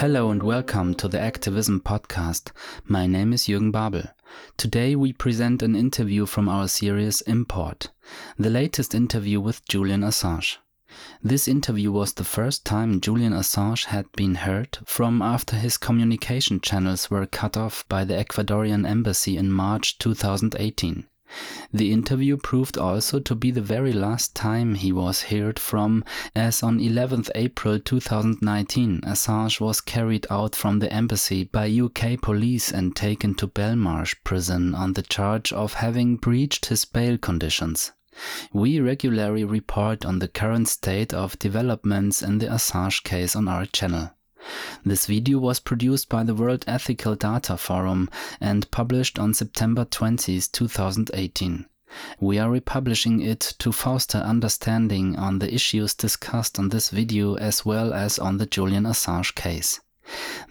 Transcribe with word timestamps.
Hello 0.00 0.30
and 0.30 0.42
welcome 0.42 0.94
to 0.94 1.08
the 1.08 1.18
acTVism 1.18 1.82
Podcast. 1.82 2.52
My 2.86 3.06
name 3.06 3.34
is 3.34 3.48
Jürgen 3.48 3.70
Babel. 3.70 4.04
Today 4.56 4.96
we 4.96 5.12
present 5.12 5.62
an 5.62 5.76
interview 5.76 6.24
from 6.24 6.48
our 6.48 6.68
series 6.68 7.20
Import, 7.26 7.90
the 8.38 8.48
latest 8.48 8.94
interview 8.94 9.42
with 9.42 9.62
Julian 9.68 10.00
Assange. 10.00 10.56
This 11.22 11.46
interview 11.46 11.92
was 11.92 12.14
the 12.14 12.24
first 12.24 12.64
time 12.64 13.02
Julian 13.02 13.34
Assange 13.34 13.84
had 13.84 14.10
been 14.12 14.36
heard 14.36 14.78
from 14.86 15.20
after 15.20 15.56
his 15.56 15.76
communication 15.76 16.62
channels 16.62 17.10
were 17.10 17.26
cut 17.26 17.58
off 17.58 17.86
by 17.86 18.02
the 18.04 18.14
Ecuadorian 18.14 18.88
embassy 18.88 19.36
in 19.36 19.52
March 19.52 19.98
2018. 19.98 21.09
The 21.72 21.92
interview 21.92 22.36
proved 22.36 22.76
also 22.76 23.20
to 23.20 23.34
be 23.34 23.50
the 23.50 23.60
very 23.60 23.92
last 23.92 24.34
time 24.34 24.74
he 24.74 24.90
was 24.90 25.22
heard 25.22 25.58
from, 25.58 26.04
as 26.34 26.62
on 26.62 26.80
11th 26.80 27.30
April 27.34 27.78
2019 27.78 29.02
Assange 29.02 29.60
was 29.60 29.80
carried 29.80 30.26
out 30.30 30.56
from 30.56 30.80
the 30.80 30.92
embassy 30.92 31.44
by 31.44 31.70
UK 31.70 32.20
police 32.20 32.72
and 32.72 32.96
taken 32.96 33.34
to 33.36 33.46
Belmarsh 33.46 34.14
prison 34.24 34.74
on 34.74 34.94
the 34.94 35.02
charge 35.02 35.52
of 35.52 35.74
having 35.74 36.16
breached 36.16 36.66
his 36.66 36.84
bail 36.84 37.16
conditions. 37.16 37.92
We 38.52 38.80
regularly 38.80 39.44
report 39.44 40.04
on 40.04 40.18
the 40.18 40.28
current 40.28 40.68
state 40.68 41.14
of 41.14 41.38
developments 41.38 42.22
in 42.22 42.38
the 42.38 42.46
Assange 42.46 43.04
case 43.04 43.36
on 43.36 43.46
our 43.46 43.66
channel. 43.66 44.10
This 44.84 45.06
video 45.06 45.38
was 45.38 45.60
produced 45.60 46.08
by 46.08 46.24
the 46.24 46.34
World 46.34 46.64
Ethical 46.66 47.14
Data 47.14 47.56
Forum 47.56 48.08
and 48.40 48.70
published 48.70 49.18
on 49.18 49.34
September 49.34 49.84
20, 49.84 50.40
2018. 50.40 51.66
We 52.20 52.38
are 52.38 52.50
republishing 52.50 53.20
it 53.20 53.40
to 53.58 53.72
foster 53.72 54.18
understanding 54.18 55.16
on 55.16 55.40
the 55.40 55.52
issues 55.52 55.94
discussed 55.94 56.58
on 56.58 56.68
this 56.68 56.90
video 56.90 57.34
as 57.34 57.64
well 57.64 57.92
as 57.92 58.18
on 58.18 58.38
the 58.38 58.46
Julian 58.46 58.84
Assange 58.84 59.34
case. 59.34 59.80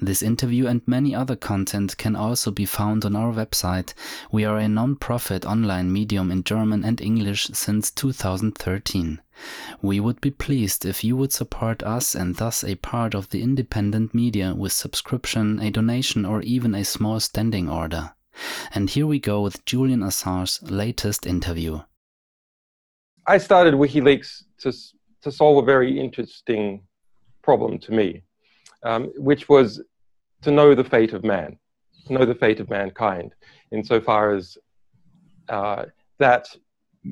This 0.02 0.22
interview 0.22 0.68
and 0.68 0.82
many 0.88 1.14
other 1.14 1.36
content 1.36 1.98
can 1.98 2.16
also 2.16 2.52
be 2.52 2.66
found 2.66 3.04
on 3.04 3.16
our 3.16 3.34
website. 3.34 3.94
We 4.32 4.46
are 4.46 4.58
a 4.58 4.68
non-profit 4.68 5.46
online 5.46 5.92
medium 5.92 6.32
in 6.32 6.44
German 6.44 6.86
and 6.86 7.02
English 7.02 7.50
since 7.54 7.92
2013. 7.92 9.20
We 9.82 10.00
would 10.00 10.22
be 10.22 10.32
pleased 10.32 10.86
if 10.86 11.04
you 11.04 11.16
would 11.18 11.34
support 11.34 11.84
us 11.84 12.16
and 12.16 12.36
thus 12.36 12.64
a 12.64 12.76
part 12.76 13.14
of 13.14 13.30
the 13.30 13.42
independent 13.42 14.14
media 14.14 14.54
with 14.54 14.72
subscription, 14.72 15.60
a 15.60 15.72
donation 15.72 16.26
or 16.26 16.42
even 16.42 16.76
a 16.76 16.86
small 16.86 17.20
standing 17.20 17.70
order. 17.70 18.14
And 18.73 18.90
here 18.90 19.08
we 19.08 19.20
go 19.20 19.42
with 19.42 19.66
Julian 19.66 20.02
Assange's 20.02 20.62
latest 20.64 21.26
interview. 21.26 21.82
I 23.28 23.38
started 23.38 23.73
WikiLeaks 23.73 24.44
to, 24.60 24.73
to 25.22 25.32
solve 25.32 25.64
a 25.64 25.66
very 25.66 26.00
interesting 26.00 26.84
problem 27.42 27.80
to 27.80 27.92
me 27.92 28.23
um, 28.84 29.12
which 29.18 29.50
was 29.50 29.82
to 30.42 30.52
know 30.52 30.74
the 30.74 30.84
fate 30.84 31.14
of 31.14 31.24
man, 31.24 31.58
to 32.08 32.14
know 32.14 32.26
the 32.26 32.36
fate 32.36 32.60
of 32.60 32.70
mankind, 32.70 33.34
insofar 33.72 34.34
as 34.34 34.58
uh, 35.50 35.86
that 36.20 36.48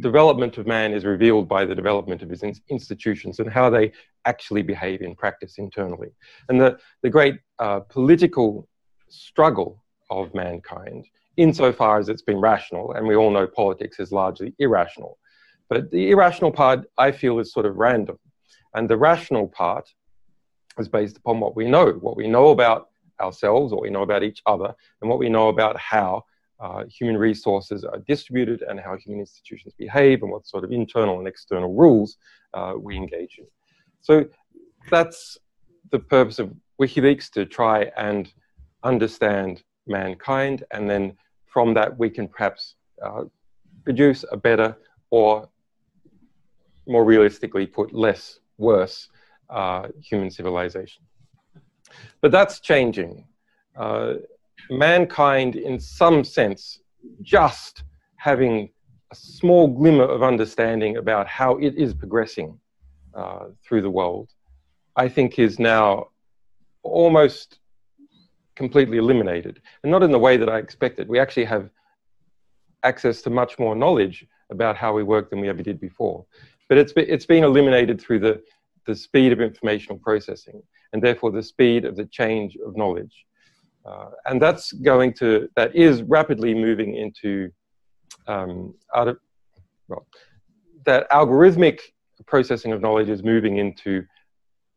development 0.01 0.57
of 0.57 0.67
man 0.67 0.93
is 0.93 1.05
revealed 1.05 1.47
by 1.47 1.65
the 1.65 1.75
development 1.75 2.21
of 2.21 2.29
his 2.29 2.43
in 2.43 2.53
institutions 2.69 3.39
and 3.39 3.49
how 3.49 3.69
they 3.69 3.91
actually 4.25 4.61
behave 4.61 5.01
in 5.01 5.15
practice 5.15 5.57
internally. 5.57 6.09
And 6.49 6.59
the, 6.59 6.77
the 7.03 7.09
great 7.09 7.39
uh, 7.59 7.79
political 7.79 8.67
struggle 9.09 9.83
of 10.09 10.33
mankind, 10.33 11.05
insofar 11.37 11.99
as 11.99 12.09
it's 12.09 12.21
been 12.21 12.39
rational, 12.39 12.93
and 12.93 13.07
we 13.07 13.15
all 13.15 13.31
know 13.31 13.47
politics 13.47 13.99
is 13.99 14.11
largely 14.11 14.53
irrational, 14.59 15.17
but 15.69 15.89
the 15.91 16.11
irrational 16.11 16.51
part 16.51 16.85
I 16.97 17.11
feel 17.11 17.39
is 17.39 17.51
sort 17.51 17.65
of 17.65 17.77
random. 17.77 18.17
And 18.73 18.89
the 18.89 18.97
rational 18.97 19.47
part 19.47 19.87
is 20.79 20.87
based 20.87 21.17
upon 21.17 21.39
what 21.39 21.55
we 21.55 21.67
know, 21.67 21.91
what 21.93 22.17
we 22.17 22.27
know 22.27 22.49
about 22.49 22.89
ourselves, 23.19 23.71
what 23.71 23.81
we 23.81 23.89
know 23.89 24.03
about 24.03 24.23
each 24.23 24.41
other, 24.45 24.73
and 25.01 25.09
what 25.09 25.19
we 25.19 25.29
know 25.29 25.49
about 25.49 25.77
how 25.77 26.23
uh, 26.59 26.83
human 26.85 27.17
resources 27.17 27.83
are 27.83 27.99
distributed 28.07 28.63
and 28.63 28.79
how 28.79 28.95
human 28.97 29.19
institutions 29.19 29.73
behave 29.77 30.21
and 30.23 30.31
what 30.31 30.47
sort 30.47 30.63
of 30.63 30.71
internal 30.71 31.19
and 31.19 31.27
external 31.27 31.73
rules 31.73 32.17
uh, 32.53 32.73
we 32.77 32.95
engage 32.95 33.37
in. 33.37 33.45
So 34.01 34.25
that's 34.89 35.37
the 35.91 35.99
purpose 35.99 36.39
of 36.39 36.53
WikiLeaks 36.81 37.29
to 37.31 37.45
try 37.45 37.91
and 37.97 38.31
understand 38.83 39.63
mankind, 39.87 40.63
and 40.71 40.89
then 40.89 41.13
from 41.45 41.73
that 41.73 41.97
we 41.97 42.09
can 42.09 42.27
perhaps 42.27 42.75
uh, 43.03 43.23
produce 43.83 44.25
a 44.31 44.37
better 44.37 44.75
or 45.09 45.49
more 46.87 47.05
realistically 47.05 47.65
put 47.65 47.93
less 47.93 48.39
worse 48.57 49.09
uh, 49.49 49.87
human 50.01 50.29
civilization. 50.29 51.03
But 52.21 52.31
that's 52.31 52.59
changing. 52.59 53.25
Uh, 53.75 54.15
mankind, 54.69 55.55
in 55.55 55.79
some 55.79 56.23
sense, 56.23 56.79
just 57.21 57.83
having 58.17 58.69
a 59.11 59.15
small 59.15 59.67
glimmer 59.67 60.03
of 60.03 60.23
understanding 60.23 60.97
about 60.97 61.27
how 61.27 61.57
it 61.57 61.75
is 61.75 61.93
progressing 61.93 62.59
uh, 63.15 63.45
through 63.63 63.81
the 63.81 63.89
world, 63.89 64.29
I 64.95 65.07
think 65.07 65.39
is 65.39 65.59
now 65.59 66.07
almost 66.83 67.59
completely 68.55 68.97
eliminated. 68.97 69.61
And 69.83 69.91
not 69.91 70.03
in 70.03 70.11
the 70.11 70.19
way 70.19 70.35
that 70.37 70.49
I 70.49 70.57
expected. 70.57 71.07
We 71.07 71.19
actually 71.19 71.45
have 71.45 71.69
access 72.83 73.21
to 73.21 73.29
much 73.29 73.59
more 73.59 73.75
knowledge 73.75 74.25
about 74.49 74.75
how 74.75 74.93
we 74.93 75.03
work 75.03 75.29
than 75.29 75.39
we 75.39 75.49
ever 75.49 75.61
did 75.61 75.79
before. 75.79 76.25
But 76.69 76.77
it's, 76.77 76.93
it's 76.95 77.25
been 77.25 77.43
eliminated 77.43 78.01
through 78.01 78.19
the 78.19 78.41
the 78.87 78.95
speed 78.95 79.31
of 79.31 79.39
informational 79.39 79.99
processing 79.99 80.63
and 80.93 81.03
therefore 81.03 81.31
the 81.31 81.43
speed 81.43 81.85
of 81.85 81.95
the 81.95 82.05
change 82.05 82.57
of 82.65 82.75
knowledge. 82.75 83.25
Uh, 83.85 84.09
and 84.25 84.41
that's 84.41 84.71
going 84.71 85.13
to, 85.13 85.47
that 85.55 85.75
is 85.75 86.01
rapidly 86.03 86.53
moving 86.53 86.95
into 86.95 87.51
um, 88.27 88.73
out 88.95 89.07
of, 89.07 89.17
well, 89.87 90.07
that 90.85 91.09
algorithmic 91.11 91.79
processing 92.25 92.71
of 92.71 92.81
knowledge 92.81 93.09
is 93.09 93.23
moving 93.23 93.57
into 93.57 94.03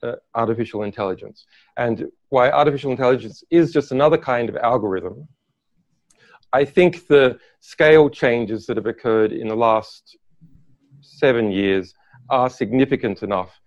uh, 0.02 0.12
artificial 0.34 0.82
intelligence. 0.82 1.46
And 1.76 2.06
why 2.28 2.50
artificial 2.50 2.90
intelligence 2.90 3.42
is 3.50 3.72
just 3.72 3.92
another 3.92 4.18
kind 4.18 4.48
of 4.48 4.56
algorithm, 4.56 5.28
I 6.52 6.64
think 6.64 7.06
the 7.06 7.38
scale 7.60 8.10
changes 8.10 8.66
that 8.66 8.76
have 8.76 8.86
occurred 8.86 9.32
in 9.32 9.46
the 9.48 9.56
last 9.56 10.16
seven 11.00 11.50
years 11.50 11.94
are 12.28 12.50
significant 12.50 13.22
enough 13.22 13.59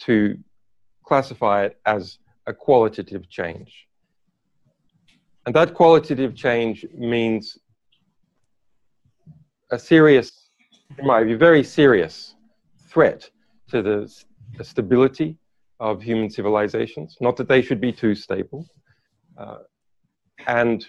to 0.00 0.38
classify 1.04 1.64
it 1.64 1.78
as 1.86 2.18
a 2.46 2.52
qualitative 2.52 3.28
change. 3.28 3.86
And 5.46 5.54
that 5.54 5.74
qualitative 5.74 6.34
change 6.34 6.86
means 6.94 7.58
a 9.70 9.78
serious, 9.78 10.48
in 10.98 11.06
my 11.06 11.22
view, 11.24 11.36
very 11.36 11.64
serious 11.64 12.34
threat 12.88 13.28
to 13.68 13.82
the, 13.82 14.12
the 14.56 14.64
stability 14.64 15.36
of 15.80 16.02
human 16.02 16.30
civilizations. 16.30 17.16
Not 17.20 17.36
that 17.36 17.48
they 17.48 17.62
should 17.62 17.80
be 17.80 17.92
too 17.92 18.14
stable. 18.14 18.66
Uh, 19.36 19.58
and 20.46 20.86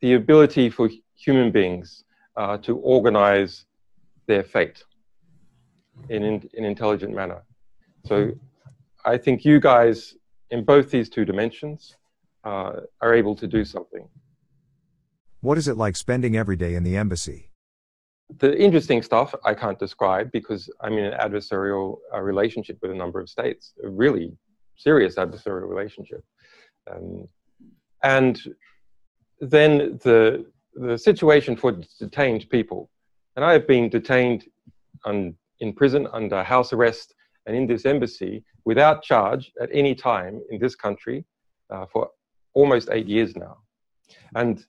the 0.00 0.14
ability 0.14 0.70
for 0.70 0.88
human 1.14 1.50
beings 1.50 2.04
uh, 2.36 2.56
to 2.58 2.76
organize 2.78 3.66
their 4.26 4.44
fate 4.44 4.82
in 6.08 6.22
an 6.22 6.48
in 6.54 6.64
intelligent 6.64 7.14
manner. 7.14 7.42
So 8.04 8.32
I 9.04 9.18
think 9.18 9.44
you 9.44 9.60
guys, 9.60 10.14
in 10.50 10.64
both 10.64 10.90
these 10.90 11.08
two 11.08 11.24
dimensions, 11.24 11.96
uh, 12.44 12.80
are 13.00 13.14
able 13.14 13.34
to 13.36 13.46
do 13.46 13.64
something. 13.64 14.08
What 15.40 15.58
is 15.58 15.68
it 15.68 15.76
like 15.76 15.96
spending 15.96 16.36
every 16.36 16.56
day 16.56 16.74
in 16.74 16.82
the 16.82 16.96
embassy? 16.96 17.50
The 18.38 18.58
interesting 18.58 19.02
stuff 19.02 19.34
I 19.44 19.54
can't 19.54 19.78
describe 19.78 20.30
because 20.32 20.70
I'm 20.80 20.98
in 20.98 21.06
an 21.06 21.18
adversarial 21.18 21.96
uh, 22.14 22.20
relationship 22.20 22.78
with 22.82 22.90
a 22.90 22.94
number 22.94 23.20
of 23.20 23.28
states, 23.28 23.72
a 23.82 23.88
really 23.88 24.36
serious 24.76 25.16
adversarial 25.16 25.68
relationship. 25.68 26.22
Um, 26.90 27.28
and 28.02 28.40
then 29.40 29.98
the, 30.02 30.46
the 30.74 30.98
situation 30.98 31.56
for 31.56 31.80
detained 31.98 32.48
people, 32.50 32.90
and 33.36 33.44
I 33.44 33.52
have 33.52 33.66
been 33.66 33.88
detained 33.88 34.44
on, 35.04 35.34
in 35.60 35.72
prison 35.72 36.06
under 36.12 36.42
house 36.42 36.72
arrest 36.72 37.14
and 37.48 37.56
in 37.56 37.66
this 37.66 37.86
embassy 37.86 38.44
without 38.66 39.02
charge 39.02 39.50
at 39.60 39.70
any 39.72 39.94
time 39.94 40.40
in 40.50 40.60
this 40.60 40.74
country 40.76 41.24
uh, 41.70 41.86
for 41.86 42.10
almost 42.52 42.90
eight 42.92 43.06
years 43.06 43.34
now. 43.36 43.56
And 44.34 44.64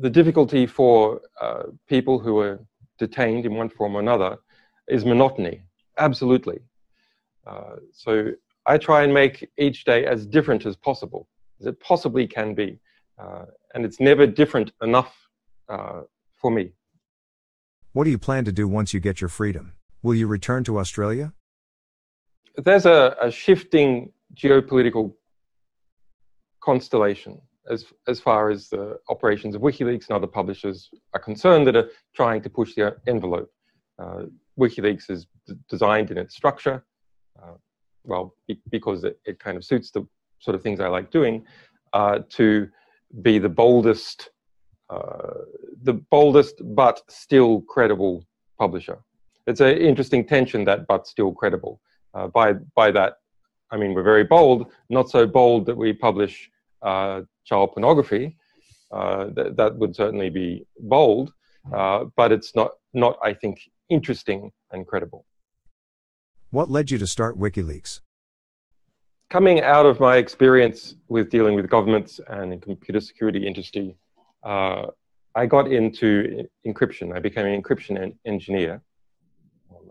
the 0.00 0.08
difficulty 0.08 0.66
for 0.66 1.20
uh, 1.40 1.64
people 1.88 2.18
who 2.20 2.38
are 2.38 2.64
detained 2.98 3.44
in 3.44 3.54
one 3.56 3.68
form 3.68 3.96
or 3.96 4.00
another 4.00 4.38
is 4.88 5.04
monotony, 5.04 5.62
absolutely. 5.98 6.60
Uh, 7.44 7.76
so 7.92 8.30
I 8.66 8.78
try 8.78 9.02
and 9.02 9.12
make 9.12 9.50
each 9.58 9.84
day 9.84 10.06
as 10.06 10.26
different 10.26 10.64
as 10.64 10.76
possible, 10.76 11.28
as 11.60 11.66
it 11.66 11.80
possibly 11.80 12.26
can 12.28 12.54
be. 12.54 12.78
Uh, 13.18 13.46
and 13.74 13.84
it's 13.84 13.98
never 13.98 14.26
different 14.26 14.70
enough 14.80 15.12
uh, 15.68 16.02
for 16.40 16.52
me. 16.52 16.70
What 17.92 18.04
do 18.04 18.10
you 18.10 18.18
plan 18.18 18.44
to 18.44 18.52
do 18.52 18.68
once 18.68 18.94
you 18.94 19.00
get 19.00 19.20
your 19.20 19.28
freedom? 19.28 19.72
Will 20.02 20.14
you 20.14 20.26
return 20.26 20.64
to 20.64 20.78
Australia? 20.78 21.32
There's 22.56 22.86
a, 22.86 23.16
a 23.20 23.30
shifting 23.30 24.12
geopolitical 24.34 25.14
constellation 26.60 27.40
as, 27.70 27.86
as 28.08 28.20
far 28.20 28.50
as 28.50 28.68
the 28.68 28.98
operations 29.08 29.54
of 29.54 29.62
WikiLeaks 29.62 30.08
and 30.08 30.16
other 30.16 30.26
publishers 30.26 30.90
are 31.14 31.20
concerned 31.20 31.66
that 31.66 31.76
are 31.76 31.88
trying 32.14 32.42
to 32.42 32.50
push 32.50 32.74
the 32.74 32.96
envelope. 33.06 33.50
Uh, 33.98 34.24
WikiLeaks 34.58 35.10
is 35.10 35.26
designed 35.68 36.10
in 36.10 36.18
its 36.18 36.34
structure, 36.34 36.84
uh, 37.42 37.54
well, 38.04 38.34
be 38.48 38.60
because 38.70 39.04
it, 39.04 39.20
it, 39.24 39.38
kind 39.38 39.56
of 39.56 39.64
suits 39.64 39.90
the 39.90 40.06
sort 40.40 40.54
of 40.54 40.62
things 40.62 40.80
I 40.80 40.88
like 40.88 41.10
doing, 41.10 41.44
uh, 41.92 42.20
to 42.30 42.68
be 43.22 43.38
the 43.38 43.48
boldest, 43.48 44.30
uh, 44.90 45.34
the 45.82 45.94
boldest 45.94 46.60
but 46.74 47.00
still 47.08 47.60
credible 47.62 48.26
publisher. 48.58 48.98
It's 49.46 49.60
an 49.60 49.76
interesting 49.76 50.24
tension 50.24 50.64
that 50.66 50.86
but 50.86 51.06
still 51.06 51.32
credible. 51.32 51.80
Uh, 52.14 52.28
by 52.28 52.54
by 52.74 52.90
that, 52.92 53.14
I 53.70 53.76
mean 53.76 53.94
we're 53.94 54.02
very 54.02 54.24
bold, 54.24 54.70
not 54.88 55.10
so 55.10 55.26
bold 55.26 55.66
that 55.66 55.76
we 55.76 55.92
publish 55.92 56.50
uh, 56.82 57.22
child 57.44 57.72
pornography. 57.72 58.36
Uh, 58.92 59.30
th- 59.30 59.56
that 59.56 59.74
would 59.76 59.96
certainly 59.96 60.28
be 60.28 60.66
bold, 60.80 61.32
uh, 61.74 62.04
but 62.16 62.30
it's 62.30 62.54
not 62.54 62.72
not 62.92 63.18
I 63.22 63.34
think 63.34 63.60
interesting 63.88 64.52
and 64.70 64.86
credible. 64.86 65.24
What 66.50 66.70
led 66.70 66.90
you 66.90 66.98
to 66.98 67.06
start 67.06 67.38
WikiLeaks? 67.38 68.00
Coming 69.30 69.62
out 69.62 69.86
of 69.86 69.98
my 69.98 70.16
experience 70.18 70.94
with 71.08 71.30
dealing 71.30 71.54
with 71.54 71.68
governments 71.70 72.20
and 72.28 72.52
in 72.52 72.60
computer 72.60 73.00
security 73.00 73.46
industry, 73.46 73.96
uh, 74.44 74.88
I 75.34 75.46
got 75.46 75.72
into 75.72 76.46
encryption. 76.66 77.16
I 77.16 77.18
became 77.18 77.46
an 77.46 77.60
encryption 77.60 77.98
en- 77.98 78.18
engineer 78.26 78.82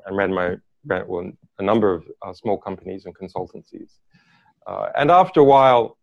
and 0.05 0.17
ran 0.17 0.33
my 0.33 0.55
ran, 0.85 1.07
well, 1.07 1.31
a 1.59 1.63
number 1.63 1.93
of 1.93 2.03
uh, 2.25 2.33
small 2.33 2.57
companies 2.57 3.05
and 3.05 3.15
consultancies. 3.15 3.91
Uh, 4.67 4.87
and 4.95 5.11
after 5.11 5.39
a 5.39 5.43
while, 5.43 5.97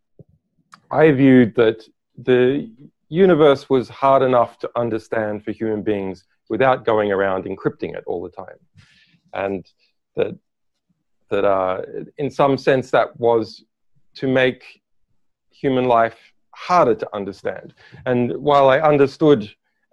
I 0.91 1.11
viewed 1.11 1.55
that 1.55 1.83
the 2.17 2.71
universe 3.09 3.69
was 3.69 3.89
hard 3.89 4.21
enough 4.21 4.59
to 4.59 4.69
understand 4.75 5.43
for 5.43 5.51
human 5.51 5.81
beings 5.81 6.23
without 6.49 6.85
going 6.85 7.11
around 7.11 7.45
encrypting 7.45 7.95
it 7.95 8.03
all 8.07 8.21
the 8.23 8.29
time, 8.29 8.59
and 9.33 9.65
that 10.15 10.37
that 11.29 11.45
uh, 11.45 11.81
in 12.17 12.29
some 12.29 12.57
sense 12.57 12.89
that 12.91 13.17
was 13.19 13.63
to 14.15 14.27
make 14.27 14.81
human 15.51 15.85
life 15.85 16.17
harder 16.55 16.95
to 16.95 17.07
understand. 17.13 17.73
And 18.05 18.35
while 18.37 18.69
I 18.69 18.79
understood 18.79 19.49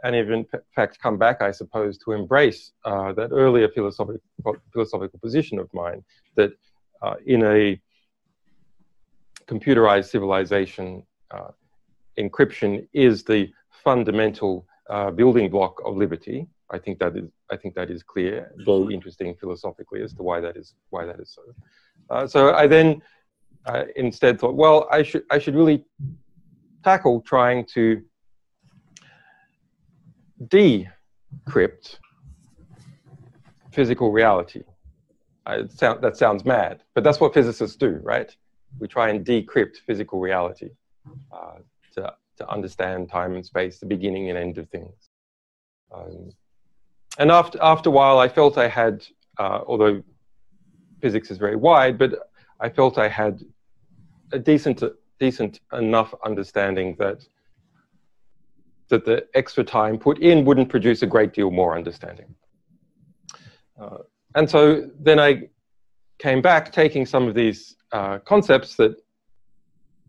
and 0.07 0.15
even 0.15 0.33
in 0.35 0.47
fact 0.75 1.01
come 1.03 1.19
back, 1.19 1.43
I 1.43 1.51
suppose, 1.51 1.99
to 2.05 2.13
embrace 2.13 2.73
uh, 2.85 3.13
that 3.15 3.31
earlier 3.33 3.69
philosophical 3.69 4.21
philosophical 4.73 5.19
position 5.19 5.59
of 5.59 5.69
mine 5.75 6.05
that 6.37 6.53
uh, 7.03 7.17
in 7.27 7.43
a 7.45 7.81
computerized 9.49 10.09
civilization, 10.15 11.03
uh, 11.33 11.51
encryption 12.19 12.87
is 12.93 13.25
the 13.25 13.51
fundamental 13.85 14.65
uh, 14.89 15.11
building 15.11 15.51
block 15.51 15.75
of 15.85 15.97
liberty. 15.97 16.47
I 16.71 16.79
think 16.79 17.01
that 17.01 17.17
is 17.17 17.29
I 17.51 17.57
think 17.57 17.75
that 17.75 17.91
is 17.91 18.03
clear, 18.05 18.53
very 18.59 18.95
interesting 18.95 19.35
philosophically 19.43 20.03
as 20.03 20.13
to 20.15 20.23
why 20.23 20.39
that 20.41 20.57
is 20.57 20.75
why 20.91 21.05
that 21.05 21.19
is 21.19 21.31
so. 21.37 21.43
Uh, 22.11 22.27
so 22.29 22.55
I 22.55 22.69
then 22.69 23.03
uh, 23.67 23.85
instead 23.97 24.39
thought, 24.39 24.55
well, 24.55 24.87
I 24.99 25.03
should 25.03 25.25
I 25.35 25.39
should 25.41 25.57
really 25.57 25.85
tackle 26.85 27.21
trying 27.23 27.65
to 27.75 28.03
decrypt 30.45 31.99
physical 33.73 34.11
reality. 34.13 34.63
Sound, 35.69 36.03
that 36.03 36.17
sounds 36.17 36.45
mad, 36.45 36.83
but 36.95 37.05
that's 37.05 37.21
what 37.21 37.33
physicists 37.33 37.77
do, 37.77 38.01
right? 38.03 38.35
We 38.81 38.89
try 38.89 39.11
and 39.11 39.25
decrypt 39.25 39.77
physical 39.87 40.19
reality 40.19 40.71
uh, 41.33 41.59
to, 41.95 42.13
to 42.39 42.51
understand 42.51 43.09
time 43.09 43.35
and 43.35 43.47
space, 43.47 43.79
the 43.79 43.87
beginning 43.87 44.29
and 44.29 44.39
end 44.39 44.59
of 44.59 44.69
things. 44.71 45.09
Um, 45.95 46.31
and 47.19 47.31
after, 47.31 47.59
after 47.63 47.91
a 47.91 47.93
while, 47.93 48.19
I 48.19 48.29
felt 48.29 48.59
I 48.59 48.69
had, 48.69 49.07
uh, 49.39 49.61
although 49.67 50.03
physics 51.01 51.31
is 51.31 51.39
very 51.39 51.57
wide, 51.57 51.97
but 51.97 52.31
I 52.59 52.69
felt 52.69 52.99
I 52.99 53.09
had 53.09 53.43
a 54.33 54.39
decent, 54.39 54.83
decent 55.21 55.61
enough 55.73 56.13
understanding 56.25 56.97
that 56.99 57.25
that 58.89 59.05
the 59.05 59.27
extra 59.35 59.65
time 59.65 59.99
put 59.99 60.19
in 60.19 60.45
wouldn't 60.45 60.69
produce 60.69 61.03
a 61.03 61.07
great 61.07 61.33
deal 61.33 61.51
more 61.51 61.77
understanding. 61.77 62.35
Uh, 63.81 63.99
and 64.35 64.49
so 64.49 64.89
then 65.01 65.19
I 65.19 65.49
came 66.19 66.41
back 66.41 66.73
taking 66.73 67.05
some 67.05 67.29
of 67.29 67.35
these 67.35 67.77
uh, 67.93 68.19
concepts 68.21 68.77
that 68.77 68.97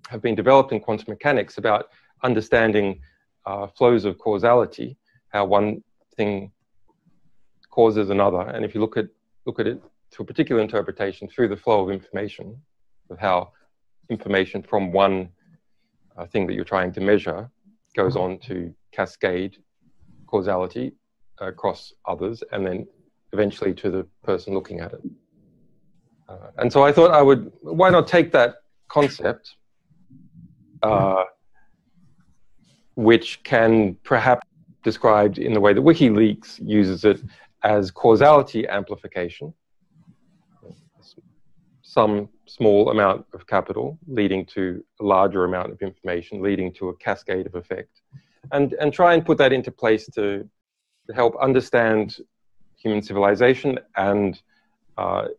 have 0.10 0.22
been 0.22 0.36
developed 0.36 0.72
in 0.72 0.80
quantum 0.80 1.06
mechanics 1.10 1.58
about 1.58 1.90
understanding 2.24 3.02
uh, 3.46 3.68
flows 3.68 4.06
of 4.06 4.18
causality, 4.18 4.98
how 5.30 5.46
one 5.46 5.84
thing 6.16 6.52
causes 7.70 8.10
another. 8.10 8.42
And 8.42 8.64
if 8.64 8.74
you 8.74 8.82
look 8.82 8.98
at, 8.98 9.08
look 9.46 9.60
at 9.60 9.68
it 9.68 9.82
to 10.12 10.24
a 10.24 10.26
particular 10.26 10.62
interpretation 10.62 11.28
through 11.28 11.50
the 11.50 11.58
flow 11.58 11.84
of 11.84 11.92
information, 11.92 12.58
of 13.10 13.20
how 13.20 13.52
information 14.10 14.64
from 14.64 14.92
one 14.92 15.30
uh, 16.18 16.26
thing 16.26 16.48
that 16.48 16.54
you're 16.54 16.64
trying 16.64 16.92
to 16.94 17.02
measure 17.02 17.50
goes 17.98 18.16
on 18.16 18.38
to 18.38 18.74
cascade 18.92 19.58
causality 20.28 20.94
across 21.40 21.94
others 22.08 22.44
and 22.52 22.66
then 22.66 22.88
eventually 23.34 23.74
to 23.74 23.90
the 23.90 24.08
person 24.24 24.54
looking 24.54 24.80
at 24.80 24.94
it. 24.94 25.02
Uh, 26.30 26.52
and 26.60 26.72
so 26.72 26.84
I 26.84 26.92
thought 26.92 27.12
I 27.12 27.22
would, 27.22 27.52
why 27.62 27.90
not 27.90 28.08
take 28.08 28.32
that 28.34 28.58
concept, 28.88 29.56
uh, 30.84 31.24
which 32.96 33.44
can 33.44 33.96
perhaps 34.04 34.46
described 34.84 35.40
in 35.40 35.54
the 35.54 35.60
way 35.60 35.74
that 35.74 35.82
WikiLeaks 35.82 36.60
uses 36.64 37.04
it 37.04 37.20
as 37.64 37.92
causality 37.92 38.68
amplification, 38.68 39.54
some 41.98 42.30
small 42.46 42.92
amount 42.92 43.26
of 43.34 43.48
capital 43.48 43.98
leading 44.20 44.46
to 44.46 44.84
a 45.02 45.04
larger 45.04 45.42
amount 45.46 45.70
of 45.72 45.80
information, 45.82 46.44
leading 46.50 46.70
to 46.72 46.90
a 46.90 46.96
cascade 47.06 47.48
of 47.48 47.56
effect, 47.56 47.94
and, 48.52 48.74
and 48.80 48.94
try 48.94 49.16
and 49.16 49.26
put 49.26 49.38
that 49.40 49.52
into 49.52 49.72
place 49.72 50.06
to, 50.18 50.48
to 51.08 51.12
help 51.22 51.34
understand 51.48 52.18
human 52.84 53.02
civilization. 53.02 53.80
And 53.96 54.40
uh, 54.96 55.30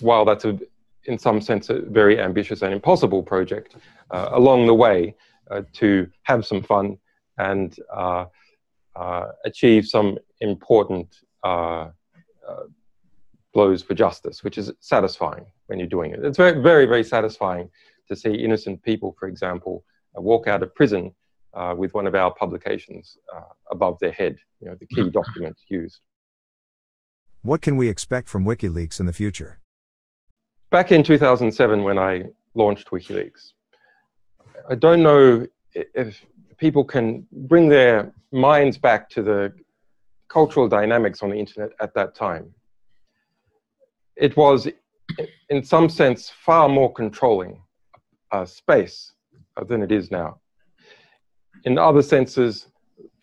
while 0.00 0.24
that's 0.24 0.46
a, 0.46 0.58
in 1.04 1.18
some 1.18 1.38
sense 1.42 1.68
a 1.68 1.80
very 2.00 2.18
ambitious 2.28 2.62
and 2.62 2.72
impossible 2.72 3.22
project, 3.22 3.76
uh, 4.10 4.28
along 4.40 4.60
the 4.66 4.78
way 4.84 5.14
uh, 5.50 5.62
to 5.80 6.08
have 6.22 6.46
some 6.46 6.62
fun 6.62 6.96
and 7.36 7.76
uh, 7.94 8.24
uh, 8.96 9.26
achieve 9.44 9.84
some 9.86 10.16
important 10.40 11.08
uh, 11.44 11.88
blows 13.52 13.82
for 13.82 13.94
justice, 13.94 14.42
which 14.42 14.58
is 14.58 14.72
satisfying 14.80 15.44
when 15.66 15.78
you're 15.78 15.88
doing 15.88 16.12
it. 16.12 16.24
It's 16.24 16.36
very, 16.36 16.60
very, 16.60 16.86
very 16.86 17.04
satisfying 17.04 17.68
to 18.08 18.16
see 18.16 18.34
innocent 18.34 18.82
people, 18.82 19.14
for 19.18 19.28
example, 19.28 19.84
uh, 20.16 20.20
walk 20.20 20.46
out 20.48 20.62
of 20.62 20.74
prison 20.74 21.14
uh, 21.54 21.74
with 21.76 21.92
one 21.94 22.06
of 22.06 22.14
our 22.14 22.32
publications 22.34 23.18
uh, 23.34 23.42
above 23.70 23.98
their 24.00 24.12
head, 24.12 24.36
you 24.60 24.68
know, 24.68 24.76
the 24.76 24.86
key 24.86 25.10
document 25.20 25.56
used. 25.68 26.00
What 27.42 27.60
can 27.60 27.76
we 27.76 27.88
expect 27.88 28.28
from 28.28 28.44
WikiLeaks 28.44 29.00
in 29.00 29.06
the 29.06 29.12
future? 29.12 29.58
Back 30.70 30.92
in 30.92 31.02
2007, 31.02 31.82
when 31.82 31.98
I 31.98 32.24
launched 32.54 32.90
WikiLeaks, 32.90 33.52
I 34.70 34.74
don't 34.74 35.02
know 35.02 35.46
if 35.74 36.24
people 36.56 36.84
can 36.84 37.26
bring 37.32 37.68
their 37.68 38.12
minds 38.30 38.78
back 38.78 39.10
to 39.10 39.22
the 39.22 39.52
cultural 40.28 40.68
dynamics 40.68 41.22
on 41.22 41.30
the 41.30 41.36
internet 41.36 41.70
at 41.80 41.92
that 41.94 42.14
time 42.14 42.54
it 44.16 44.36
was, 44.36 44.68
in 45.50 45.62
some 45.62 45.88
sense, 45.88 46.30
far 46.30 46.68
more 46.68 46.92
controlling 46.92 47.60
uh, 48.30 48.44
space 48.44 49.12
uh, 49.56 49.64
than 49.64 49.82
it 49.82 49.92
is 49.92 50.10
now. 50.10 50.40
In 51.64 51.78
other 51.78 52.02
senses, 52.02 52.68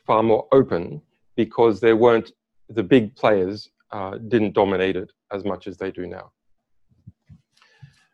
far 0.05 0.23
more 0.23 0.47
open 0.51 1.01
because 1.35 1.79
there 1.79 1.95
weren't 1.95 2.31
the 2.69 2.83
big 2.83 3.15
players 3.15 3.69
uh, 3.91 4.17
didn't 4.27 4.53
dominate 4.53 4.95
it 4.95 5.11
as 5.31 5.43
much 5.43 5.67
as 5.67 5.77
they 5.77 5.91
do 5.91 6.05
now. 6.05 6.31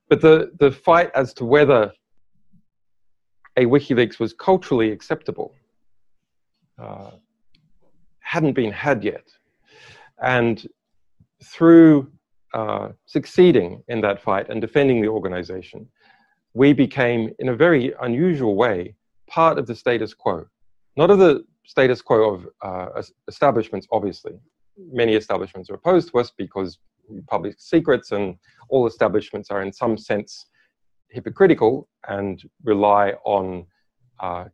But 0.10 0.22
the, 0.22 0.52
the 0.60 0.72
fight 0.72 1.12
as 1.16 1.34
to 1.36 1.46
whether 1.46 1.92
a 3.58 3.66
WikiLeaks 3.66 4.20
was 4.20 4.34
culturally 4.34 4.92
acceptable 4.92 5.56
uh, 6.78 7.12
hadn't 8.20 8.54
been 8.54 8.72
had 8.72 9.04
yet. 9.04 9.26
And 10.22 10.68
through 11.44 12.12
uh, 12.56 12.90
succeeding 13.06 13.84
in 13.90 14.00
that 14.02 14.22
fight 14.28 14.50
and 14.50 14.62
defending 14.62 15.02
the 15.02 15.08
organization, 15.08 15.88
we 16.54 16.72
became, 16.72 17.22
in 17.40 17.50
a 17.50 17.56
very 17.56 17.94
unusual 18.02 18.56
way, 18.56 18.96
part 19.28 19.58
of 19.60 19.68
the 19.68 19.76
status 19.76 20.14
quo. 20.14 20.46
Not 20.96 21.12
of 21.12 21.20
the 21.20 21.44
status 21.66 22.02
quo 22.02 22.20
of 22.34 22.48
uh, 22.62 23.02
establishments, 23.28 23.88
obviously. 23.92 24.34
Many 25.02 25.16
establishments 25.16 25.70
are 25.70 25.74
opposed 25.74 26.10
to 26.12 26.20
us 26.20 26.32
because 26.38 26.80
we 27.10 27.22
publish 27.22 27.56
secrets 27.58 28.12
and 28.12 28.36
all 28.70 28.88
establishments 28.88 29.52
are 29.52 29.62
in 29.62 29.74
some 29.74 29.98
sense 29.98 30.48
hypocritical 31.10 31.90
and 32.08 32.42
rely 32.64 33.14
on 33.26 33.66
uh, 34.22 34.46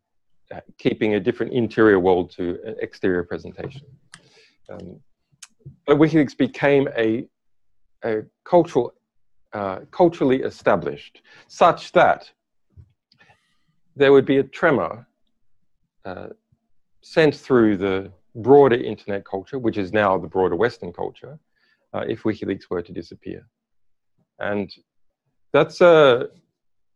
keeping 0.78 1.16
a 1.16 1.20
different 1.20 1.54
interior 1.54 2.00
world 2.00 2.32
to 2.32 2.58
exterior 2.80 3.24
presentation. 3.24 3.86
Um, 4.70 5.00
but 5.86 5.98
WikiLeaks 5.98 6.36
became 6.36 6.88
a, 6.98 7.28
cultural, 8.44 8.94
uh, 9.54 9.80
culturally 9.92 10.42
established, 10.42 11.22
such 11.48 11.92
that 11.92 12.32
there 13.96 14.12
would 14.12 14.26
be 14.26 14.38
a 14.38 14.44
tremor 14.44 15.06
uh, 16.06 16.28
sent 17.02 17.36
through 17.36 17.78
the 17.78 18.12
broader 18.36 18.76
internet 18.76 19.26
culture, 19.26 19.60
which 19.60 19.78
is 19.78 19.92
now 19.92 20.18
the 20.18 20.28
broader 20.28 20.56
Western 20.56 20.94
culture, 20.94 21.38
uh, 21.94 22.06
if 22.08 22.24
WikiLeaks 22.24 22.70
were 22.70 22.82
to 22.82 22.94
disappear. 22.94 23.46
And 24.40 24.72
that's 25.54 25.82
a, 25.82 26.30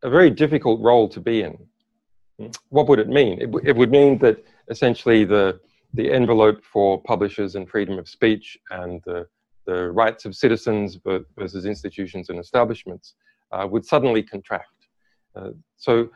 a 0.03 0.09
very 0.09 0.29
difficult 0.29 0.79
role 0.81 1.09
to 1.09 1.19
be 1.19 1.41
in. 1.41 1.57
What 2.69 2.87
would 2.87 2.99
it 2.99 3.09
mean? 3.09 3.41
It, 3.41 3.49
it 3.69 3.75
would 3.75 3.91
mean 3.91 4.17
that 4.19 4.43
essentially 4.69 5.25
the, 5.25 5.59
the 5.93 6.11
envelope 6.11 6.63
for 6.63 7.01
publishers 7.01 7.55
and 7.55 7.69
freedom 7.69 7.99
of 7.99 8.07
speech 8.07 8.57
and 8.71 9.01
the, 9.05 9.27
the 9.65 9.91
rights 9.91 10.25
of 10.25 10.35
citizens 10.35 10.97
versus 11.37 11.65
institutions 11.65 12.29
and 12.29 12.39
establishments 12.39 13.15
uh, 13.51 13.67
would 13.69 13.85
suddenly 13.85 14.21
contract. 14.23 14.87
Uh, 15.35 15.49
so 15.77 16.09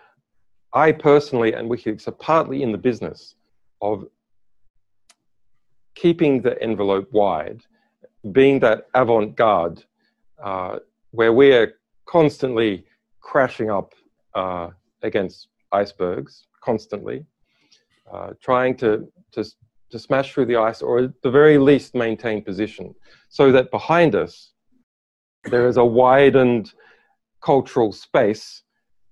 I 0.73 0.91
personally 0.91 1.53
and 1.53 1.69
WikiLeaks 1.69 2.07
are 2.07 2.11
partly 2.11 2.61
in 2.63 2.71
the 2.71 2.77
business 2.77 3.35
of 3.81 4.05
keeping 5.95 6.41
the 6.41 6.61
envelope 6.61 7.07
wide, 7.11 7.61
being 8.31 8.59
that 8.59 8.87
avant-garde 8.93 9.83
uh, 10.43 10.77
where 11.11 11.33
we're 11.33 11.73
constantly 12.05 12.85
crashing 13.19 13.69
up 13.69 13.93
uh, 14.35 14.69
against 15.01 15.47
icebergs 15.71 16.47
constantly, 16.61 17.25
uh, 18.11 18.31
trying 18.41 18.75
to, 18.77 19.11
to, 19.31 19.43
to 19.91 19.99
smash 19.99 20.33
through 20.33 20.45
the 20.45 20.55
ice 20.55 20.81
or 20.81 20.99
at 20.99 21.21
the 21.23 21.31
very 21.31 21.57
least 21.57 21.95
maintain 21.95 22.43
position 22.43 22.93
so 23.29 23.51
that 23.51 23.71
behind 23.71 24.15
us 24.15 24.51
there 25.45 25.67
is 25.67 25.77
a 25.77 25.85
widened 25.85 26.73
cultural 27.41 27.91
space 27.91 28.63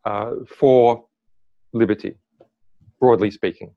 uh, 0.06 0.32
for 0.48 1.06
liberty, 1.74 2.16
broadly 3.00 3.32
speaking. 3.32 3.72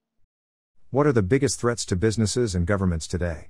What 0.90 1.07
are 1.07 1.12
the 1.12 1.23
biggest 1.23 1.61
threats 1.61 1.85
to 1.87 1.97
businesses 1.97 2.54
and 2.54 2.66
governments 2.66 3.07
today? 3.07 3.49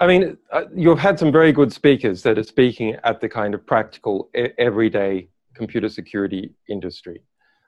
I 0.00 0.06
mean, 0.06 0.36
uh, 0.52 0.64
you've 0.74 0.98
had 0.98 1.18
some 1.18 1.30
very 1.30 1.52
good 1.52 1.72
speakers 1.72 2.22
that 2.22 2.38
are 2.38 2.44
speaking 2.44 2.96
at 3.04 3.20
the 3.20 3.28
kind 3.28 3.54
of 3.54 3.66
practical, 3.66 4.30
everyday 4.58 5.28
computer 5.54 5.88
security 5.88 6.52
industry. 6.68 7.22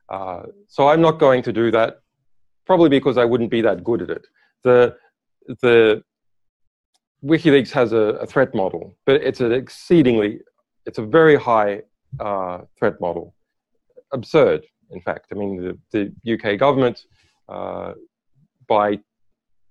Uh, 0.08 0.42
so 0.68 0.88
I'm 0.88 1.00
not 1.00 1.18
going 1.18 1.42
to 1.42 1.52
do 1.52 1.70
that, 1.72 2.00
probably 2.64 2.88
because 2.88 3.18
I 3.18 3.24
wouldn't 3.24 3.50
be 3.50 3.60
that 3.62 3.84
good 3.84 4.02
at 4.02 4.10
it. 4.10 4.26
The, 4.64 4.96
the 5.62 6.02
WikiLeaks 7.24 7.70
has 7.70 7.92
a, 7.92 8.18
a 8.20 8.26
threat 8.26 8.54
model, 8.54 8.96
but 9.06 9.22
it's 9.22 9.40
an 9.40 9.52
exceedingly, 9.52 10.40
it's 10.84 10.98
a 10.98 11.06
very 11.06 11.36
high 11.36 11.82
uh, 12.20 12.62
threat 12.78 13.00
model. 13.00 13.34
Absurd, 14.12 14.64
in 14.90 15.00
fact. 15.00 15.26
I 15.32 15.34
mean, 15.34 15.78
the, 15.92 16.12
the 16.24 16.34
UK 16.34 16.58
government, 16.58 17.04
uh, 17.48 17.92
by 18.68 18.96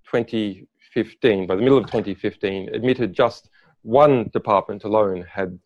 2015, 0.06 1.48
by 1.48 1.56
the 1.56 1.62
middle 1.62 1.77
of 1.77 1.86
2015, 1.86 2.74
admitted 2.74 3.13
just 3.13 3.50
one 3.82 4.30
department 4.34 4.84
alone 4.84 5.25
had 5.30 5.58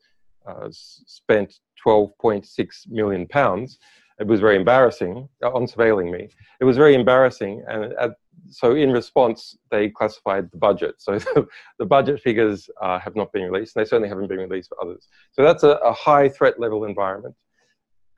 uh, 0.47 0.67
spent 0.71 1.59
12.6 1.85 2.89
million 2.89 3.27
pounds 3.27 3.79
it 4.19 4.27
was 4.27 4.41
very 4.41 4.57
embarrassing 4.57 5.29
uh, 5.43 5.51
on 5.51 5.65
surveilling 5.65 6.11
me. 6.11 6.29
It 6.59 6.65
was 6.65 6.77
very 6.77 6.93
embarrassing, 6.93 7.63
and 7.67 7.93
at, 7.93 8.11
so 8.49 8.75
in 8.75 8.91
response, 8.91 9.57
they 9.71 9.89
classified 9.89 10.49
the 10.51 10.57
budget. 10.57 10.95
So 10.97 11.19
the, 11.19 11.47
the 11.79 11.85
budget 11.85 12.21
figures 12.21 12.69
uh, 12.81 12.99
have 12.99 13.15
not 13.15 13.31
been 13.31 13.49
released, 13.49 13.75
and 13.75 13.85
they 13.85 13.89
certainly 13.89 14.09
haven't 14.09 14.27
been 14.27 14.39
released 14.39 14.69
for 14.69 14.83
others. 14.83 15.07
So 15.31 15.43
that's 15.43 15.63
a, 15.63 15.71
a 15.83 15.93
high 15.93 16.29
threat 16.29 16.59
level 16.59 16.85
environment. 16.85 17.35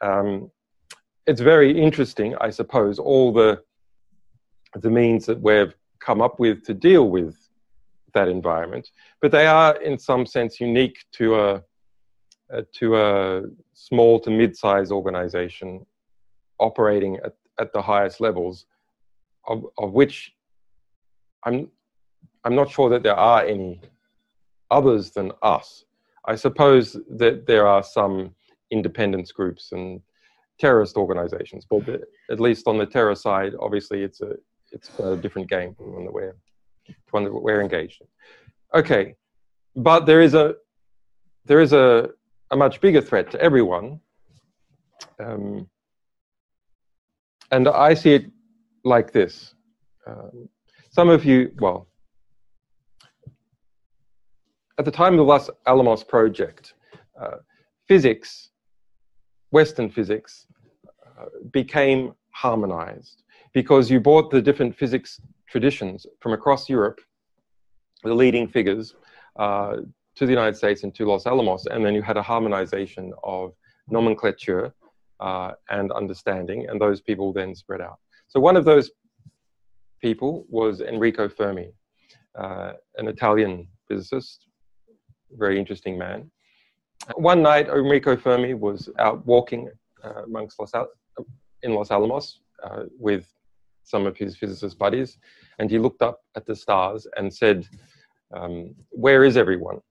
Um, 0.01 0.51
it's 1.27 1.41
very 1.41 1.79
interesting, 1.79 2.35
I 2.41 2.49
suppose, 2.49 2.99
all 2.99 3.31
the 3.31 3.61
the 4.75 4.89
means 4.89 5.25
that 5.25 5.41
we've 5.41 5.75
come 5.99 6.21
up 6.21 6.39
with 6.39 6.63
to 6.65 6.73
deal 6.73 7.09
with 7.09 7.35
that 8.13 8.27
environment, 8.27 8.89
but 9.21 9.31
they 9.31 9.45
are 9.45 9.75
in 9.81 9.97
some 9.97 10.25
sense 10.25 10.59
unique 10.59 10.97
to 11.13 11.39
a, 11.39 11.63
to 12.73 12.97
a 12.97 13.43
small 13.73 14.19
to 14.21 14.29
mid-sized 14.29 14.91
organization 14.91 15.85
operating 16.59 17.17
at, 17.17 17.33
at 17.59 17.73
the 17.73 17.81
highest 17.81 18.21
levels, 18.21 18.65
of, 19.47 19.65
of 19.77 19.91
which 19.91 20.33
I'm, 21.43 21.69
I'm 22.43 22.55
not 22.55 22.69
sure 22.69 22.89
that 22.89 23.03
there 23.03 23.15
are 23.15 23.43
any 23.45 23.81
others 24.69 25.11
than 25.11 25.31
us. 25.41 25.85
I 26.25 26.35
suppose 26.35 26.97
that 27.09 27.45
there 27.47 27.67
are 27.67 27.83
some 27.83 28.35
independence 28.69 29.31
groups 29.31 29.71
and 29.71 30.01
terrorist 30.59 30.95
organizations, 30.95 31.65
but 31.69 31.87
at 32.29 32.39
least 32.39 32.67
on 32.67 32.77
the 32.77 32.85
terror 32.85 33.15
side, 33.15 33.53
obviously 33.59 34.03
it's 34.03 34.21
a, 34.21 34.35
it's 34.71 34.89
a 34.99 35.17
different 35.17 35.49
game 35.49 35.73
from 35.75 35.93
one 35.93 36.05
that 36.05 36.13
we're, 36.13 36.35
one 37.09 37.23
that 37.23 37.33
we're 37.33 37.61
engaged 37.61 38.01
in. 38.01 38.07
Okay, 38.79 39.15
but 39.75 40.05
there 40.05 40.21
is 40.21 40.33
a, 40.33 40.55
there 41.45 41.59
is 41.59 41.73
a, 41.73 42.09
a 42.51 42.55
much 42.55 42.79
bigger 42.79 43.01
threat 43.01 43.31
to 43.31 43.41
everyone, 43.41 43.99
um, 45.19 45.67
and 47.51 47.67
I 47.67 47.95
see 47.95 48.13
it 48.13 48.25
like 48.83 49.11
this. 49.11 49.53
Um, 50.07 50.49
some 50.91 51.09
of 51.09 51.23
you, 51.25 51.51
well, 51.59 51.87
at 54.77 54.85
the 54.85 54.91
time 54.91 55.13
of 55.13 55.17
the 55.17 55.23
Los 55.23 55.49
Alamos 55.67 56.03
project, 56.03 56.73
uh, 57.19 57.37
physics, 57.87 58.49
Western 59.51 59.89
physics, 59.89 60.47
uh, 61.05 61.25
became 61.51 62.13
harmonized 62.31 63.23
because 63.53 63.91
you 63.91 63.99
brought 63.99 64.31
the 64.31 64.41
different 64.41 64.75
physics 64.75 65.19
traditions 65.47 66.05
from 66.19 66.33
across 66.33 66.69
Europe, 66.69 66.99
the 68.03 68.13
leading 68.13 68.47
figures, 68.47 68.95
uh, 69.37 69.77
to 70.15 70.25
the 70.25 70.31
United 70.31 70.55
States 70.55 70.83
and 70.83 70.93
to 70.95 71.05
Los 71.05 71.25
Alamos, 71.25 71.65
and 71.67 71.85
then 71.85 71.93
you 71.93 72.01
had 72.01 72.17
a 72.17 72.21
harmonization 72.21 73.13
of 73.23 73.53
nomenclature 73.87 74.73
uh, 75.19 75.51
and 75.69 75.91
understanding, 75.91 76.67
and 76.69 76.81
those 76.81 77.01
people 77.01 77.31
then 77.31 77.53
spread 77.55 77.81
out. 77.81 77.99
So 78.31 78.39
one 78.39 78.55
of 78.55 78.63
those 78.63 78.91
people 80.01 80.45
was 80.47 80.79
Enrico 80.79 81.27
Fermi, 81.27 81.73
uh, 82.39 82.71
an 82.95 83.09
Italian 83.09 83.67
physicist, 83.89 84.47
very 85.33 85.59
interesting 85.59 85.97
man. 85.97 86.31
One 87.15 87.41
night, 87.41 87.67
Enrico 87.67 88.15
Fermi 88.15 88.53
was 88.53 88.89
out 88.99 89.25
walking 89.25 89.69
uh, 90.01 90.23
amongst 90.23 90.61
Los 90.61 90.73
Al 90.73 90.87
in 91.63 91.73
Los 91.73 91.91
Alamos 91.91 92.39
uh, 92.63 92.83
with 92.97 93.27
some 93.83 94.05
of 94.05 94.15
his 94.15 94.37
physicist 94.37 94.79
buddies, 94.79 95.17
and 95.59 95.69
he 95.69 95.77
looked 95.77 96.01
up 96.01 96.21
at 96.37 96.45
the 96.45 96.55
stars 96.55 97.05
and 97.17 97.33
said, 97.33 97.67
um, 98.33 98.73
"Where 98.91 99.25
is 99.25 99.35
everyone?" 99.35 99.81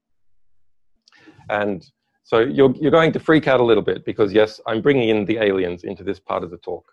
And 1.50 1.84
so 2.22 2.38
you're, 2.38 2.74
you're 2.80 2.90
going 2.90 3.12
to 3.12 3.20
freak 3.20 3.48
out 3.48 3.60
a 3.60 3.64
little 3.64 3.82
bit 3.82 4.06
because, 4.06 4.32
yes, 4.32 4.60
I'm 4.66 4.80
bringing 4.80 5.10
in 5.10 5.26
the 5.26 5.36
aliens 5.38 5.84
into 5.84 6.04
this 6.04 6.20
part 6.20 6.42
of 6.42 6.50
the 6.50 6.58
talk 6.58 6.90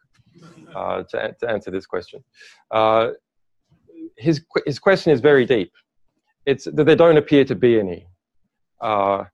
uh, 0.75 1.03
to, 1.03 1.35
to, 1.39 1.49
answer 1.49 1.71
this 1.71 1.85
question. 1.85 2.23
Uh, 2.71 3.09
his, 4.17 4.43
his 4.65 4.79
question 4.79 5.11
is 5.11 5.19
very 5.21 5.45
deep. 5.45 5.71
It's 6.45 6.65
that 6.65 6.85
there 6.85 6.95
don't 6.95 7.17
appear 7.17 7.45
to 7.45 7.55
be 7.55 7.79
any. 7.79 8.07
Uh, 8.81 9.25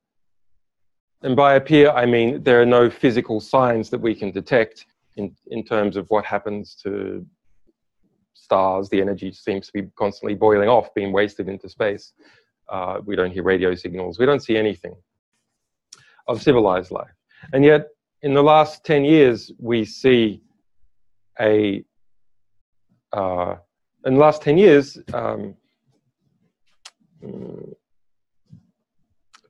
and 1.22 1.36
by 1.36 1.54
appear, 1.54 1.90
I 1.90 2.06
mean 2.06 2.42
there 2.42 2.60
are 2.60 2.66
no 2.66 2.90
physical 2.90 3.40
signs 3.40 3.90
that 3.90 4.00
we 4.00 4.14
can 4.14 4.30
detect 4.30 4.86
in, 5.16 5.34
in 5.48 5.64
terms 5.64 5.96
of 5.96 6.06
what 6.08 6.24
happens 6.24 6.74
to 6.82 7.24
stars. 8.34 8.88
The 8.88 9.00
energy 9.00 9.32
seems 9.32 9.66
to 9.66 9.72
be 9.72 9.88
constantly 9.96 10.34
boiling 10.34 10.68
off, 10.68 10.92
being 10.94 11.12
wasted 11.12 11.48
into 11.48 11.68
space. 11.68 12.12
Uh, 12.68 13.00
we 13.04 13.16
don't 13.16 13.30
hear 13.30 13.42
radio 13.42 13.74
signals. 13.74 14.18
We 14.18 14.26
don't 14.26 14.42
see 14.42 14.56
anything 14.56 14.94
of 16.28 16.42
civilized 16.42 16.90
life. 16.90 17.12
And 17.52 17.64
yet, 17.64 17.88
in 18.22 18.34
the 18.34 18.42
last 18.42 18.84
10 18.84 19.04
years, 19.04 19.52
we 19.58 19.84
see 19.84 20.42
a, 21.40 21.84
uh, 23.12 23.56
in 24.06 24.14
the 24.14 24.20
last 24.20 24.42
10 24.42 24.58
years, 24.58 24.98
um, 25.12 25.54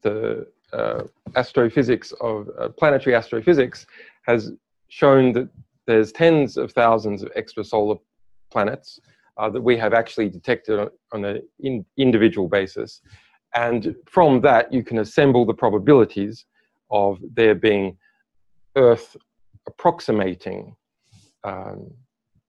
the 0.02 0.46
uh, 0.72 1.02
astrophysics 1.36 2.12
of 2.20 2.48
uh, 2.58 2.68
planetary 2.68 3.14
astrophysics 3.14 3.86
has 4.22 4.52
shown 4.88 5.32
that 5.32 5.48
there's 5.86 6.12
tens 6.12 6.56
of 6.56 6.72
thousands 6.72 7.22
of 7.22 7.32
extrasolar 7.34 7.98
planets 8.50 9.00
uh, 9.36 9.50
that 9.50 9.60
we 9.60 9.76
have 9.76 9.92
actually 9.92 10.28
detected 10.28 10.78
on, 10.78 10.88
on 11.12 11.24
an 11.24 11.42
in 11.60 11.84
individual 11.96 12.48
basis. 12.48 13.00
And 13.54 13.94
from 14.06 14.40
that, 14.42 14.72
you 14.72 14.82
can 14.82 14.98
assemble 14.98 15.44
the 15.44 15.54
probabilities 15.54 16.46
of 16.90 17.18
there 17.34 17.54
being 17.54 17.96
Earth 18.76 19.16
approximating 19.66 20.74
um, 21.44 21.90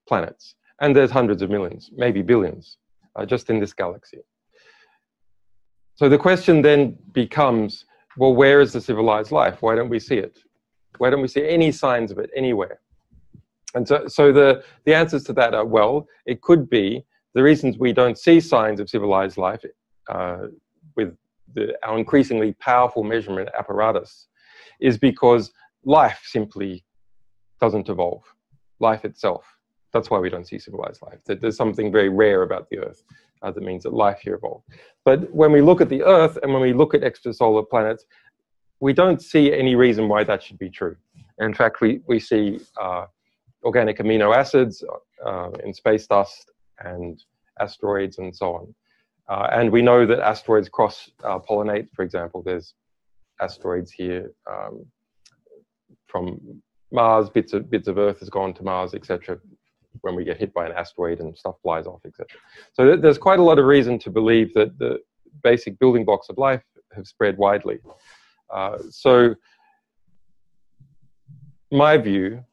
planets. 0.08 0.54
And 0.80 0.94
there's 0.94 1.10
hundreds 1.10 1.42
of 1.42 1.50
millions, 1.50 1.90
maybe 1.96 2.22
billions, 2.22 2.78
uh, 3.14 3.24
just 3.24 3.48
in 3.50 3.60
this 3.60 3.72
galaxy. 3.72 4.18
So 5.94 6.08
the 6.08 6.18
question 6.18 6.60
then 6.60 6.96
becomes, 7.12 7.86
well, 8.18 8.34
where 8.34 8.60
is 8.60 8.72
the 8.72 8.80
civilized 8.80 9.32
life? 9.32 9.62
Why 9.62 9.74
don't 9.74 9.88
we 9.88 9.98
see 9.98 10.16
it? 10.16 10.38
Why 10.98 11.10
don't 11.10 11.22
we 11.22 11.28
see 11.28 11.46
any 11.48 11.72
signs 11.72 12.10
of 12.10 12.18
it 12.18 12.30
anywhere? 12.36 12.80
And 13.74 13.86
so, 13.86 14.06
so 14.06 14.32
the, 14.32 14.62
the 14.84 14.94
answers 14.94 15.24
to 15.24 15.32
that 15.34 15.54
are, 15.54 15.64
well, 15.64 16.06
it 16.26 16.40
could 16.42 16.68
be 16.68 17.04
the 17.34 17.42
reasons 17.42 17.78
we 17.78 17.92
don't 17.92 18.18
see 18.18 18.40
signs 18.40 18.80
of 18.80 18.88
civilized 18.88 19.36
life 19.36 19.62
uh, 20.08 20.46
with 20.96 21.14
the, 21.54 21.74
our 21.86 21.98
increasingly 21.98 22.52
powerful 22.54 23.04
measurement 23.04 23.48
apparatus 23.58 24.28
is 24.80 24.98
because 24.98 25.52
life 25.84 26.20
simply 26.24 26.84
doesn't 27.60 27.88
evolve. 27.88 28.22
Life 28.78 29.04
itself. 29.04 29.44
That's 29.92 30.10
why 30.10 30.18
we 30.18 30.28
don't 30.28 30.46
see 30.46 30.58
civilized 30.58 31.00
life. 31.02 31.18
There's 31.24 31.56
something 31.56 31.90
very 31.90 32.10
rare 32.10 32.42
about 32.42 32.68
the 32.68 32.78
Earth 32.80 33.02
uh, 33.42 33.50
that 33.50 33.62
means 33.62 33.84
that 33.84 33.94
life 33.94 34.20
here 34.20 34.34
evolved. 34.34 34.64
But 35.04 35.32
when 35.32 35.52
we 35.52 35.62
look 35.62 35.80
at 35.80 35.88
the 35.88 36.02
Earth 36.02 36.38
and 36.42 36.52
when 36.52 36.62
we 36.62 36.72
look 36.72 36.94
at 36.94 37.00
extrasolar 37.00 37.68
planets, 37.68 38.04
we 38.80 38.92
don't 38.92 39.22
see 39.22 39.54
any 39.54 39.74
reason 39.74 40.08
why 40.08 40.24
that 40.24 40.42
should 40.42 40.58
be 40.58 40.68
true. 40.68 40.96
In 41.38 41.54
fact, 41.54 41.80
we, 41.80 42.00
we 42.08 42.20
see 42.20 42.60
uh, 42.80 43.06
organic 43.64 43.98
amino 43.98 44.36
acids 44.36 44.84
uh, 45.24 45.50
in 45.64 45.72
space 45.72 46.06
dust 46.06 46.52
and 46.80 47.24
asteroids 47.58 48.18
and 48.18 48.34
so 48.36 48.54
on. 48.54 48.74
Uh, 49.28 49.48
and 49.52 49.72
we 49.72 49.82
know 49.82 50.04
that 50.06 50.20
asteroids 50.20 50.68
cross-pollinate. 50.68 51.84
Uh, 51.84 51.94
For 51.94 52.02
example, 52.02 52.42
there's 52.42 52.74
asteroids 53.40 53.90
here 53.90 54.32
um, 54.50 54.84
from 56.06 56.38
Mars, 56.92 57.28
bits 57.30 57.52
of, 57.52 57.70
bits 57.70 57.88
of 57.88 57.98
Earth 57.98 58.20
has 58.20 58.30
gone 58.30 58.54
to 58.54 58.62
Mars, 58.62 58.94
etc. 58.94 59.38
when 60.02 60.14
we 60.14 60.24
get 60.24 60.38
hit 60.38 60.52
by 60.54 60.66
an 60.66 60.72
asteroid 60.72 61.20
and 61.20 61.36
stuff 61.36 61.56
flies 61.62 61.86
off, 61.86 62.00
etc. 62.04 62.26
So 62.72 62.84
th 62.86 63.00
there's 63.00 63.18
quite 63.18 63.40
a 63.40 63.42
lot 63.42 63.58
of 63.58 63.64
reason 63.64 63.98
to 64.04 64.10
believe 64.10 64.54
that 64.54 64.78
the 64.78 64.98
basic 65.42 65.78
building 65.78 66.04
blocks 66.04 66.28
of 66.28 66.38
life 66.38 66.64
have 66.94 67.06
spread 67.06 67.36
widely. 67.36 67.78
Uh, 68.52 68.78
so 68.90 69.34
my 71.70 71.96
view, 71.96 72.44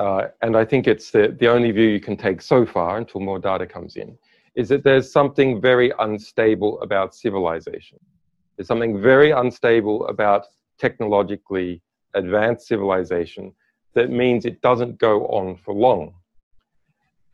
uh, 0.00 0.22
and 0.42 0.56
I 0.56 0.64
think 0.64 0.86
it's 0.86 1.10
the, 1.10 1.34
the 1.40 1.48
only 1.48 1.70
view 1.70 1.88
you 1.88 2.00
can 2.00 2.16
take 2.16 2.42
so 2.42 2.66
far 2.66 2.98
until 2.98 3.20
more 3.20 3.38
data 3.38 3.66
comes 3.66 3.96
in, 3.96 4.18
is 4.54 4.68
that 4.68 4.82
there's 4.82 5.10
something 5.12 5.60
very 5.60 5.92
unstable 6.00 6.80
about 6.80 7.14
civilization. 7.14 7.98
There's 8.56 8.68
something 8.68 9.00
very 9.00 9.30
unstable 9.30 10.06
about 10.08 10.46
technologically 10.78 11.82
advanced 12.16 12.66
civilization 12.66 13.52
that 13.94 14.10
means 14.10 14.44
it 14.44 14.60
doesn't 14.60 14.98
go 14.98 15.26
on 15.26 15.56
for 15.56 15.72
long. 15.74 16.14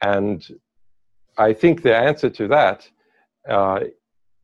And 0.03 0.47
I 1.39 1.53
think 1.53 1.83
the 1.83 1.97
answer 1.97 2.31
to 2.31 2.49
that 2.49 2.89
uh, 3.49 3.81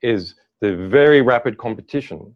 is 0.02 0.35
the 0.61 0.75
very 0.88 1.21
rapid 1.23 1.59
competition 1.59 2.35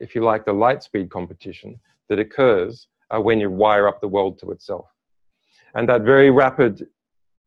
if 0.00 0.14
you 0.14 0.22
like, 0.22 0.44
the 0.44 0.52
light 0.52 0.82
speed 0.82 1.10
competition 1.10 1.78
that 2.08 2.18
occurs 2.18 2.88
uh, 3.10 3.20
when 3.20 3.40
you 3.40 3.50
wire 3.50 3.88
up 3.88 4.00
the 4.00 4.08
world 4.08 4.38
to 4.40 4.50
itself. 4.50 4.86
And 5.74 5.88
that 5.88 6.02
very 6.02 6.30
rapid 6.30 6.86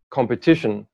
competition 0.09 0.87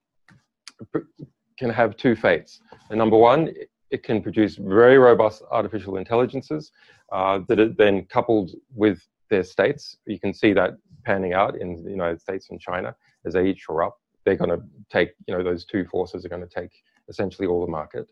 can 1.57 1.69
have 1.69 1.95
two 1.97 2.15
fates. 2.15 2.59
And 2.89 2.97
number 2.97 3.17
one, 3.17 3.53
it 3.91 4.03
can 4.03 4.21
produce 4.21 4.55
very 4.55 4.97
robust 4.97 5.43
artificial 5.51 5.97
intelligences 5.97 6.71
uh, 7.11 7.39
that 7.47 7.59
are 7.59 7.69
then 7.69 8.05
coupled 8.05 8.51
with 8.73 9.07
their 9.29 9.43
states. 9.43 9.97
You 10.05 10.19
can 10.19 10.33
see 10.33 10.53
that 10.53 10.77
panning 11.03 11.33
out 11.33 11.55
in 11.55 11.83
the 11.83 11.91
United 11.91 12.21
States 12.21 12.49
and 12.49 12.59
China 12.59 12.95
as 13.25 13.33
they 13.33 13.47
each 13.47 13.59
shore 13.59 13.83
up. 13.83 13.97
They're 14.23 14.35
going 14.35 14.49
to 14.49 14.61
take, 14.89 15.11
you 15.27 15.37
know, 15.37 15.43
those 15.43 15.65
two 15.65 15.85
forces 15.85 16.25
are 16.25 16.29
going 16.29 16.47
to 16.47 16.47
take 16.47 16.71
essentially 17.07 17.47
all 17.47 17.63
the 17.63 17.71
market, 17.71 18.07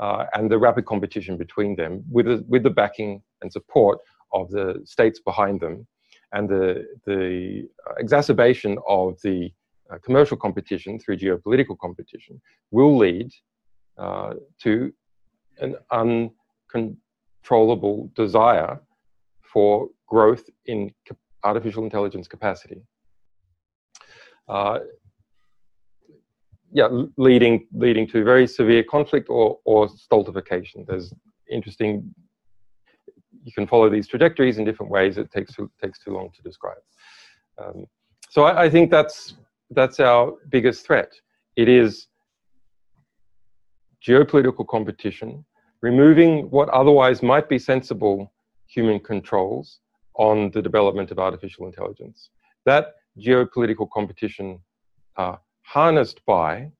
uh, 0.00 0.26
and 0.34 0.50
the 0.50 0.58
rapid 0.58 0.84
competition 0.86 1.36
between 1.36 1.76
them 1.76 2.04
with 2.10 2.26
the, 2.26 2.44
with 2.48 2.64
the 2.64 2.70
backing 2.70 3.22
and 3.42 3.52
support 3.52 3.98
of 4.32 4.50
the 4.50 4.80
states 4.84 5.20
behind 5.20 5.60
them, 5.60 5.86
and 6.32 6.48
the, 6.48 6.84
the 7.06 7.68
exacerbation 7.98 8.76
of 8.88 9.16
the 9.22 9.52
uh, 9.92 9.98
commercial 9.98 10.36
competition 10.36 10.98
through 10.98 11.16
geopolitical 11.16 11.78
competition 11.78 12.40
will 12.72 12.96
lead 12.96 13.30
uh, 13.98 14.34
to 14.60 14.92
an 15.60 15.76
uncontrollable 17.44 18.10
desire 18.14 18.80
for 19.42 19.88
growth 20.06 20.44
in 20.66 20.92
artificial 21.42 21.84
intelligence 21.84 22.28
capacity. 22.28 22.82
Uh, 24.48 24.80
yeah, 26.72 26.88
leading 27.16 27.66
leading 27.72 28.06
to 28.08 28.24
very 28.24 28.46
severe 28.46 28.82
conflict 28.82 29.28
or 29.30 29.58
or 29.64 29.88
stultification. 29.88 30.84
There's 30.88 31.12
interesting. 31.50 32.14
You 33.44 33.52
can 33.52 33.66
follow 33.66 33.90
these 33.90 34.08
trajectories 34.08 34.58
in 34.58 34.64
different 34.64 34.90
ways. 34.90 35.18
It 35.18 35.30
takes 35.30 35.54
takes 35.82 35.98
too 36.00 36.12
long 36.12 36.30
to 36.34 36.42
describe. 36.42 36.82
Um, 37.62 37.86
so 38.30 38.44
I, 38.44 38.64
I 38.64 38.70
think 38.70 38.90
that's 38.90 39.36
that's 39.70 40.00
our 40.00 40.32
biggest 40.50 40.84
threat. 40.86 41.12
It 41.56 41.68
is 41.68 42.08
geopolitical 44.06 44.66
competition, 44.66 45.44
removing 45.84 46.48
what 46.48 46.70
otherwise 46.70 47.22
might 47.22 47.46
be 47.46 47.58
sensible 47.58 48.32
human 48.66 48.98
controls 48.98 49.80
on 50.14 50.50
the 50.54 50.62
development 50.62 51.10
of 51.10 51.18
artificial 51.18 51.66
intelligence. 51.66 52.30
That 52.64 52.84
geopolitical 53.20 53.86
competition 53.96 54.60
uh, 55.18 55.36
harnessed 55.60 56.20
by 56.24 56.70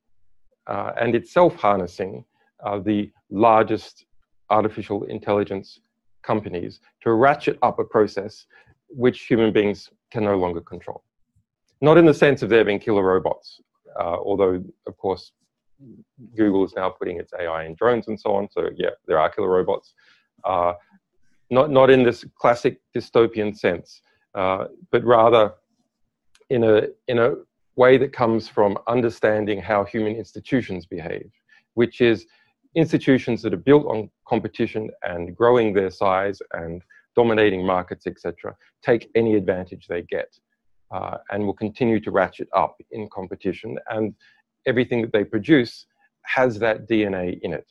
uh, 0.67 0.93
and 0.99 1.15
itself 1.15 1.55
harnessing 1.57 2.25
uh, 2.65 2.79
the 2.79 3.13
largest 3.29 4.07
artificial 4.49 5.05
intelligence 5.17 5.81
companies 6.23 6.81
to 7.03 7.13
ratchet 7.13 7.59
up 7.61 7.79
a 7.79 7.85
process 7.85 8.47
which 8.89 9.27
human 9.27 9.53
beings 9.53 9.91
can 10.13 10.25
no 10.25 10.37
longer 10.37 10.63
control. 10.63 11.05
Not 11.83 11.99
in 11.99 12.07
the 12.07 12.15
sense 12.15 12.41
of 12.43 12.49
there 12.49 12.65
being 12.65 12.79
killer 12.79 13.03
robots, 13.03 13.61
uh, 14.01 14.17
although, 14.29 14.65
of 14.87 14.97
course, 14.97 15.33
Google 16.37 16.65
is 16.65 16.75
now 16.75 16.91
putting 16.91 17.19
its 17.19 17.33
AI 17.39 17.65
in 17.65 17.75
drones 17.75 18.09
and 18.09 18.19
so 18.19 18.35
on. 18.35 18.49
So, 18.51 18.71
yeah, 18.77 18.91
there 19.07 19.19
are 19.19 19.29
killer 19.31 19.49
robots. 19.49 19.95
Uh, 20.45 20.75
not, 21.51 21.71
not 21.71 21.91
in 21.91 22.03
this 22.03 22.25
classic 22.39 22.81
dystopian 22.97 23.57
sense, 23.57 24.01
uh, 24.35 24.67
but 24.91 25.05
rather 25.05 25.53
in 26.51 26.65
a, 26.65 26.83
in 27.09 27.19
a 27.19 27.35
way 27.77 27.99
that 27.99 28.13
comes 28.13 28.49
from 28.49 28.79
understanding 28.87 29.61
how 29.61 29.85
human 29.85 30.15
institutions 30.15 30.87
behave, 30.87 31.31
which 31.75 32.01
is 32.01 32.27
institutions 32.75 33.43
that 33.43 33.55
are 33.55 33.59
built 33.59 33.87
on 33.87 34.11
competition 34.27 34.91
and 35.05 35.37
growing 35.37 35.73
their 35.73 35.91
size 35.91 36.41
and 36.53 36.83
dominating 37.15 37.65
markets, 37.65 38.07
etc., 38.07 38.57
take 38.83 39.11
any 39.15 39.35
advantage 39.35 39.87
they 39.87 40.03
get 40.03 40.37
uh, 40.91 41.19
and 41.31 41.45
will 41.45 41.55
continue 41.55 42.01
to 42.01 42.11
ratchet 42.11 42.49
up 42.55 42.77
in 42.91 43.09
competition. 43.11 43.77
And 43.91 44.15
everything 44.67 45.03
that 45.03 45.13
they 45.13 45.25
produce 45.25 45.87
has 46.23 46.59
that 46.59 46.89
DNA 46.89 47.39
in 47.43 47.53
it. 47.53 47.71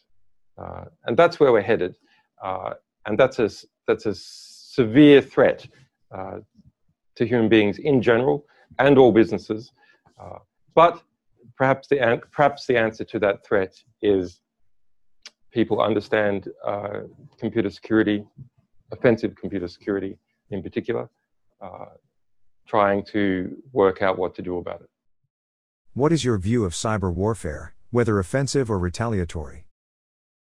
Uh, 0.58 0.86
and 1.06 1.18
that's 1.18 1.40
where 1.40 1.52
we're 1.52 1.62
headed. 1.62 1.96
Uh, 2.44 2.74
and 3.06 3.18
that's 3.18 3.40
a, 3.40 3.50
that's 3.88 4.06
a 4.06 4.14
severe 4.14 5.22
threat 5.22 5.66
uh, 6.16 6.38
to 7.16 7.26
human 7.26 7.50
beings 7.50 7.80
in 7.80 8.02
general 8.02 8.46
and 8.80 8.98
all 8.98 9.12
businesses. 9.12 9.72
Uh, 10.22 10.40
but 10.76 11.02
perhaps 11.58 11.88
the, 11.88 12.22
perhaps 12.32 12.66
the 12.66 12.78
answer 12.78 13.04
to 13.04 13.20
that 13.20 13.46
threat 13.46 13.76
is 14.02 14.42
people 15.52 15.82
understand 15.82 16.50
uh, 16.66 17.02
computer 17.38 17.70
security, 17.70 18.26
offensive 18.92 19.36
computer 19.36 19.68
security 19.68 20.18
in 20.50 20.64
particular, 20.64 21.10
uh, 21.62 21.86
trying 22.68 23.04
to 23.04 23.56
work 23.72 24.02
out 24.02 24.18
what 24.18 24.34
to 24.36 24.42
do 24.42 24.58
about 24.58 24.82
it. 24.82 24.90
What 25.96 26.12
is 26.12 26.26
your 26.26 26.40
view 26.40 26.66
of 26.66 26.74
cyber 26.74 27.14
warfare, 27.14 27.76
whether 27.92 28.18
offensive 28.18 28.72
or 28.72 28.80
retaliatory? 28.80 29.66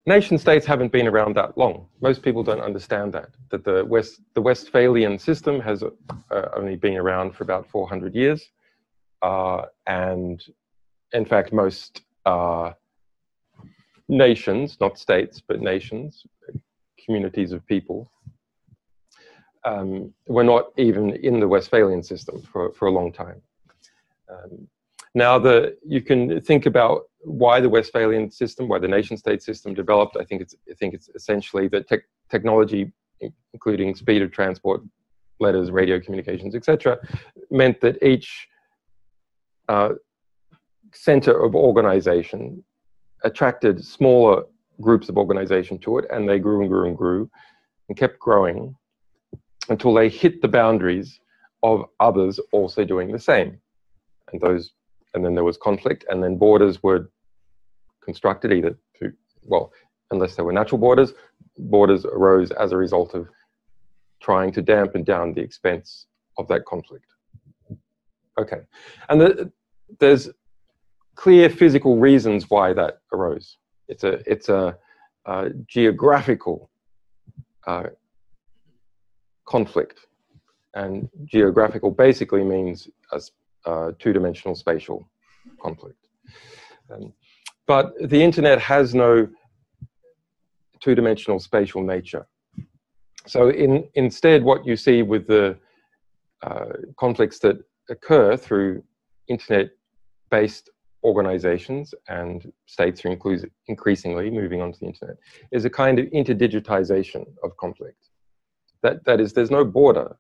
Nation 0.05 0.37
states 0.37 0.67
haven't 0.67 0.91
been 0.91 1.07
around 1.07 1.37
that 1.37 1.57
long. 1.57 1.87
Most 2.01 2.23
people 2.23 2.43
don't 2.43 2.61
understand 2.61 3.13
that, 3.13 3.29
that 3.51 3.63
the, 3.63 3.85
West, 3.85 4.21
the 4.35 4.41
Westphalian 4.41 5.17
system 5.17 5.61
has 5.61 5.85
uh, 5.85 6.49
only 6.57 6.75
been 6.75 6.97
around 6.97 7.37
for 7.37 7.45
about 7.45 7.71
400 7.71 8.17
years. 8.17 8.51
Uh, 9.23 9.63
and 9.87 10.43
in 11.13 11.25
fact, 11.25 11.53
most 11.53 12.03
uh, 12.27 12.73
nations, 14.09 14.77
not 14.81 14.99
states, 14.99 15.41
but 15.47 15.61
nations, 15.61 16.25
communities 17.05 17.53
of 17.53 17.65
people, 17.67 18.11
um, 19.65 20.13
were 20.27 20.43
not 20.43 20.73
even 20.77 21.11
in 21.11 21.39
the 21.39 21.47
Westphalian 21.47 22.03
system 22.03 22.43
for, 22.43 22.73
for 22.73 22.89
a 22.89 22.93
long 22.93 23.13
time. 23.13 23.41
Um, 24.29 24.67
now, 25.15 25.39
you 25.85 26.03
can 26.03 26.41
think 26.41 26.67
about 26.67 27.03
why 27.21 27.61
the 27.61 27.69
Westphalian 27.69 28.31
system, 28.31 28.69
why 28.69 28.79
the 28.79 28.89
nation-state 28.89 29.43
system 29.43 29.75
developed. 29.75 30.17
I 30.19 30.25
think 30.25 30.43
it's 30.43 30.55
I 30.71 30.75
think 30.75 30.95
it's 30.95 31.09
essentially 31.15 31.69
that 31.69 31.89
te 31.89 31.99
technology, 32.31 32.93
including 33.53 33.95
speed 33.95 34.23
of 34.23 34.31
transport, 34.31 34.83
letters, 35.41 35.71
radio 35.71 35.99
communications, 36.01 36.55
etc., 36.55 36.99
meant 37.51 37.81
that 37.81 38.03
each 38.03 38.49
uh, 39.69 39.91
center 40.93 41.43
of 41.43 41.55
organization 41.55 42.63
attracted 43.25 43.85
smaller 43.85 44.45
groups 44.81 45.09
of 45.09 45.19
organization 45.19 45.79
to 45.79 45.99
it, 45.99 46.05
and 46.11 46.29
they 46.29 46.39
grew 46.39 46.61
and 46.61 46.71
grew 46.71 46.87
and 46.87 46.97
grew 46.97 47.31
and 47.89 47.99
kept 47.99 48.19
growing 48.19 48.75
until 49.69 49.93
they 49.93 50.09
hit 50.09 50.41
the 50.41 50.49
boundaries 50.49 51.21
of 51.63 51.85
others 52.01 52.39
also 52.53 52.85
doing 52.85 53.11
the 53.11 53.19
same. 53.19 53.61
And 54.33 54.41
those, 54.41 54.73
and 55.19 55.25
then 55.25 55.35
there 55.35 55.49
was 55.51 55.57
conflict, 55.57 56.05
and 56.09 56.23
then 56.23 56.39
borders 56.39 56.81
were 56.83 57.11
constructed 58.09 58.53
either 58.53 58.79
to, 58.99 59.13
well, 59.43 59.73
unless 60.13 60.37
there 60.37 60.45
were 60.45 60.53
natural 60.53 60.79
borders, 60.79 61.13
borders 61.59 62.05
arose 62.05 62.51
as 62.53 62.71
a 62.73 62.77
result 62.77 63.15
of 63.15 63.29
trying 64.23 64.53
to 64.53 64.63
dampen 64.63 65.03
down 65.03 65.35
the 65.35 65.41
expense 65.41 66.07
of 66.39 66.47
that 66.47 66.65
conflict. 66.65 67.09
Okay, 68.39 68.63
and 69.09 69.21
the, 69.21 69.53
there's 69.99 70.31
clear 71.17 71.51
physical 71.51 71.99
reasons 71.99 72.49
why 72.49 72.73
that 72.73 73.01
arose. 73.13 73.59
It's 73.89 74.05
a, 74.05 74.13
it's 74.33 74.49
a, 74.49 74.79
a 75.27 75.51
geographical 75.67 76.71
uh, 77.67 77.89
conflict. 79.45 79.99
And 80.75 81.09
geographical 81.25 81.91
basically 81.91 82.45
means 82.45 82.87
a, 83.11 83.21
a 83.67 83.93
two-dimensional 83.99 84.55
spatial 84.55 85.11
conflict. 85.61 86.07
Um, 86.91 87.13
but 87.67 87.93
the 88.01 88.23
internet 88.23 88.59
has 88.61 88.95
no 88.95 89.29
two-dimensional 90.81 91.39
spatial 91.39 91.83
nature. 91.83 92.27
So 93.27 93.51
in, 93.51 93.89
instead, 93.95 94.43
what 94.43 94.67
you 94.67 94.77
see 94.77 95.03
with 95.03 95.27
the 95.27 95.59
uh, 96.43 96.67
conflicts 96.99 97.39
that 97.41 97.59
occur 97.91 98.37
through 98.37 98.83
internet-based 99.29 100.71
organizations 101.05 101.95
and 102.09 102.51
states 102.67 103.05
are 103.05 103.17
increasingly 103.67 104.31
moving 104.31 104.61
onto 104.61 104.79
the 104.79 104.87
internet 104.87 105.17
is 105.53 105.65
a 105.65 105.71
kind 105.71 105.99
of 105.99 106.07
interdigitization 106.07 107.27
of 107.45 107.57
conflict. 107.57 108.09
That, 108.83 109.05
that 109.05 109.21
is, 109.21 109.33
there's 109.33 109.51
no 109.51 109.65
border. 109.65 110.17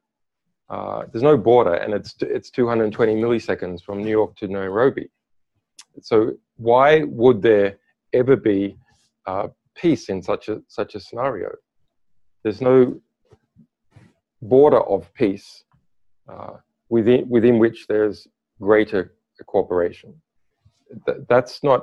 Uh, 0.70 1.04
there's 1.10 1.22
no 1.22 1.36
border, 1.36 1.74
and 1.74 1.94
it's, 1.94 2.14
it's 2.20 2.50
220 2.50 3.14
milliseconds 3.14 3.82
from 3.82 4.02
New 4.02 4.10
York 4.10 4.36
to 4.36 4.48
Nairobi. 4.48 5.08
So 6.02 6.32
why 6.56 7.04
would 7.04 7.40
there 7.42 7.78
ever 8.12 8.36
be 8.36 8.76
uh, 9.26 9.48
peace 9.74 10.08
in 10.08 10.22
such 10.22 10.48
a, 10.48 10.60
such 10.68 10.94
a 10.94 11.00
scenario? 11.00 11.50
There's 12.42 12.60
no 12.60 13.00
border 14.42 14.80
of 14.80 15.12
peace 15.14 15.64
uh, 16.28 16.54
within, 16.88 17.28
within 17.28 17.58
which 17.58 17.86
there's 17.88 18.26
greater 18.60 19.14
cooperation. 19.46 20.14
Th 21.06 21.18
that's 21.28 21.62
not 21.62 21.80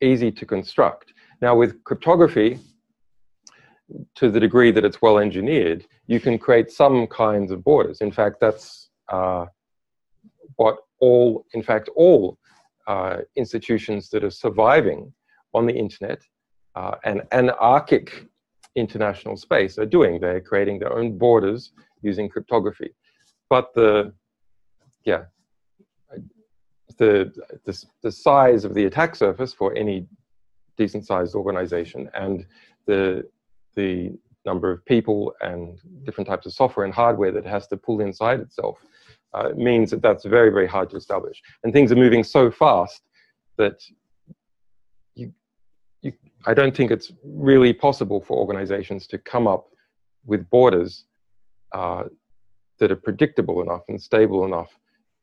easy 0.00 0.30
to 0.30 0.44
construct. 0.46 1.12
Now 1.40 1.52
with 1.56 1.82
cryptography, 1.84 2.58
to 4.14 4.30
the 4.30 4.40
degree 4.40 4.70
that 4.70 4.84
it's 4.84 5.02
well 5.02 5.18
engineered, 5.18 5.86
you 6.06 6.20
can 6.20 6.38
create 6.38 6.70
some 6.70 7.06
kinds 7.06 7.50
of 7.50 7.64
borders. 7.64 8.00
In 8.00 8.12
fact, 8.12 8.36
that's 8.40 8.90
uh, 9.08 9.46
what 10.56 10.76
all, 11.00 11.44
in 11.54 11.62
fact, 11.62 11.88
all 11.96 12.38
uh, 12.86 13.18
institutions 13.36 14.10
that 14.10 14.24
are 14.24 14.30
surviving 14.30 15.12
on 15.54 15.66
the 15.66 15.72
internet 15.72 16.20
uh, 16.74 16.96
and 17.04 17.22
anarchic 17.32 18.26
international 18.76 19.36
space 19.36 19.78
are 19.78 19.86
doing. 19.86 20.20
They're 20.20 20.40
creating 20.40 20.80
their 20.80 20.92
own 20.92 21.16
borders 21.16 21.72
using 22.02 22.28
cryptography. 22.28 22.94
But 23.48 23.72
the, 23.74 24.12
yeah, 25.04 25.24
the, 26.98 27.32
the, 27.64 27.84
the 28.02 28.12
size 28.12 28.64
of 28.64 28.74
the 28.74 28.84
attack 28.84 29.16
surface 29.16 29.52
for 29.52 29.74
any 29.76 30.06
decent 30.76 31.06
sized 31.06 31.34
organization 31.34 32.10
and 32.14 32.46
the 32.86 33.28
the 33.76 34.12
number 34.44 34.70
of 34.70 34.84
people 34.84 35.34
and 35.40 35.78
different 36.04 36.28
types 36.28 36.46
of 36.46 36.52
software 36.52 36.84
and 36.84 36.94
hardware 36.94 37.32
that 37.32 37.46
has 37.46 37.66
to 37.68 37.76
pull 37.76 38.00
inside 38.00 38.40
itself 38.40 38.78
uh, 39.34 39.50
means 39.56 39.90
that 39.90 40.02
that's 40.02 40.24
very, 40.24 40.50
very 40.50 40.66
hard 40.66 40.90
to 40.90 40.96
establish. 40.96 41.42
And 41.62 41.72
things 41.72 41.90
are 41.90 41.96
moving 41.96 42.22
so 42.22 42.50
fast 42.50 43.02
that 43.56 43.82
you, 45.14 45.32
you, 46.02 46.12
I 46.46 46.54
don't 46.54 46.76
think 46.76 46.90
it's 46.90 47.12
really 47.24 47.72
possible 47.72 48.20
for 48.20 48.38
organizations 48.38 49.06
to 49.08 49.18
come 49.18 49.46
up 49.46 49.68
with 50.24 50.48
borders 50.50 51.04
uh, 51.72 52.04
that 52.78 52.92
are 52.92 52.96
predictable 52.96 53.62
enough 53.62 53.82
and 53.88 54.00
stable 54.00 54.44
enough 54.44 54.78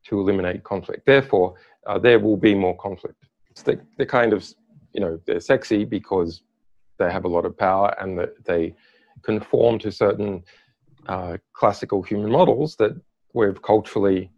to 0.06 0.20
eliminate 0.20 0.64
conflict. 0.64 1.06
Therefore, 1.06 1.56
uh, 1.88 2.00
there 2.00 2.20
will 2.20 2.38
be 2.38 2.56
more 2.56 2.76
conflict. 2.78 3.24
They, 3.66 3.78
they're 3.98 4.06
kind 4.06 4.34
of, 4.34 4.48
you 4.94 5.02
know, 5.02 5.20
they're 5.26 5.40
sexy 5.40 5.86
because 5.86 6.42
they 6.98 7.12
have 7.12 7.26
a 7.26 7.28
lot 7.28 7.46
of 7.46 7.58
power 7.58 7.96
and 8.00 8.18
that 8.18 8.44
they 8.46 8.76
conform 9.24 9.80
to 9.80 9.91
certain 9.91 10.43
uh, 11.08 11.38
classical 11.54 12.02
human 12.02 12.32
models 12.32 12.76
that 12.78 13.00
we've 13.34 13.62
culturally 13.62 14.32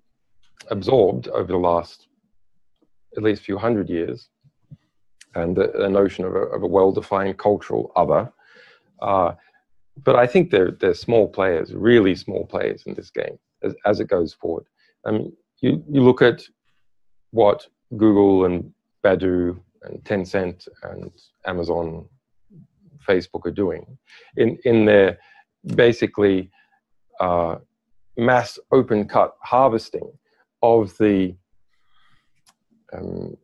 absorbed 0.70 1.28
over 1.30 1.52
the 1.52 1.58
last 1.58 2.08
at 3.18 3.24
least 3.24 3.44
few 3.44 3.58
hundred 3.58 3.90
years 3.90 4.30
and 5.36 5.56
the, 5.56 5.72
the 5.78 5.90
notion 5.90 6.26
of 6.26 6.36
a, 6.36 6.42
a 6.42 6.68
well-defined 6.68 7.38
cultural 7.38 7.92
other. 7.96 8.32
Uh, 9.02 9.34
but 10.04 10.16
I 10.16 10.26
think 10.26 10.50
they're, 10.50 10.72
they're 10.72 10.94
small 10.94 11.28
players, 11.28 11.74
really 11.74 12.16
small 12.16 12.46
players 12.46 12.84
in 12.86 12.94
this 12.94 13.12
game 13.12 13.38
as, 13.62 13.76
as 13.86 14.00
it 14.00 14.08
goes 14.08 14.34
forward. 14.34 14.66
I 15.06 15.12
mean, 15.12 15.34
you, 15.62 15.84
you 15.90 16.02
look 16.02 16.22
at 16.22 16.44
what 17.32 17.68
Google 17.98 18.46
and 18.46 18.72
Baidu 19.04 19.60
and 19.84 20.04
Tencent 20.04 20.68
and 20.84 21.12
Amazon 21.46 22.08
Facebook 23.08 23.46
are 23.46 23.52
doing 23.52 23.86
in, 24.38 24.58
in 24.66 24.86
their 24.86 25.18
basically 25.76 26.50
uh, 27.20 27.56
mass 28.18 28.60
open 28.72 29.08
cut 29.08 29.36
harvesting 29.42 30.12
of 30.62 30.98
the 30.98 31.36
um, 32.94 33.36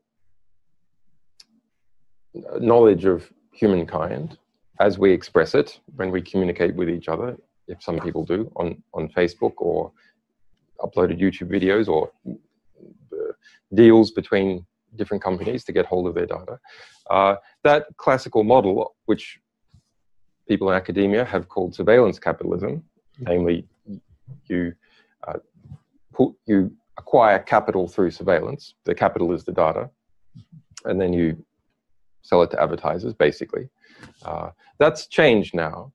knowledge 2.60 3.06
of 3.06 3.32
humankind 3.54 4.38
as 4.80 4.98
we 4.98 5.12
express 5.12 5.56
it 5.56 5.80
when 5.96 6.12
we 6.12 6.22
communicate 6.22 6.74
with 6.76 6.90
each 6.90 7.10
other, 7.10 7.38
if 7.68 7.84
some 7.84 8.00
people 8.00 8.24
do 8.24 8.52
on, 8.56 8.82
on 8.94 9.10
Facebook 9.10 9.54
or 9.58 9.92
uploaded 10.80 11.20
YouTube 11.20 11.50
videos 11.50 11.88
or 11.90 12.10
deals 13.74 14.12
between 14.12 14.66
different 14.96 15.22
companies 15.22 15.64
to 15.66 15.72
get 15.72 15.86
hold 15.86 16.08
of 16.08 16.16
their 16.16 16.26
data. 16.26 16.60
Uh, 17.10 17.36
that 17.64 17.86
classical 17.98 18.44
model, 18.44 18.96
which 19.06 19.40
people 20.50 20.70
in 20.70 20.76
academia 20.76 21.24
have 21.24 21.48
called 21.48 21.74
surveillance 21.74 22.20
capitalism, 22.20 22.84
namely 23.20 23.66
you 24.48 24.74
uh, 25.28 25.40
put, 26.12 26.34
you 26.48 26.72
acquire 26.98 27.40
capital 27.40 27.88
through 27.88 28.12
surveillance. 28.12 28.74
The 28.84 28.96
capital 28.96 29.32
is 29.32 29.46
the 29.46 29.54
data, 29.54 29.90
and 30.86 31.00
then 31.00 31.14
you 31.14 31.28
sell 32.24 32.42
it 32.42 32.52
to 32.52 32.62
advertisers, 32.62 33.14
basically. 33.14 33.70
Uh, 34.26 34.50
that's 34.80 35.08
changed 35.08 35.54
now. 35.54 35.94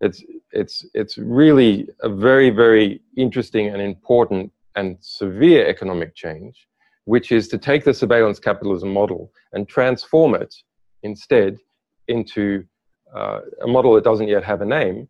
It's 0.00 0.22
it's 0.52 0.86
it's 0.94 1.16
really 1.18 1.88
a 2.02 2.08
very 2.08 2.50
very 2.50 3.00
interesting 3.16 3.68
and 3.68 3.82
important 3.82 4.52
and 4.76 4.96
severe 5.00 5.66
economic 5.66 6.14
change, 6.14 6.68
which 7.04 7.32
is 7.32 7.48
to 7.48 7.58
take 7.58 7.84
the 7.84 7.94
surveillance 7.94 8.38
capitalism 8.38 8.92
model 8.92 9.32
and 9.52 9.66
transform 9.68 10.34
it 10.34 10.54
instead 11.02 11.58
into 12.08 12.64
uh, 13.14 13.40
a 13.62 13.66
model 13.66 13.94
that 13.94 14.04
doesn't 14.04 14.28
yet 14.28 14.44
have 14.44 14.60
a 14.62 14.66
name, 14.66 15.08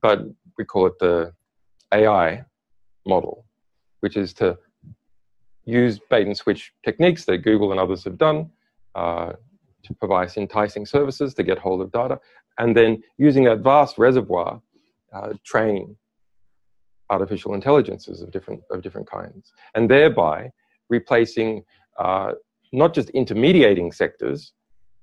but 0.00 0.20
we 0.58 0.64
call 0.64 0.86
it 0.86 0.98
the 0.98 1.32
AI 1.92 2.44
model, 3.06 3.44
which 4.00 4.16
is 4.16 4.32
to 4.34 4.58
use 5.64 5.98
bait 6.10 6.26
and 6.26 6.36
switch 6.36 6.72
techniques 6.84 7.24
that 7.24 7.38
Google 7.38 7.70
and 7.70 7.80
others 7.80 8.04
have 8.04 8.18
done 8.18 8.50
uh, 8.94 9.32
to 9.82 9.94
provide 9.94 10.36
enticing 10.36 10.86
services 10.86 11.34
to 11.34 11.42
get 11.42 11.58
hold 11.58 11.80
of 11.80 11.92
data, 11.92 12.18
and 12.58 12.76
then 12.76 13.02
using 13.18 13.44
that 13.44 13.58
vast 13.58 13.98
reservoir, 13.98 14.60
uh, 15.12 15.32
train 15.44 15.96
artificial 17.10 17.54
intelligences 17.54 18.22
of 18.22 18.30
different 18.30 18.62
of 18.70 18.82
different 18.82 19.08
kinds, 19.08 19.52
and 19.74 19.90
thereby 19.90 20.50
replacing 20.88 21.62
uh, 21.98 22.32
not 22.72 22.94
just 22.94 23.10
intermediating 23.10 23.92
sectors, 23.92 24.52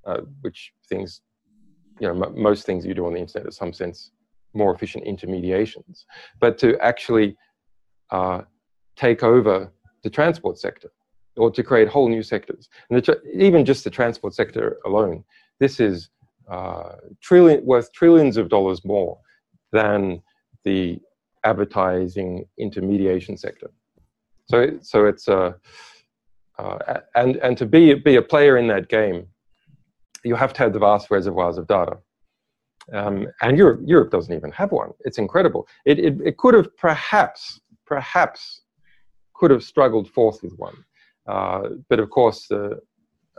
uh, 0.05 0.21
which 0.41 0.73
things 0.89 1.21
you 2.01 2.07
know, 2.07 2.15
most 2.49 2.61
things 2.65 2.85
you 2.85 2.95
do 2.99 3.05
on 3.05 3.13
the 3.13 3.19
internet 3.25 3.45
in 3.45 3.51
some 3.51 3.73
sense 3.81 3.97
more 4.61 4.71
efficient 4.75 5.03
intermediations, 5.05 6.05
but 6.43 6.57
to 6.57 6.69
actually 6.89 7.37
uh, 8.17 8.41
take 8.97 9.21
over 9.23 9.71
the 10.03 10.09
transport 10.09 10.57
sector. 10.65 10.89
or 11.37 11.49
to 11.51 11.63
create 11.63 11.87
whole 11.87 12.09
new 12.09 12.23
sectors. 12.23 12.69
And 12.89 13.07
even 13.33 13.65
just 13.65 13.83
the 13.83 13.89
transport 13.89 14.33
sector 14.33 14.77
alone, 14.85 15.23
this 15.59 15.79
is 15.79 16.09
uh, 16.49 16.95
trillion, 17.21 17.65
worth 17.65 17.91
trillions 17.93 18.37
of 18.37 18.49
dollars 18.49 18.83
more 18.83 19.17
than 19.71 20.21
the 20.63 20.99
advertising 21.43 22.45
intermediation 22.57 23.37
sector. 23.37 23.71
So, 24.49 24.77
so 24.81 25.05
it's 25.05 25.27
a, 25.27 25.55
uh, 26.59 26.61
uh, 26.61 26.99
and, 27.15 27.37
and 27.37 27.57
to 27.57 27.65
be, 27.65 27.93
be 27.93 28.17
a 28.17 28.21
player 28.21 28.57
in 28.57 28.67
that 28.67 28.89
game, 28.89 29.25
you 30.23 30.35
have 30.35 30.53
to 30.53 30.59
have 30.63 30.73
the 30.73 30.79
vast 30.79 31.11
reservoirs 31.11 31.57
of 31.57 31.67
data. 31.67 31.97
Um, 32.93 33.27
and 33.41 33.57
Europe, 33.57 33.81
Europe 33.85 34.11
doesn't 34.11 34.35
even 34.35 34.51
have 34.51 34.71
one. 34.71 34.91
It's 35.01 35.17
incredible. 35.17 35.67
It, 35.85 35.99
it, 35.99 36.15
it 36.23 36.37
could 36.37 36.53
have 36.53 36.75
perhaps, 36.77 37.61
perhaps 37.85 38.61
could 39.33 39.51
have 39.51 39.63
struggled 39.63 40.09
forth 40.09 40.41
with 40.43 40.53
one. 40.57 40.75
Uh, 41.27 41.69
but 41.89 41.99
of 41.99 42.09
course, 42.09 42.47
the 42.47 42.79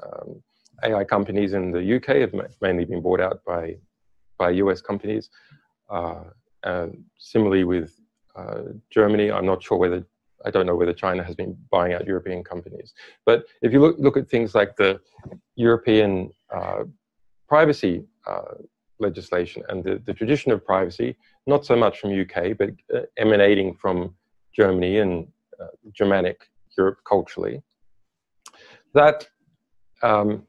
um, 0.02 0.42
AI 0.84 1.04
companies 1.04 1.52
in 1.52 1.70
the 1.70 1.96
UK 1.96 2.16
have 2.16 2.34
ma 2.34 2.44
mainly 2.60 2.84
been 2.84 3.02
bought 3.02 3.20
out 3.20 3.40
by, 3.44 3.76
by 4.38 4.50
US 4.50 4.80
companies. 4.80 5.30
Uh, 5.90 6.24
similarly 7.18 7.64
with 7.64 8.00
uh, 8.36 8.62
Germany, 8.90 9.30
I'm 9.30 9.46
not 9.46 9.62
sure 9.62 9.78
whether, 9.78 10.04
I 10.44 10.50
don't 10.50 10.66
know 10.66 10.76
whether 10.76 10.92
China 10.92 11.22
has 11.22 11.34
been 11.34 11.56
buying 11.70 11.92
out 11.92 12.06
European 12.06 12.42
companies. 12.42 12.94
But 13.26 13.44
if 13.62 13.72
you 13.72 13.80
look, 13.80 13.96
look 13.98 14.16
at 14.16 14.28
things 14.28 14.54
like 14.54 14.76
the 14.76 15.00
European 15.56 16.30
privacy 17.48 18.04
uh, 18.26 18.54
legislation 18.98 19.62
and 19.68 19.84
the, 19.84 20.00
the 20.06 20.14
tradition 20.14 20.52
of 20.52 20.64
privacy, 20.64 21.16
not 21.46 21.66
so 21.66 21.76
much 21.76 21.98
from 21.98 22.18
UK, 22.18 22.56
but 22.56 22.70
uh, 22.94 23.00
emanating 23.18 23.74
from 23.74 24.14
Germany 24.54 24.98
and 24.98 25.26
uh, 25.60 25.66
Germanic 25.92 26.48
Europe 26.78 26.98
culturally, 27.06 27.62
that 28.94 29.28
um, 30.02 30.46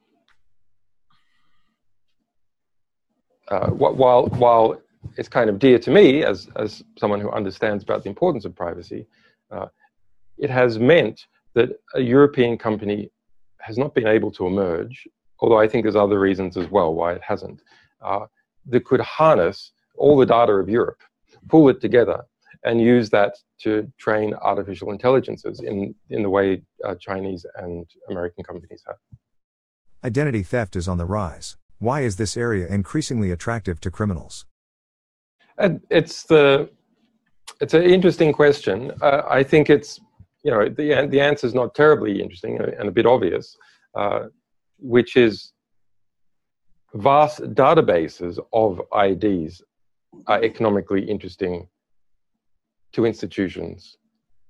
uh, 3.50 3.70
while, 3.70 4.28
while 4.28 4.82
it's 5.18 5.30
kind 5.30 5.50
of 5.50 5.60
dear 5.60 5.78
to 5.80 5.92
me 5.92 6.24
as, 6.24 6.50
as 6.56 6.84
someone 6.98 7.20
who 7.20 7.30
understands 7.32 7.84
about 7.84 8.04
the 8.04 8.10
importance 8.10 8.46
of 8.46 8.56
privacy, 8.56 9.06
uh, 9.52 9.68
it 10.38 10.50
has 10.50 10.80
meant 10.80 11.28
that 11.54 11.70
a 11.94 12.02
European 12.02 12.58
company 12.58 13.10
has 13.60 13.78
not 13.78 13.94
been 13.94 14.08
able 14.08 14.32
to 14.32 14.48
emerge, 14.48 15.08
although 15.44 15.60
I 15.60 15.68
think 15.68 15.84
there's 15.84 15.98
other 15.98 16.22
reasons 16.22 16.56
as 16.56 16.72
well 16.72 16.96
why 16.96 17.12
it 17.12 17.22
hasn't, 17.22 17.62
uh, 18.02 18.26
that 18.68 18.86
could 18.86 19.02
harness 19.02 19.74
all 19.98 20.18
the 20.18 20.26
data 20.26 20.54
of 20.54 20.70
Europe, 20.70 21.02
pull 21.50 21.68
it 21.68 21.82
together, 21.82 22.24
and 22.64 22.82
use 22.82 23.10
that 23.10 23.36
to 23.60 23.92
train 23.98 24.34
artificial 24.36 24.90
intelligences 24.92 25.60
in, 25.60 25.94
in 26.10 26.24
the 26.24 26.30
way 26.30 26.64
uh, 26.86 26.96
Chinese 26.96 27.46
and 27.58 27.86
American 28.10 28.42
companies 28.46 28.82
have. 28.88 28.96
Identity 30.02 30.44
theft 30.44 30.78
is 30.78 30.88
on 30.88 30.98
the 30.98 31.06
rise. 31.06 31.58
Why 31.78 32.02
is 32.02 32.16
this 32.16 32.38
area 32.38 32.66
increasingly 32.68 33.30
attractive 33.30 33.82
to 33.82 33.92
criminals? 33.92 34.46
And 35.58 35.82
it's 35.90 36.24
the 36.24 36.70
it's 37.60 37.74
an 37.74 37.84
interesting 37.84 38.32
question. 38.32 38.94
Uh, 39.02 39.24
I 39.30 39.44
think 39.44 39.70
it's 39.70 40.00
you 40.44 40.52
know 40.52 40.70
the 40.70 41.08
the 41.10 41.20
answer 41.20 41.46
is 41.46 41.54
not 41.54 41.76
terribly 41.76 42.22
interesting 42.22 42.60
and 42.60 42.88
a 42.88 42.92
bit 42.92 43.06
obvious, 43.06 43.58
uh, 43.96 44.28
which 44.84 45.16
is 45.16 45.54
vast 46.94 47.42
databases 47.56 48.38
of 48.52 48.82
IDs 48.94 49.64
are 50.28 50.44
economically 50.44 51.02
interesting 51.10 51.68
to 52.92 53.06
institutions 53.06 53.98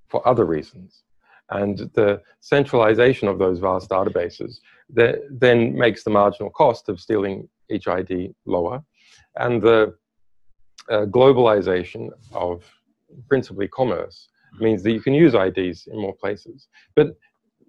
for 0.08 0.28
other 0.28 0.46
reasons. 0.46 1.04
And 1.50 1.78
the 1.94 2.22
centralization 2.40 3.28
of 3.28 3.38
those 3.38 3.60
vast 3.60 3.90
databases 3.90 4.60
that 4.90 5.20
then 5.30 5.78
makes 5.78 6.04
the 6.04 6.10
marginal 6.10 6.50
cost 6.50 6.90
of 6.90 7.00
stealing 7.00 7.48
each 7.70 7.88
ID 7.88 8.34
lower. 8.46 8.84
And 9.38 9.62
the 9.62 9.96
uh, 10.90 11.06
globalization 11.06 12.10
of 12.34 12.64
principally 13.30 13.68
commerce 13.68 14.30
means 14.60 14.82
that 14.84 14.92
you 14.92 15.02
can 15.02 15.14
use 15.14 15.36
IDs 15.36 15.88
in 15.88 16.00
more 16.00 16.16
places. 16.16 16.68
But 16.96 17.16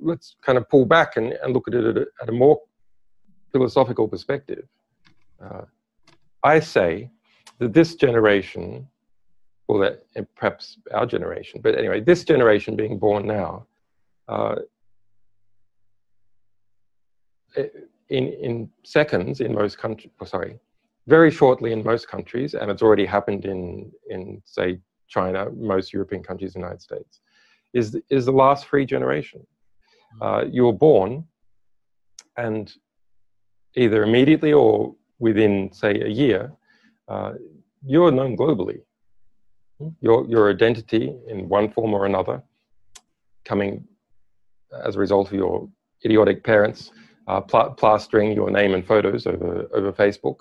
let's 0.04 0.36
kind 0.42 0.58
of 0.58 0.68
pull 0.68 0.84
back 0.84 1.16
and, 1.16 1.32
and 1.42 1.52
look 1.54 1.66
at 1.68 1.74
it 1.74 1.84
at 1.84 1.96
a, 1.96 2.06
at 2.22 2.28
a 2.28 2.32
more 2.32 2.60
philosophical 3.52 4.06
perspective. 4.06 4.66
Uh, 5.42 5.62
I 6.42 6.60
say 6.60 7.10
that 7.58 7.72
this 7.72 7.94
generation, 7.94 8.86
or 9.68 9.80
that 9.84 10.34
perhaps 10.36 10.78
our 10.92 11.06
generation, 11.06 11.60
but 11.62 11.76
anyway, 11.76 12.00
this 12.00 12.24
generation 12.24 12.76
being 12.76 12.98
born 12.98 13.26
now, 13.26 13.66
uh, 14.28 14.56
in, 18.08 18.24
in 18.28 18.70
seconds 18.82 19.40
in 19.40 19.54
most 19.54 19.78
countries, 19.78 20.12
oh, 20.20 20.24
sorry, 20.24 20.58
very 21.06 21.30
shortly 21.30 21.72
in 21.72 21.82
most 21.82 22.08
countries, 22.08 22.54
and 22.54 22.70
it's 22.70 22.82
already 22.82 23.06
happened 23.06 23.44
in, 23.44 23.90
in 24.10 24.42
say, 24.44 24.78
China, 25.08 25.50
most 25.50 25.92
European 25.92 26.22
countries, 26.22 26.54
United 26.54 26.82
States, 26.82 27.20
is, 27.72 27.96
is 28.10 28.24
the 28.26 28.32
last 28.32 28.66
free 28.66 28.86
generation. 28.86 29.46
Uh, 30.20 30.44
you 30.50 30.64
were 30.64 30.72
born, 30.72 31.24
and 32.36 32.72
either 33.76 34.02
immediately 34.02 34.52
or 34.52 34.94
within, 35.18 35.72
say, 35.72 36.00
a 36.00 36.08
year, 36.08 36.52
uh, 37.08 37.32
you're 37.84 38.10
known 38.10 38.36
globally. 38.36 38.80
Your, 40.00 40.26
your 40.26 40.50
identity 40.50 41.14
in 41.28 41.48
one 41.48 41.70
form 41.70 41.94
or 41.94 42.06
another, 42.06 42.42
coming 43.44 43.86
as 44.84 44.96
a 44.96 44.98
result 44.98 45.28
of 45.28 45.34
your 45.34 45.68
idiotic 46.04 46.44
parents 46.44 46.90
uh, 47.26 47.40
pl 47.40 47.70
plastering 47.76 48.32
your 48.32 48.50
name 48.50 48.74
and 48.74 48.86
photos 48.86 49.26
over, 49.26 49.66
over 49.74 49.92
Facebook, 49.92 50.36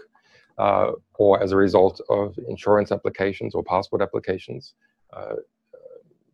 uh, 0.58 0.92
or 1.16 1.42
as 1.42 1.52
a 1.52 1.56
result 1.56 2.02
of 2.10 2.38
insurance 2.48 2.92
applications 2.92 3.56
or 3.56 3.64
passport 3.64 4.02
applications, 4.02 4.74
uh, 5.14 5.36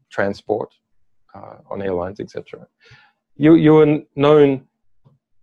transport 0.10 0.74
uh, 1.36 1.58
on 1.70 1.82
airlines, 1.82 2.20
etc. 2.20 2.66
You, 3.40 3.56
you 3.56 3.78
are 3.78 4.00
known 4.18 4.68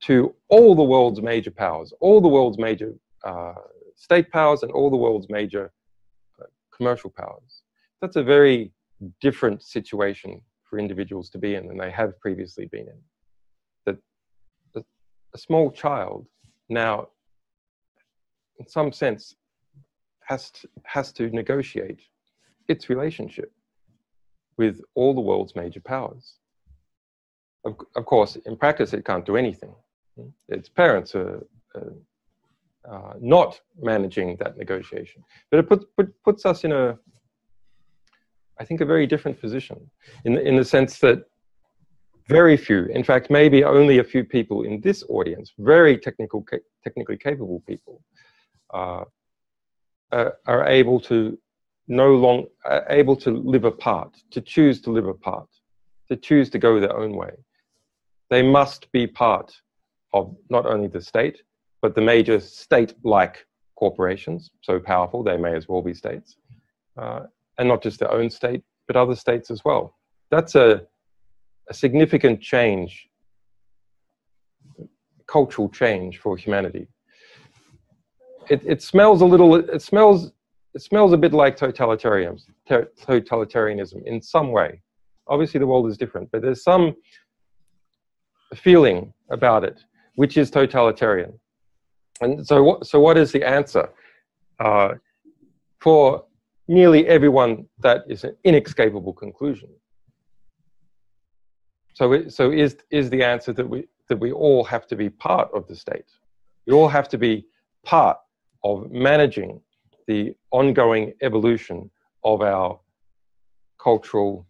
to 0.00 0.34
all 0.48 0.74
the 0.74 0.82
world's 0.82 1.22
major 1.22 1.50
powers, 1.50 1.94
all 2.00 2.20
the 2.20 2.28
world's 2.28 2.58
major 2.58 2.92
uh, 3.24 3.54
state 3.94 4.30
powers 4.30 4.62
and 4.62 4.70
all 4.70 4.90
the 4.90 4.98
world's 4.98 5.30
major 5.30 5.72
uh, 6.38 6.44
commercial 6.76 7.08
powers. 7.08 7.62
That's 8.02 8.16
a 8.16 8.22
very 8.22 8.70
different 9.22 9.62
situation 9.62 10.42
for 10.68 10.78
individuals 10.78 11.30
to 11.30 11.38
be 11.38 11.54
in 11.54 11.68
than 11.68 11.78
they 11.78 11.90
have 11.90 12.20
previously 12.20 12.66
been 12.66 12.86
in. 12.86 13.00
That 13.86 13.96
a, 14.74 14.84
a 15.34 15.38
small 15.38 15.70
child 15.70 16.26
now, 16.68 17.08
in 18.58 18.68
some 18.68 18.92
sense, 18.92 19.36
has 20.20 20.50
to, 20.50 20.68
has 20.84 21.12
to 21.12 21.30
negotiate 21.30 22.02
its 22.68 22.90
relationship 22.90 23.52
with 24.58 24.82
all 24.94 25.14
the 25.14 25.20
world's 25.22 25.56
major 25.56 25.80
powers. 25.80 26.34
Of, 27.64 27.76
of 27.96 28.06
course, 28.06 28.36
in 28.36 28.56
practice, 28.56 28.92
it 28.92 29.04
can't 29.04 29.26
do 29.26 29.36
anything. 29.36 29.74
Its 30.48 30.68
parents 30.68 31.14
are, 31.14 31.44
uh, 32.88 33.14
not 33.20 33.60
managing 33.82 34.36
that 34.36 34.56
negotiation. 34.56 35.22
But 35.50 35.60
it 35.60 35.68
put, 35.68 35.96
put, 35.96 36.22
puts 36.22 36.46
us 36.46 36.64
in 36.64 36.72
a, 36.72 36.96
I 38.60 38.64
think, 38.64 38.80
a 38.80 38.86
very 38.86 39.06
different 39.06 39.40
position 39.40 39.90
in, 40.24 40.38
in 40.38 40.56
the 40.56 40.64
sense 40.64 41.00
that 41.00 41.24
very 42.28 42.56
few, 42.56 42.84
in 42.86 43.04
fact, 43.04 43.30
maybe 43.30 43.64
only 43.64 43.98
a 43.98 44.04
few 44.04 44.24
people 44.24 44.62
in 44.62 44.80
this 44.80 45.04
audience, 45.08 45.52
very 45.58 45.98
technical, 45.98 46.42
ca 46.42 46.58
technically 46.82 47.16
capable 47.16 47.62
people, 47.66 48.02
uh, 48.72 49.04
are 50.12 50.66
able 50.66 51.00
to 51.00 51.38
no 51.88 52.14
long 52.14 52.46
able 52.90 53.16
to 53.16 53.30
live 53.30 53.64
apart, 53.64 54.16
to 54.30 54.40
choose 54.40 54.80
to 54.80 54.90
live 54.90 55.06
apart, 55.06 55.48
to 56.08 56.16
choose 56.16 56.50
to 56.50 56.58
go 56.58 56.80
their 56.80 56.96
own 56.96 57.16
way. 57.16 57.32
They 58.30 58.42
must 58.42 58.90
be 58.92 59.06
part 59.06 59.54
of 60.12 60.36
not 60.50 60.66
only 60.66 60.88
the 60.88 61.00
state, 61.00 61.42
but 61.82 61.94
the 61.94 62.00
major 62.00 62.40
state-like 62.40 63.46
corporations, 63.76 64.50
so 64.62 64.78
powerful 64.80 65.22
they 65.22 65.36
may 65.36 65.54
as 65.54 65.68
well 65.68 65.82
be 65.82 65.94
states, 65.94 66.36
uh, 66.96 67.24
and 67.58 67.68
not 67.68 67.82
just 67.82 67.98
their 68.00 68.12
own 68.12 68.30
state, 68.30 68.62
but 68.86 68.96
other 68.96 69.14
states 69.14 69.50
as 69.50 69.64
well. 69.64 69.96
That's 70.30 70.54
a, 70.54 70.82
a 71.68 71.74
significant 71.74 72.40
change, 72.40 73.08
cultural 75.26 75.68
change 75.68 76.18
for 76.18 76.36
humanity. 76.36 76.88
It, 78.48 78.62
it 78.64 78.82
smells 78.82 79.22
a 79.22 79.26
little, 79.26 79.56
it 79.56 79.82
smells, 79.82 80.32
it 80.74 80.82
smells 80.82 81.12
a 81.12 81.16
bit 81.16 81.32
like 81.32 81.56
totalitarianism, 81.56 82.50
totalitarianism 82.68 84.04
in 84.06 84.22
some 84.22 84.52
way. 84.52 84.80
Obviously 85.28 85.58
the 85.58 85.66
world 85.66 85.88
is 85.88 85.96
different, 85.96 86.30
but 86.30 86.42
there's 86.42 86.62
some 86.62 86.94
feeling 88.54 89.12
about 89.30 89.64
it, 89.64 89.82
which 90.14 90.36
is 90.36 90.50
totalitarian. 90.50 91.32
And 92.20 92.46
so, 92.46 92.62
what, 92.62 92.86
so 92.86 93.00
what 93.00 93.18
is 93.18 93.32
the 93.32 93.44
answer? 93.44 93.90
Uh, 94.58 94.94
for 95.80 96.24
nearly 96.68 97.06
everyone, 97.06 97.66
that 97.80 98.02
is 98.08 98.24
an 98.24 98.36
inescapable 98.44 99.12
conclusion. 99.12 99.68
So, 101.94 102.28
so 102.28 102.50
is, 102.50 102.76
is 102.90 103.10
the 103.10 103.22
answer 103.22 103.52
that 103.52 103.68
we, 103.68 103.86
that 104.08 104.18
we 104.18 104.32
all 104.32 104.64
have 104.64 104.86
to 104.88 104.96
be 104.96 105.08
part 105.10 105.48
of 105.54 105.66
the 105.66 105.76
state? 105.76 106.10
We 106.66 106.72
all 106.72 106.88
have 106.88 107.08
to 107.08 107.18
be 107.18 107.46
part 107.84 108.18
of 108.64 108.90
managing 108.90 109.60
the 110.06 110.34
ongoing 110.50 111.14
evolution 111.22 111.90
of 112.24 112.42
our 112.42 112.78
cultural, 113.78 114.46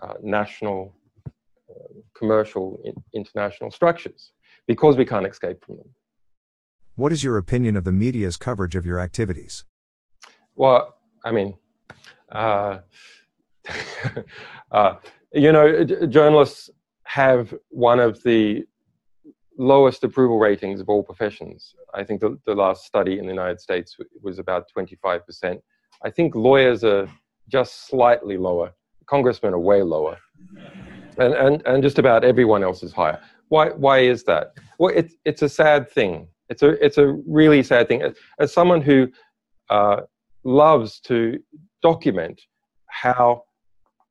uh, 0.00 0.14
national, 0.22 0.94
uh, 1.26 1.72
commercial, 2.14 2.82
international 3.14 3.70
structures 3.70 4.32
because 4.66 4.96
we 4.96 5.04
can't 5.04 5.26
escape 5.26 5.64
from 5.64 5.76
them. 5.76 5.88
What 6.94 7.12
is 7.12 7.24
your 7.24 7.38
opinion 7.38 7.76
of 7.76 7.84
the 7.84 7.92
media's 7.92 8.36
coverage 8.36 8.76
of 8.76 8.84
your 8.84 9.00
activities? 9.00 9.64
Well, 10.54 10.94
I 11.24 11.32
mean, 11.32 11.54
uh, 12.30 12.78
uh, 14.72 14.96
you 15.32 15.52
know, 15.52 15.84
journalists 15.84 16.70
have 17.04 17.54
one 17.70 18.00
of 18.00 18.22
the 18.22 18.64
lowest 19.58 20.04
approval 20.04 20.38
ratings 20.38 20.80
of 20.80 20.88
all 20.88 21.02
professions. 21.02 21.74
I 21.94 22.04
think 22.04 22.20
the, 22.20 22.38
the 22.46 22.54
last 22.54 22.84
study 22.84 23.18
in 23.18 23.26
the 23.26 23.32
United 23.32 23.60
States 23.60 23.96
was 24.22 24.38
about 24.38 24.66
25%. 24.76 25.60
I 26.04 26.10
think 26.10 26.34
lawyers 26.34 26.84
are 26.84 27.08
just 27.48 27.86
slightly 27.86 28.36
lower. 28.36 28.72
Congressmen 29.12 29.52
are 29.52 29.58
way 29.58 29.82
lower. 29.82 30.16
And, 31.18 31.34
and, 31.34 31.62
and 31.66 31.82
just 31.82 31.98
about 31.98 32.24
everyone 32.24 32.62
else 32.64 32.82
is 32.82 32.92
higher. 32.92 33.20
Why, 33.48 33.68
why 33.84 33.98
is 34.14 34.24
that? 34.24 34.54
Well, 34.78 34.94
it, 35.00 35.12
it's 35.26 35.42
a 35.42 35.50
sad 35.50 35.90
thing. 35.90 36.28
It's 36.48 36.62
a, 36.62 36.70
it's 36.86 36.96
a 36.96 37.08
really 37.38 37.62
sad 37.62 37.88
thing. 37.88 38.00
As, 38.00 38.14
as 38.38 38.54
someone 38.54 38.80
who 38.80 39.08
uh, 39.68 39.98
loves 40.44 40.98
to 41.00 41.38
document 41.82 42.40
how 42.86 43.42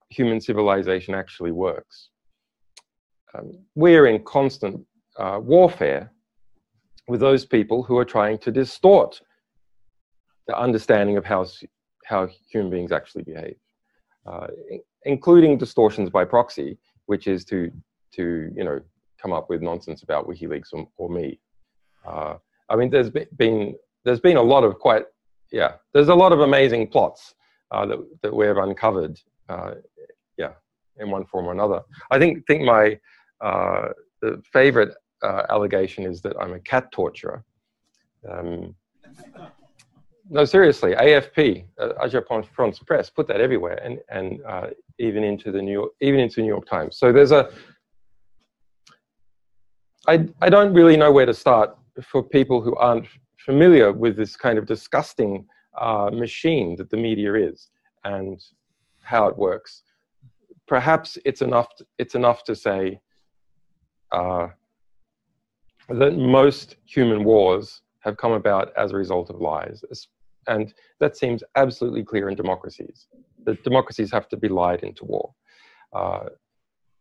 human 0.09 0.39
civilization 0.39 1.15
actually 1.15 1.51
works, 1.51 2.09
um, 3.33 3.47
we're 3.73 4.05
in 4.05 4.23
constant 4.23 4.85
uh, 5.17 5.39
warfare 5.41 6.11
with 7.07 7.19
those 7.19 7.43
people 7.43 7.81
who 7.81 7.97
are 7.97 8.05
trying 8.05 8.37
to 8.45 8.51
distort 8.51 9.19
the 10.47 10.55
understanding 10.55 11.17
of 11.17 11.25
how, 11.25 11.43
how 12.05 12.29
human 12.51 12.69
beings 12.69 12.91
actually 12.91 13.23
behave, 13.23 13.55
uh, 14.27 14.47
including 15.05 15.57
distortions 15.57 16.09
by 16.09 16.25
proxy, 16.25 16.77
which 17.05 17.27
is 17.27 17.43
to, 17.45 17.71
to 18.13 18.51
you 18.55 18.63
know, 18.63 18.79
come 19.21 19.33
up 19.33 19.49
with 19.49 19.61
nonsense 19.61 20.03
about 20.03 20.27
WikiLeaks 20.27 20.73
or, 20.73 20.87
or 20.97 21.09
me. 21.09 21.39
Uh, 22.05 22.35
I 22.69 22.75
mean, 22.75 22.89
there's 22.89 23.09
been 23.09 23.75
there's 24.03 24.19
been 24.19 24.37
a 24.37 24.41
lot 24.41 24.63
of 24.63 24.79
quite 24.79 25.03
yeah, 25.51 25.73
there's 25.93 26.07
a 26.07 26.15
lot 26.15 26.31
of 26.31 26.39
amazing 26.39 26.87
plots 26.87 27.35
uh, 27.71 27.85
that 27.85 27.99
that 28.21 28.33
we've 28.33 28.57
uncovered, 28.57 29.19
uh, 29.49 29.75
yeah, 30.37 30.53
in 30.97 31.11
one 31.11 31.25
form 31.25 31.47
or 31.47 31.51
another. 31.51 31.81
I 32.09 32.17
think 32.17 32.47
think 32.47 32.63
my 32.63 32.99
uh, 33.41 33.89
favorite 34.51 34.95
uh, 35.23 35.43
allegation 35.49 36.05
is 36.05 36.21
that 36.21 36.35
I'm 36.39 36.53
a 36.53 36.59
cat 36.59 36.91
torturer. 36.91 37.43
Um, 38.29 38.75
no, 40.31 40.45
seriously, 40.45 40.93
AFP, 40.93 41.65
uh, 41.77 41.89
Agence 42.01 42.45
France 42.45 42.79
Presse, 42.79 43.09
put 43.09 43.27
that 43.27 43.41
everywhere, 43.41 43.77
and 43.83 43.99
and 44.07 44.39
uh, 44.47 44.67
even 44.97 45.25
into 45.25 45.51
the 45.51 45.61
New 45.61 45.73
York, 45.73 45.91
even 45.99 46.21
into 46.21 46.41
New 46.41 46.47
York 46.47 46.65
Times. 46.65 46.97
So 46.97 47.11
there's 47.11 47.33
a. 47.33 47.49
I 50.07 50.25
I 50.41 50.49
don't 50.49 50.73
really 50.73 50.95
know 50.95 51.11
where 51.11 51.25
to 51.25 51.33
start 51.33 51.77
for 52.01 52.23
people 52.23 52.61
who 52.61 52.73
aren't 52.77 53.07
familiar 53.45 53.91
with 53.91 54.15
this 54.15 54.37
kind 54.37 54.57
of 54.57 54.65
disgusting 54.65 55.45
uh, 55.77 56.09
machine 56.13 56.77
that 56.77 56.89
the 56.89 56.97
media 56.97 57.33
is 57.33 57.69
and 58.05 58.41
how 59.01 59.27
it 59.27 59.37
works. 59.37 59.83
Perhaps 60.65 61.17
it's 61.25 61.41
enough. 61.41 61.75
To, 61.75 61.85
it's 61.97 62.15
enough 62.15 62.45
to 62.45 62.55
say 62.55 63.01
uh, 64.13 64.47
that 65.89 66.15
most 66.15 66.77
human 66.85 67.25
wars 67.25 67.81
have 67.99 68.15
come 68.15 68.31
about 68.31 68.71
as 68.77 68.93
a 68.93 68.95
result 68.95 69.29
of 69.29 69.41
lies. 69.41 69.83
And 70.47 70.73
that 70.99 71.17
seems 71.17 71.43
absolutely 71.55 72.03
clear 72.03 72.29
in 72.29 72.35
democracies. 72.35 73.07
That 73.45 73.63
democracies 73.63 74.11
have 74.11 74.27
to 74.29 74.37
be 74.37 74.47
lied 74.47 74.83
into 74.83 75.05
war. 75.05 75.33
Uh, 75.93 76.29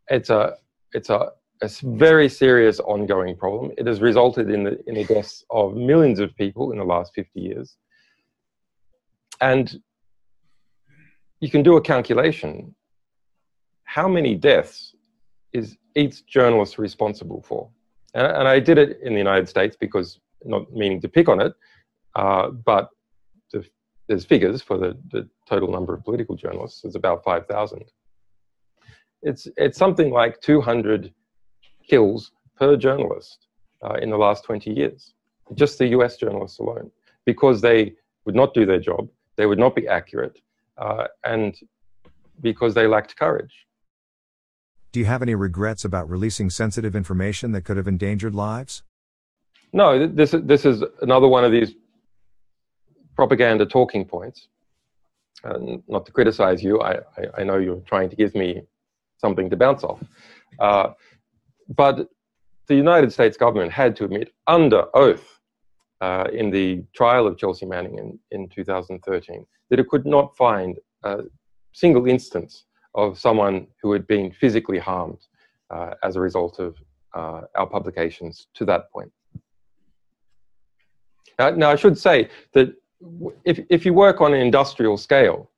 it's 0.08 0.30
a, 0.30 0.54
it's 0.92 1.10
a, 1.10 1.30
a 1.62 1.70
very 1.82 2.28
serious 2.28 2.80
ongoing 2.80 3.36
problem. 3.36 3.72
It 3.78 3.86
has 3.86 4.00
resulted 4.00 4.50
in 4.50 4.64
the, 4.64 4.78
in 4.86 4.94
the 4.94 5.04
deaths 5.04 5.44
of 5.50 5.74
millions 5.74 6.18
of 6.18 6.34
people 6.36 6.72
in 6.72 6.78
the 6.78 6.84
last 6.84 7.12
50 7.14 7.40
years. 7.40 7.76
And 9.40 9.80
you 11.40 11.50
can 11.50 11.62
do 11.62 11.76
a 11.76 11.80
calculation. 11.80 12.74
How 13.84 14.08
many 14.08 14.34
deaths 14.34 14.94
is 15.52 15.76
each 15.96 16.26
journalist 16.26 16.78
responsible 16.78 17.42
for? 17.42 17.70
And, 18.14 18.26
and, 18.26 18.48
I 18.48 18.60
did 18.60 18.76
it 18.78 18.98
in 19.02 19.12
the 19.12 19.18
United 19.18 19.48
States 19.48 19.76
because, 19.78 20.20
not 20.44 20.70
meaning 20.72 21.00
to 21.00 21.08
pick 21.08 21.28
on 21.28 21.40
it, 21.40 21.52
uh, 22.14 22.50
but 22.50 22.90
there's 24.10 24.24
figures 24.24 24.60
for 24.60 24.76
the, 24.76 24.98
the 25.12 25.28
total 25.48 25.70
number 25.70 25.94
of 25.94 26.04
political 26.04 26.34
journalists. 26.34 26.84
It's 26.84 26.96
about 26.96 27.22
5,000. 27.22 27.84
It's, 29.22 29.46
it's 29.56 29.78
something 29.78 30.10
like 30.10 30.40
200 30.40 31.14
kills 31.88 32.32
per 32.58 32.76
journalist 32.76 33.46
uh, 33.84 33.94
in 34.02 34.10
the 34.10 34.16
last 34.16 34.42
20 34.42 34.72
years, 34.72 35.14
just 35.54 35.78
the 35.78 35.86
US 35.98 36.16
journalists 36.16 36.58
alone, 36.58 36.90
because 37.24 37.60
they 37.60 37.94
would 38.24 38.34
not 38.34 38.52
do 38.52 38.66
their 38.66 38.80
job, 38.80 39.08
they 39.36 39.46
would 39.46 39.60
not 39.60 39.76
be 39.76 39.86
accurate, 39.86 40.40
uh, 40.76 41.04
and 41.24 41.56
because 42.40 42.74
they 42.74 42.88
lacked 42.88 43.14
courage. 43.16 43.68
Do 44.90 44.98
you 44.98 45.06
have 45.06 45.22
any 45.22 45.36
regrets 45.36 45.84
about 45.84 46.10
releasing 46.10 46.50
sensitive 46.50 46.96
information 46.96 47.52
that 47.52 47.62
could 47.62 47.76
have 47.76 47.86
endangered 47.86 48.34
lives? 48.34 48.82
No, 49.72 50.04
this, 50.08 50.34
this 50.42 50.64
is 50.64 50.82
another 51.00 51.28
one 51.28 51.44
of 51.44 51.52
these 51.52 51.76
propaganda 53.16 53.66
talking 53.66 54.04
points. 54.04 54.48
And 55.44 55.82
not 55.88 56.04
to 56.06 56.12
criticize 56.12 56.62
you, 56.62 56.80
I, 56.80 56.96
I, 57.16 57.24
I, 57.38 57.44
know 57.44 57.56
you're 57.56 57.80
trying 57.86 58.10
to 58.10 58.16
give 58.16 58.34
me 58.34 58.60
something 59.16 59.48
to 59.48 59.56
bounce 59.56 59.84
off. 59.84 60.02
Uh, 60.58 60.90
but 61.74 62.08
the 62.66 62.74
United 62.74 63.12
States 63.12 63.36
government 63.36 63.72
had 63.72 63.96
to 63.96 64.04
admit 64.04 64.32
under 64.46 64.84
oath 64.94 65.40
uh, 66.00 66.26
in 66.32 66.50
the 66.50 66.84
trial 66.94 67.26
of 67.26 67.38
Chelsea 67.38 67.66
Manning 67.66 67.98
in, 67.98 68.18
in 68.30 68.48
2013 68.48 69.46
that 69.70 69.80
it 69.80 69.88
could 69.88 70.04
not 70.04 70.36
find 70.36 70.78
a 71.04 71.22
single 71.72 72.06
instance 72.06 72.64
of 72.94 73.18
someone 73.18 73.66
who 73.82 73.92
had 73.92 74.06
been 74.06 74.30
physically 74.32 74.78
harmed 74.78 75.18
uh, 75.70 75.94
as 76.02 76.16
a 76.16 76.20
result 76.20 76.58
of 76.58 76.76
uh, 77.14 77.42
our 77.54 77.66
publications 77.66 78.48
to 78.54 78.64
that 78.64 78.90
point. 78.90 79.10
Now, 81.38 81.50
now, 81.50 81.70
I 81.70 81.76
should 81.76 81.96
say 81.96 82.28
that 82.52 82.74
if, 83.44 83.60
if 83.70 83.84
you 83.84 83.94
work 83.94 84.20
on 84.20 84.34
an 84.34 84.40
industrial 84.40 84.96
scale, 84.96 85.50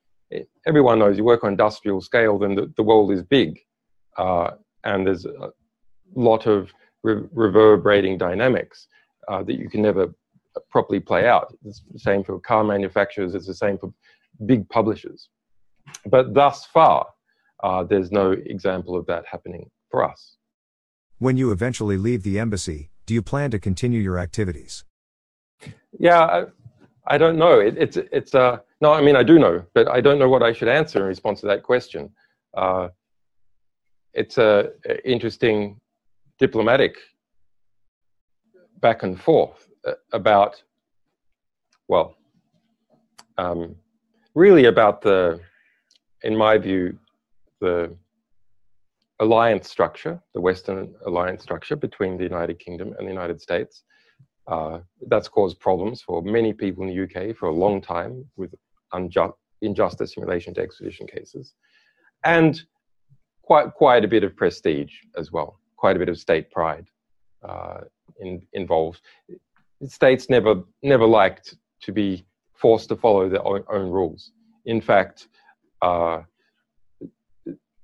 everyone 0.67 0.99
knows 0.99 1.17
you 1.17 1.25
work 1.25 1.45
on 1.45 1.51
industrial 1.51 2.01
scale, 2.01 2.39
then 2.39 2.55
the, 2.55 2.73
the 2.77 2.83
world 2.83 3.13
is 3.13 3.23
big. 3.23 3.59
Uh, 4.17 4.51
and 4.85 5.07
there's 5.07 5.27
a 5.27 5.51
lot 6.15 6.47
of 6.47 6.71
re 7.03 7.23
reverberating 7.33 8.19
dynamics 8.19 8.89
uh, 9.29 9.43
that 9.43 9.55
you 9.55 9.69
can 9.69 9.83
never 9.83 10.15
properly 10.71 11.01
play 11.01 11.27
out. 11.27 11.57
It's 11.65 11.83
the 11.91 11.99
same 11.99 12.23
for 12.25 12.39
car 12.41 12.65
manufacturers, 12.65 13.35
it's 13.35 13.47
the 13.47 13.55
same 13.55 13.79
for 13.79 13.93
big 14.47 14.69
publishers. 14.69 15.29
But 16.07 16.35
thus 16.35 16.67
far, 16.67 17.07
uh, 17.63 17.85
there's 17.85 18.11
no 18.11 18.33
example 18.33 18.97
of 18.97 19.07
that 19.07 19.25
happening 19.31 19.71
for 19.91 20.05
us. 20.05 20.37
When 21.19 21.37
you 21.37 21.53
eventually 21.53 21.97
leave 21.97 22.23
the 22.23 22.39
embassy, 22.39 22.91
do 23.07 23.15
you 23.15 23.23
plan 23.23 23.51
to 23.53 23.59
continue 23.59 24.01
your 24.01 24.19
activities? 24.19 24.85
Yeah, 25.99 26.47
I, 27.07 27.19
don't 27.19 27.39
know. 27.39 27.61
It, 27.61 27.77
it's 27.79 27.97
it's 27.97 28.35
uh 28.35 28.59
no, 28.81 28.93
I 28.93 29.01
mean 29.01 29.17
I 29.17 29.23
do 29.23 29.39
know, 29.39 29.65
but 29.75 29.89
I 29.89 30.01
don't 30.01 30.19
know 30.19 30.29
what 30.29 30.43
I 30.43 30.53
should 30.53 30.69
answer 30.69 30.99
in 31.01 31.07
response 31.07 31.41
to 31.41 31.47
that 31.47 31.63
question. 31.63 32.11
Uh, 32.55 32.89
it's 34.15 34.39
a, 34.39 34.71
a 34.87 35.09
interesting 35.09 35.81
diplomatic 36.39 36.97
back 38.81 39.03
and 39.03 39.21
forth 39.21 39.69
uh, 39.87 39.93
about 40.13 40.63
well, 41.89 42.17
um, 43.37 43.77
really 44.35 44.65
about 44.65 45.03
the, 45.03 45.41
in 46.23 46.35
my 46.35 46.57
view, 46.57 46.99
the 47.61 47.95
alliance 49.21 49.69
structure, 49.69 50.19
the 50.35 50.41
Western 50.41 50.95
alliance 51.07 51.43
structure 51.43 51.77
between 51.77 52.17
the 52.17 52.25
United 52.25 52.59
Kingdom 52.59 52.95
and 52.99 53.07
the 53.07 53.13
United 53.13 53.41
States. 53.43 53.85
Uh, 54.49 54.81
that's 55.09 55.29
caused 55.29 55.61
problems 55.61 56.03
for 56.03 56.21
many 56.23 56.53
people 56.53 56.83
in 56.83 56.89
the 56.89 57.03
UK 57.05 57.37
for 57.37 57.49
a 57.49 57.55
long 57.55 57.81
time 57.81 58.25
with 58.37 58.53
unjust, 58.93 59.35
injustice 59.61 60.17
in 60.17 60.23
relation 60.23 60.53
to 60.53 60.61
extradition 60.61 61.07
cases. 61.07 61.55
And 62.25 62.61
quite, 63.43 63.73
quite 63.75 64.05
a 64.05 64.09
bit 64.09 64.25
of 64.25 64.37
prestige 64.37 64.93
as 65.17 65.31
well, 65.31 65.61
quite 65.77 65.97
a 65.97 65.99
bit 65.99 66.09
of 66.09 66.19
state 66.19 66.51
pride 66.51 66.87
uh, 67.49 67.83
in, 68.21 68.43
involved. 68.53 69.01
States 69.87 70.29
never, 70.29 70.63
never 70.83 71.07
liked 71.07 71.57
to 71.83 71.93
be 71.93 72.25
forced 72.55 72.89
to 72.89 72.97
follow 72.97 73.29
their 73.29 73.47
own, 73.47 73.65
own 73.69 73.91
rules. 73.91 74.33
In 74.67 74.81
fact, 74.81 75.29
uh, 75.83 76.23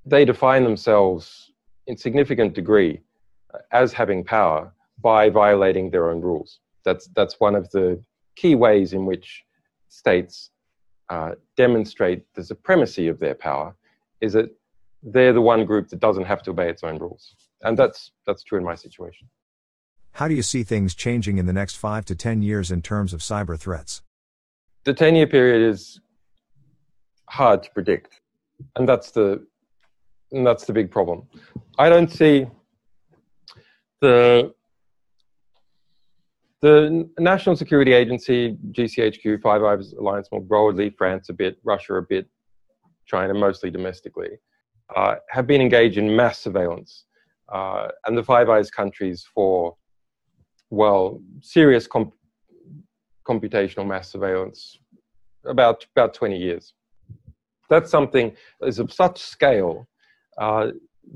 they 0.07 0.25
define 0.25 0.65
themselves 0.65 1.53
in 1.87 1.97
significant 1.97 2.55
degree 2.55 3.01
as 3.73 3.93
having 3.93 4.25
power 4.25 4.73
by 5.01 5.31
violating 5.31 5.91
their 5.91 6.11
own 6.11 6.21
rules. 6.21 6.61
That's, 6.85 7.09
that's 7.15 7.39
one 7.39 7.55
of 7.55 7.71
the 7.71 8.03
key 8.37 8.55
ways 8.55 8.93
in 8.93 9.07
which 9.07 9.45
states 9.89 10.51
uh, 11.09 11.33
demonstrate 11.57 12.23
the 12.35 12.45
supremacy 12.45 13.09
of 13.09 13.19
their 13.19 13.35
power 13.35 13.75
is 14.21 14.33
that 14.35 14.51
they're 15.03 15.33
the 15.33 15.41
one 15.41 15.65
group 15.65 15.89
that 15.89 16.01
doesn't 16.01 16.25
have 16.25 16.43
to 16.43 16.51
obey 16.51 16.69
its 16.69 16.83
own 16.83 16.99
rules. 16.99 17.35
And 17.63 17.77
that's, 17.77 18.13
that's 18.27 18.43
true 18.43 18.59
in 18.59 18.65
my 18.65 18.75
situation. 18.75 19.29
How 20.13 20.29
do 20.29 20.35
you 20.35 20.43
see 20.43 20.65
things 20.65 20.95
changing 20.95 21.39
in 21.39 21.47
the 21.47 21.53
next 21.53 21.77
five 21.77 22.05
to 22.07 22.15
10 22.15 22.43
years 22.43 22.71
in 22.71 22.83
terms 22.83 23.13
of 23.13 23.21
cyber 23.21 23.59
threats? 23.59 24.03
The 24.85 24.95
10 24.95 25.15
year 25.15 25.27
period 25.27 25.69
is 25.69 26.01
hard 27.29 27.63
to 27.63 27.71
predict. 27.71 28.21
And 28.77 28.89
that's 28.89 29.13
the, 29.13 29.47
and 30.33 30.47
that's 30.47 30.65
the 30.65 30.73
big 30.73 30.91
problem. 30.91 31.29
I 31.79 31.89
don't 31.89 32.11
see 32.11 32.47
the 34.01 34.53
the 36.61 37.09
National 37.19 37.57
Security 37.57 37.93
Agency, 37.93 38.57
GCHQ, 38.73 39.41
Five 39.41 39.63
Eyes 39.63 39.93
Alliance 39.93 40.29
more 40.33 40.41
broadly, 40.41 40.91
France 40.91 41.29
a 41.29 41.33
bit, 41.33 41.59
Russia 41.65 41.95
a 41.95 42.03
bit, 42.03 42.27
China 43.07 43.33
mostly 43.35 43.71
domestically, 43.71 44.31
uh, 44.97 45.17
have 45.31 45.47
been 45.47 45.61
engaged 45.61 45.99
in 45.99 46.15
mass 46.15 46.39
surveillance. 46.39 47.05
Uh, 47.53 47.89
and 48.07 48.19
the 48.19 48.23
Five 48.23 48.49
Eyes 48.49 48.71
countries 48.71 49.27
for, 49.35 49.77
well, 50.71 51.21
serious 51.41 51.87
comp 51.87 52.13
computational 53.27 53.87
mass 53.87 54.11
surveillance 54.11 54.79
about, 55.45 55.87
about 55.95 56.15
20 56.15 56.39
years. 56.39 56.73
That's 57.69 57.91
something 57.91 58.35
that 58.61 58.67
is 58.67 58.79
of 58.79 58.91
such 58.91 59.19
scale 59.21 59.87
uh, 60.39 60.69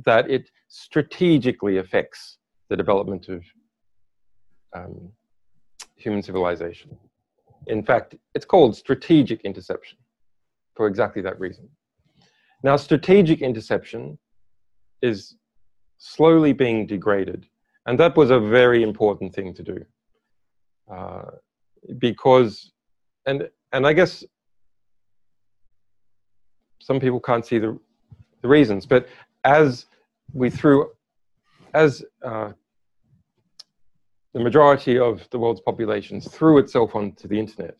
that 0.05 0.30
it 0.30 0.51
strategically 0.68 1.78
affects 1.78 2.36
the 2.68 2.76
development 2.76 3.30
of 3.30 3.43
um, 4.74 5.11
human 6.03 6.22
civilization. 6.22 6.96
In 7.66 7.82
fact, 7.82 8.16
it's 8.34 8.44
called 8.44 8.76
strategic 8.76 9.42
interception 9.42 9.98
for 10.74 10.86
exactly 10.86 11.22
that 11.22 11.38
reason. 11.38 11.68
Now, 12.62 12.76
strategic 12.76 13.40
interception 13.40 14.18
is 15.00 15.36
slowly 15.98 16.53
being 16.53 16.86
degraded, 16.86 17.46
and 17.86 17.98
that 17.98 18.16
was 18.16 18.30
a 18.30 18.40
very 18.40 18.82
important 18.82 19.34
thing 19.34 19.55
to 19.55 19.62
do. 19.62 19.84
Uh, 20.92 21.30
because, 21.98 22.72
and, 23.26 23.48
and 23.72 23.86
I 23.86 23.92
guess 23.92 24.24
some 26.80 26.98
people 27.00 27.20
can't 27.20 27.46
see 27.46 27.59
the, 27.59 27.78
the 28.42 28.48
reasons, 28.48 28.86
but 28.86 29.09
as 29.44 29.86
we 30.32 30.50
threw, 30.50 30.90
as 31.74 32.05
uh, 32.24 32.53
the 34.34 34.40
majority 34.40 34.98
of 34.98 35.28
the 35.30 35.38
world's 35.38 35.60
populations 35.60 36.28
threw 36.28 36.58
itself 36.58 36.94
onto 36.94 37.28
the 37.28 37.38
internet. 37.38 37.76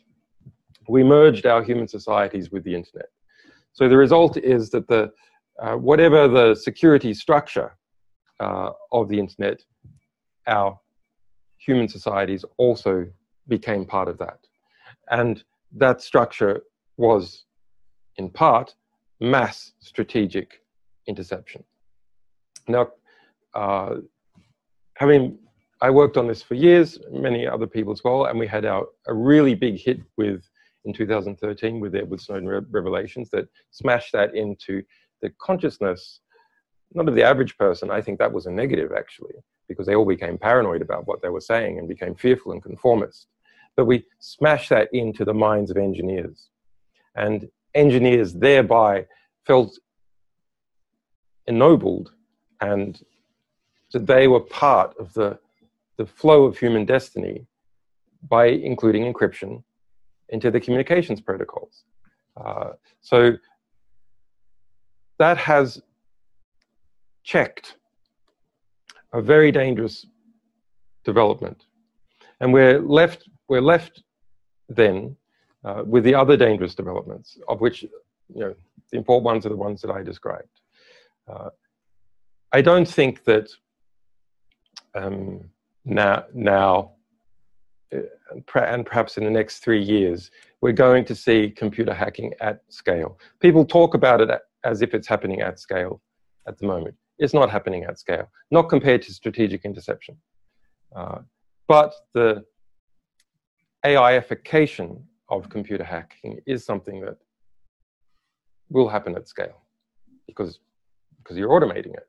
We 0.88 1.03
merged 1.03 1.46
our 1.46 1.62
human 1.62 1.88
societies 1.88 2.50
with 2.50 2.64
the 2.64 2.74
internet. 2.74 3.09
So 3.72 3.88
the 3.88 3.96
result 3.96 4.36
is 4.36 4.70
that 4.70 4.88
the 4.88 5.11
uh, 5.61 5.76
whatever 5.76 6.28
the 6.28 6.55
security 6.55 7.14
structure 7.14 7.76
uh, 8.40 8.70
of 8.90 9.09
the 9.09 9.18
internet, 9.18 9.62
our 10.46 10.78
human 11.57 11.88
societies 11.88 12.44
also 12.57 13.07
became 13.48 13.84
part 13.84 14.09
of 14.09 14.18
that. 14.18 14.38
And 15.11 15.44
that 15.76 16.00
structure 16.00 16.62
was, 16.96 17.44
in 18.16 18.30
part, 18.30 18.74
mass 19.20 19.72
strategic 19.80 20.62
interception. 21.07 21.62
Now, 22.66 22.88
uh, 23.55 23.96
having 24.96 25.38
I 25.83 25.91
worked 25.91 26.16
on 26.16 26.28
this 26.28 26.43
for 26.43 26.55
years, 26.55 26.97
many 27.11 27.45
other 27.45 27.66
people 27.66 27.93
as 27.93 28.05
well, 28.05 28.26
and 28.26 28.39
we 28.39 28.47
had 28.47 28.64
our 28.64 28.87
a 29.09 29.12
really 29.12 29.57
big 29.57 29.78
hit 29.78 30.01
with 30.16 30.49
in 30.85 30.93
2013 30.93 31.80
with 31.80 31.97
Edward 31.97 32.20
Snowden 32.20 32.49
re 32.49 32.61
revelations 32.70 33.30
that 33.30 33.49
smashed 33.72 34.12
that 34.12 34.33
into 34.37 34.83
the 35.22 35.30
consciousness, 35.41 36.20
not 36.95 37.09
of 37.09 37.16
the 37.16 37.24
average 37.24 37.59
person. 37.59 37.91
I 37.91 38.01
think 38.01 38.20
that 38.20 38.33
was 38.33 38.47
a 38.47 38.51
negative 38.51 38.93
actually, 38.97 39.35
because 39.68 39.85
they 39.87 39.97
all 39.97 40.07
became 40.07 40.39
paranoid 40.39 40.83
about 40.83 41.09
what 41.09 41.20
they 41.20 41.30
were 41.30 41.41
saying 41.41 41.80
and 41.80 41.89
became 41.89 42.14
fearful 42.14 42.53
and 42.53 42.62
conformist. 42.62 43.26
But 43.76 43.87
we 43.87 44.05
smashed 44.20 44.70
that 44.70 44.89
into 44.93 45.24
the 45.24 45.35
minds 45.35 45.72
of 45.72 45.76
engineers, 45.76 46.49
and 47.16 47.49
engineers 47.74 48.35
thereby 48.35 49.07
felt 49.45 49.76
ennobled 51.49 52.12
and 52.61 53.03
that 53.93 54.07
they 54.07 54.28
were 54.28 54.41
part 54.41 54.95
of 54.99 55.12
the 55.14 55.39
the 56.03 56.09
flow 56.22 56.40
of 56.48 56.59
human 56.59 56.84
destiny 56.84 57.46
by 58.28 58.46
including 58.70 59.03
encryption 59.11 59.62
into 60.34 60.50
the 60.50 60.61
communications 60.64 61.20
protocols. 61.20 61.84
Uh, 62.36 62.70
so 63.00 63.18
that 65.22 65.36
has 65.36 65.80
checked 67.22 67.76
a 69.12 69.20
very 69.32 69.53
dangerous 69.53 70.07
development. 71.05 71.66
And 72.40 72.53
we're 72.53 72.80
left, 72.80 73.20
we're 73.48 73.68
left 73.74 74.03
then 74.68 75.16
uh, 75.64 75.82
with 75.92 76.03
the 76.03 76.16
other 76.22 76.36
dangerous 76.36 76.74
developments, 76.74 77.38
of 77.48 77.61
which 77.61 77.76
you 77.84 78.40
know, 78.42 78.55
the 78.90 78.96
important 78.96 79.24
ones 79.32 79.46
are 79.46 79.50
the 79.57 79.64
ones 79.68 79.80
that 79.82 79.92
I 79.98 80.03
described. 80.03 80.57
Uh, 81.30 81.50
I 82.50 82.61
don't 82.61 82.88
think 82.98 83.22
that 83.24 83.46
um, 84.94 85.44
now, 85.85 86.24
now 86.35 86.93
uh, 87.95 88.01
and 88.55 88.87
perhaps 88.87 89.18
in 89.18 89.24
the 89.24 89.30
next 89.30 89.59
three 89.59 89.83
years, 89.83 90.30
we're 90.61 90.72
going 90.72 91.05
to 91.05 91.14
see 91.14 91.51
computer 91.51 91.93
hacking 91.93 92.33
at 92.41 92.62
scale. 92.68 93.18
People 93.41 93.64
talk 93.64 93.95
about 93.95 94.20
it 94.20 94.30
as 94.64 94.80
if 94.80 94.95
it's 94.95 95.09
happening 95.09 95.41
at 95.41 95.59
scale 95.59 96.01
at 96.47 96.59
the 96.59 96.66
moment. 96.66 96.95
It's 97.18 97.35
not 97.35 97.51
happening 97.51 97.85
at 97.85 97.99
scale, 97.99 98.28
not 98.51 98.68
compared 98.68 99.03
to 99.03 99.12
strategic 99.12 99.64
interception. 99.64 100.16
Uh, 100.95 101.18
but 101.68 101.95
the 102.14 102.45
AIification 103.85 105.03
of 105.28 105.49
computer 105.49 105.85
hacking 105.85 106.41
is 106.47 106.64
something 106.64 107.01
that 107.01 107.16
will 108.70 108.89
happen 108.89 109.14
at 109.16 109.28
scale 109.28 109.62
because, 110.26 110.61
because 111.18 111.37
you're 111.37 111.51
automating 111.51 111.95
it. 111.95 112.09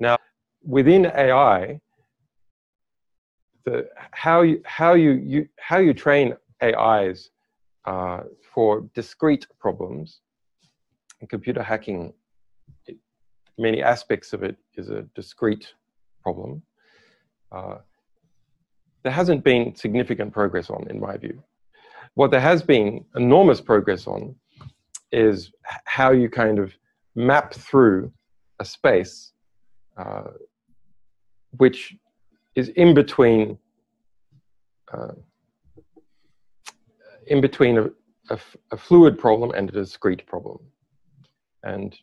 Now, 0.00 0.18
within 0.62 1.06
AI, 1.06 1.80
the 3.64 3.88
how 4.12 4.42
you 4.42 4.60
how 4.64 4.94
you, 4.94 5.12
you 5.12 5.48
how 5.58 5.78
you 5.78 5.94
train 5.94 6.34
AIs 6.62 7.30
uh, 7.84 8.20
for 8.54 8.88
discrete 8.94 9.46
problems. 9.58 10.20
And 11.20 11.28
computer 11.28 11.62
hacking, 11.62 12.12
it, 12.86 12.96
many 13.56 13.82
aspects 13.82 14.32
of 14.32 14.42
it 14.42 14.56
is 14.74 14.90
a 14.90 15.02
discrete 15.14 15.74
problem. 16.22 16.62
Uh, 17.50 17.78
there 19.02 19.12
hasn't 19.12 19.42
been 19.42 19.74
significant 19.74 20.32
progress 20.32 20.70
on, 20.70 20.86
in 20.90 21.00
my 21.00 21.16
view. 21.16 21.42
What 22.14 22.30
there 22.30 22.40
has 22.40 22.62
been 22.62 23.04
enormous 23.16 23.60
progress 23.60 24.06
on 24.06 24.34
is 25.12 25.50
how 25.84 26.12
you 26.12 26.28
kind 26.28 26.58
of 26.58 26.72
map 27.14 27.54
through 27.54 28.12
a 28.60 28.64
space 28.64 29.32
uh, 29.96 30.24
which 31.56 31.96
is 32.58 32.68
in 32.70 32.92
between 32.92 33.56
uh, 34.92 35.12
in 37.28 37.40
between 37.40 37.78
a, 37.78 37.84
a, 38.30 38.38
a, 38.72 38.76
fluid 38.76 39.18
problem 39.18 39.50
and 39.50 39.68
a 39.68 39.72
discrete 39.72 40.26
problem. 40.26 40.58
And 41.62 41.96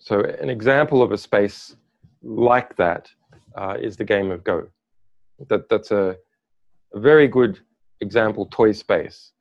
so 0.00 0.20
an 0.20 0.50
example 0.50 1.02
of 1.02 1.12
a 1.12 1.18
space 1.18 1.76
like 2.22 2.76
that 2.76 3.08
uh, 3.54 3.76
is 3.80 3.96
the 3.96 4.04
game 4.04 4.32
of 4.32 4.42
Go. 4.42 4.66
That, 5.48 5.68
that's 5.68 5.92
a, 5.92 6.16
a 6.92 7.00
very 7.00 7.28
good 7.28 7.60
example 8.00 8.48
toy 8.50 8.72
space 8.72 9.32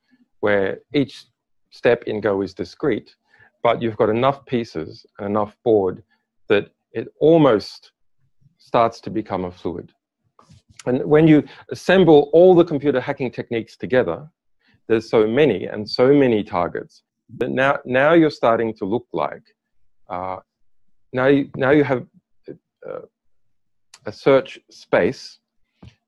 where 0.41 0.79
each 0.93 1.25
step 1.71 2.03
in 2.03 2.21
Go 2.21 2.43
is 2.43 2.53
discrete, 2.53 3.15
but 3.63 3.81
you've 3.81 3.97
got 3.97 4.09
enough 4.09 4.45
pieces 4.45 5.05
and 5.17 5.27
enough 5.27 5.57
board 5.63 6.03
that 6.49 6.69
it 6.91 7.07
almost 7.19 7.91
starts 8.59 9.01
to 9.01 9.09
become 9.09 9.45
a 9.45 9.51
fluid. 9.51 9.91
And 10.85 11.03
when 11.05 11.27
you 11.27 11.43
assemble 11.71 12.29
all 12.33 12.55
the 12.55 12.65
computer 12.65 12.99
hacking 12.99 13.31
techniques 13.31 13.75
together, 13.77 14.29
there's 14.87 15.09
so 15.09 15.25
many 15.25 15.65
and 15.65 15.89
so 15.89 16.13
many 16.13 16.43
targets 16.43 17.03
that 17.37 17.49
now, 17.49 17.79
now 17.85 18.13
you're 18.13 18.29
starting 18.29 18.73
to 18.75 18.85
look 18.85 19.07
like, 19.13 19.43
uh, 20.09 20.37
now, 21.13 21.27
you, 21.27 21.49
now 21.55 21.69
you 21.69 21.83
have 21.83 22.05
uh, 22.87 22.99
a 24.05 24.11
search 24.11 24.59
space 24.69 25.39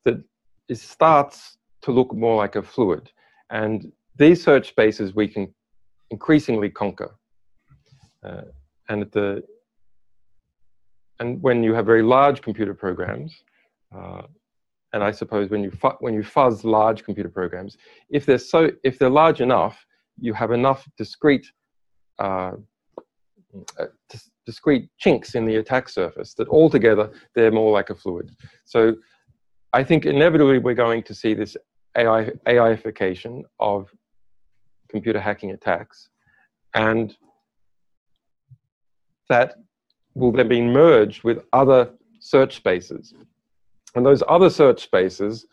that 0.03 0.21
is, 0.67 0.81
starts 0.81 1.57
to 1.81 1.91
look 1.91 2.13
more 2.13 2.35
like 2.35 2.55
a 2.55 2.63
fluid. 2.63 3.11
And 3.49 3.91
these 4.17 4.43
search 4.43 4.69
spaces 4.69 5.15
we 5.15 5.27
can 5.27 5.53
increasingly 6.11 6.69
conquer. 6.69 7.15
Uh, 8.23 8.41
and 8.89 9.09
the 9.11 9.43
and 11.19 11.41
when 11.41 11.63
you 11.63 11.73
have 11.73 11.85
very 11.85 12.03
large 12.03 12.41
computer 12.41 12.73
programs, 12.73 13.33
uh, 13.95 14.23
and 14.95 15.03
I 15.03 15.11
suppose 15.11 15.49
when 15.49 15.61
you 15.61 15.71
when 15.99 16.13
you 16.13 16.23
fuzz 16.23 16.63
large 16.63 17.03
computer 17.03 17.29
programs, 17.29 17.77
if 18.09 18.25
they're 18.25 18.37
so 18.37 18.71
if 18.85 18.97
they're 18.97 19.09
large 19.09 19.41
enough, 19.41 19.85
you 20.17 20.33
have 20.33 20.51
enough 20.51 20.87
discrete 20.97 21.45
uh, 22.17 22.53
uh 23.77 23.85
discrete 24.45 24.87
chinks 24.97 25.35
in 25.35 25.45
the 25.45 25.57
attack 25.57 25.89
surface 25.89 26.33
that 26.35 26.47
altogether 26.47 27.11
they're 27.35 27.51
more 27.51 27.73
like 27.73 27.89
a 27.89 27.95
fluid. 27.95 28.31
So 28.63 28.95
I 29.73 29.83
think 29.83 30.05
inevitably 30.05 30.59
we're 30.59 30.81
going 30.85 31.03
to 31.03 31.13
see 31.13 31.33
this 31.33 31.57
AI 31.97 32.31
AIification 32.47 33.43
of 33.59 33.93
computer 34.87 35.19
hacking 35.19 35.51
attacks, 35.51 36.07
and 36.73 37.17
that 39.27 39.55
will 40.13 40.31
then 40.31 40.47
be 40.47 40.61
merged 40.61 41.25
with 41.25 41.39
other 41.51 41.89
search 42.21 42.55
spaces. 42.55 43.13
And 43.95 44.05
those 44.05 44.21
other 44.27 44.49
search 44.49 44.83
spaces 44.83 45.47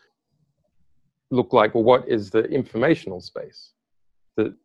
look 1.31 1.53
like, 1.53 1.73
well, 1.73 1.83
what 1.83 2.07
is 2.07 2.29
the 2.29 2.43
informational 2.43 3.21
space? 3.21 3.71
The, 4.35 4.55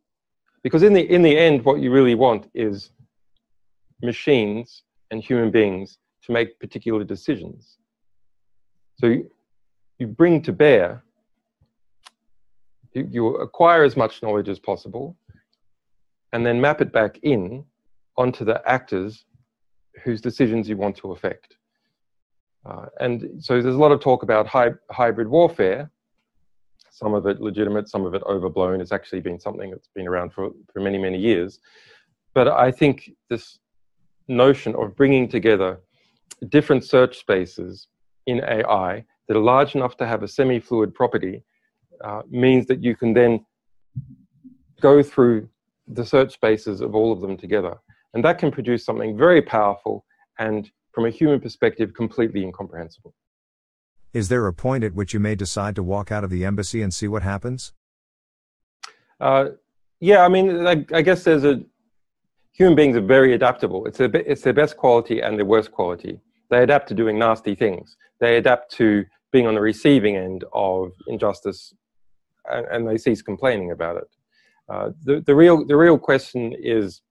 because 0.63 0.83
in 0.83 0.93
the, 0.93 1.03
in 1.03 1.23
the 1.23 1.39
end, 1.39 1.65
what 1.65 1.81
you 1.81 1.91
really 1.91 2.17
want 2.17 2.51
is 2.55 2.91
machines 4.03 4.83
and 5.11 5.23
human 5.23 5.51
beings 5.51 5.99
to 6.25 6.33
make 6.33 6.59
particular 6.59 7.05
decisions. 7.05 7.79
So 8.97 9.07
you, 9.07 9.31
you 9.99 10.09
bring 10.09 10.43
to 10.43 10.53
bear, 10.53 11.05
you, 12.93 13.09
you 13.11 13.37
acquire 13.37 13.85
as 13.85 13.97
much 13.97 14.23
knowledge 14.23 14.49
as 14.49 14.59
possible, 14.59 15.17
and 16.33 16.45
then 16.45 16.61
map 16.61 16.81
it 16.81 16.93
back 16.93 17.19
in 17.23 17.65
onto 18.17 18.45
the 18.45 18.61
actors 18.69 19.25
whose 20.03 20.21
decisions 20.21 20.69
you 20.69 20.77
want 20.77 20.97
to 20.97 21.13
affect. 21.13 21.58
Uh, 22.69 22.87
and 23.01 23.43
so 23.43 23.61
there's 23.63 23.75
a 23.75 23.79
lot 23.79 23.93
of 23.93 24.01
talk 24.01 24.23
about 24.23 24.47
hy 24.47 24.71
hybrid 24.91 25.29
warfare, 25.29 25.91
some 26.91 27.15
of 27.15 27.27
it 27.27 27.41
legitimate, 27.41 27.89
some 27.89 28.05
of 28.05 28.15
it 28.15 28.23
overblown. 28.25 28.81
It's 28.81 28.93
actually 28.93 29.21
been 29.21 29.41
something 29.41 29.71
that's 29.71 29.89
been 29.95 30.07
around 30.07 30.33
for, 30.33 30.51
for 30.73 30.81
many, 30.81 30.99
many 30.99 31.19
years. 31.19 31.61
But 32.35 32.49
I 32.49 32.71
think 32.71 33.11
this 33.31 33.59
notion 34.27 34.75
of 34.75 34.95
bringing 34.97 35.29
together 35.29 35.81
different 36.51 36.85
search 36.85 37.19
spaces 37.19 37.89
in 38.27 38.41
AI 38.45 39.05
that 39.27 39.37
are 39.37 39.41
large 39.41 39.75
enough 39.75 39.97
to 39.97 40.07
have 40.07 40.23
a 40.23 40.29
semi-fluid 40.29 40.95
property 40.95 41.43
uh, 42.05 42.23
means 42.31 42.67
that 42.67 42.83
you 42.83 42.95
can 42.95 43.15
then 43.15 43.45
go 44.81 45.03
through 45.03 45.49
the 45.89 46.05
search 46.05 46.33
spaces 46.33 46.81
of 46.81 46.95
all 46.95 47.13
of 47.13 47.21
them 47.21 47.37
together. 47.37 47.75
And 48.15 48.25
that 48.25 48.39
can 48.39 48.51
produce 48.51 48.85
something 48.85 49.17
very 49.17 49.43
powerful 49.43 50.05
and, 50.39 50.71
from 50.93 51.07
a 51.07 51.11
human 51.11 51.41
perspective, 51.41 51.93
completely 51.95 52.43
incomprehensible. 52.43 53.15
Is 54.13 54.29
there 54.29 54.47
a 54.47 54.53
point 54.53 54.85
at 54.85 54.95
which 54.95 55.13
you 55.13 55.21
may 55.21 55.35
decide 55.35 55.77
to 55.77 55.83
walk 55.83 56.11
out 56.11 56.25
of 56.25 56.31
the 56.31 56.45
embassy 56.45 56.83
and 56.83 56.93
see 56.93 57.09
what 57.09 57.23
happens? 57.23 57.73
Uh, 59.21 59.51
yeah, 60.01 60.25
I 60.25 60.29
mean, 60.29 60.67
I, 60.67 60.85
I, 60.93 61.03
guess 61.03 61.25
there's 61.25 61.45
a 61.45 61.61
human 62.53 62.77
beings 62.77 62.97
are 62.97 63.03
very 63.03 63.35
adaptable. 63.35 63.87
It's, 63.87 64.01
a, 64.01 64.05
it's 64.31 64.43
their 64.43 64.53
best 64.53 64.77
quality 64.77 65.21
and 65.21 65.37
their 65.37 65.45
worst 65.45 65.73
quality. 65.73 66.21
They 66.51 66.63
adapt 66.63 66.89
to 66.89 66.95
doing 66.95 67.19
nasty 67.19 67.55
things. 67.55 67.97
They 68.21 68.37
adapt 68.37 68.73
to 68.77 69.05
being 69.33 69.47
on 69.47 69.55
the 69.55 69.61
receiving 69.61 70.17
end 70.17 70.45
of 70.53 70.93
injustice, 71.09 71.75
and, 72.51 72.67
and 72.67 72.89
they 72.89 72.97
cease 72.97 73.23
complaining 73.23 73.73
about 73.73 73.99
it. 73.99 74.09
Uh, 74.69 74.91
the, 75.05 75.21
the, 75.21 75.35
real, 75.35 75.67
the 75.67 75.77
real 75.77 75.99
question 75.99 76.55
is 76.59 77.03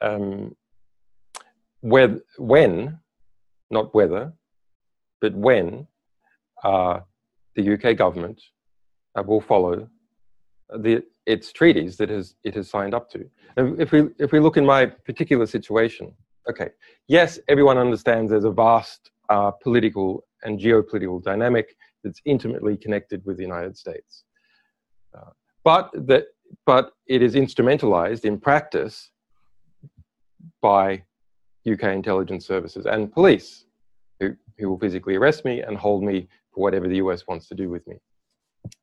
um, 0.00 0.54
whether, 1.80 2.20
when, 2.38 2.98
not 3.70 3.94
whether, 3.94 4.32
but 5.20 5.34
when 5.34 5.86
uh, 6.64 7.00
the 7.56 7.74
UK 7.74 7.96
government 7.96 8.40
uh, 9.16 9.22
will 9.22 9.40
follow 9.40 9.88
the, 10.78 11.02
its 11.26 11.52
treaties 11.52 11.96
that 11.96 12.10
has, 12.10 12.34
it 12.44 12.54
has 12.54 12.68
signed 12.68 12.94
up 12.94 13.10
to. 13.10 13.28
And 13.56 13.80
If 13.80 13.92
we, 13.92 14.08
if 14.18 14.32
we 14.32 14.40
look 14.40 14.56
in 14.56 14.66
my 14.66 14.86
particular 14.86 15.46
situation, 15.46 16.12
okay, 16.48 16.70
yes, 17.08 17.38
everyone 17.48 17.78
understands 17.78 18.30
there's 18.30 18.44
a 18.44 18.50
vast 18.50 19.10
uh, 19.28 19.50
political 19.50 20.24
and 20.42 20.58
geopolitical 20.58 21.22
dynamic 21.22 21.76
that's 22.02 22.20
intimately 22.24 22.76
connected 22.76 23.24
with 23.24 23.36
the 23.36 23.42
United 23.42 23.76
States. 23.76 24.24
Uh, 25.16 25.30
but, 25.64 25.90
that, 25.94 26.26
but 26.66 26.92
it 27.06 27.22
is 27.22 27.34
instrumentalized 27.34 28.24
in 28.24 28.38
practice 28.38 29.10
by 30.62 31.02
UK 31.68 31.84
intelligence 31.84 32.46
services 32.46 32.86
and 32.86 33.12
police, 33.12 33.66
who, 34.18 34.34
who 34.58 34.70
will 34.70 34.78
physically 34.78 35.16
arrest 35.16 35.44
me 35.44 35.62
and 35.62 35.76
hold 35.76 36.02
me 36.02 36.28
for 36.52 36.62
whatever 36.62 36.88
the 36.88 36.96
US 36.96 37.26
wants 37.26 37.48
to 37.48 37.54
do 37.54 37.68
with 37.68 37.86
me. 37.86 37.96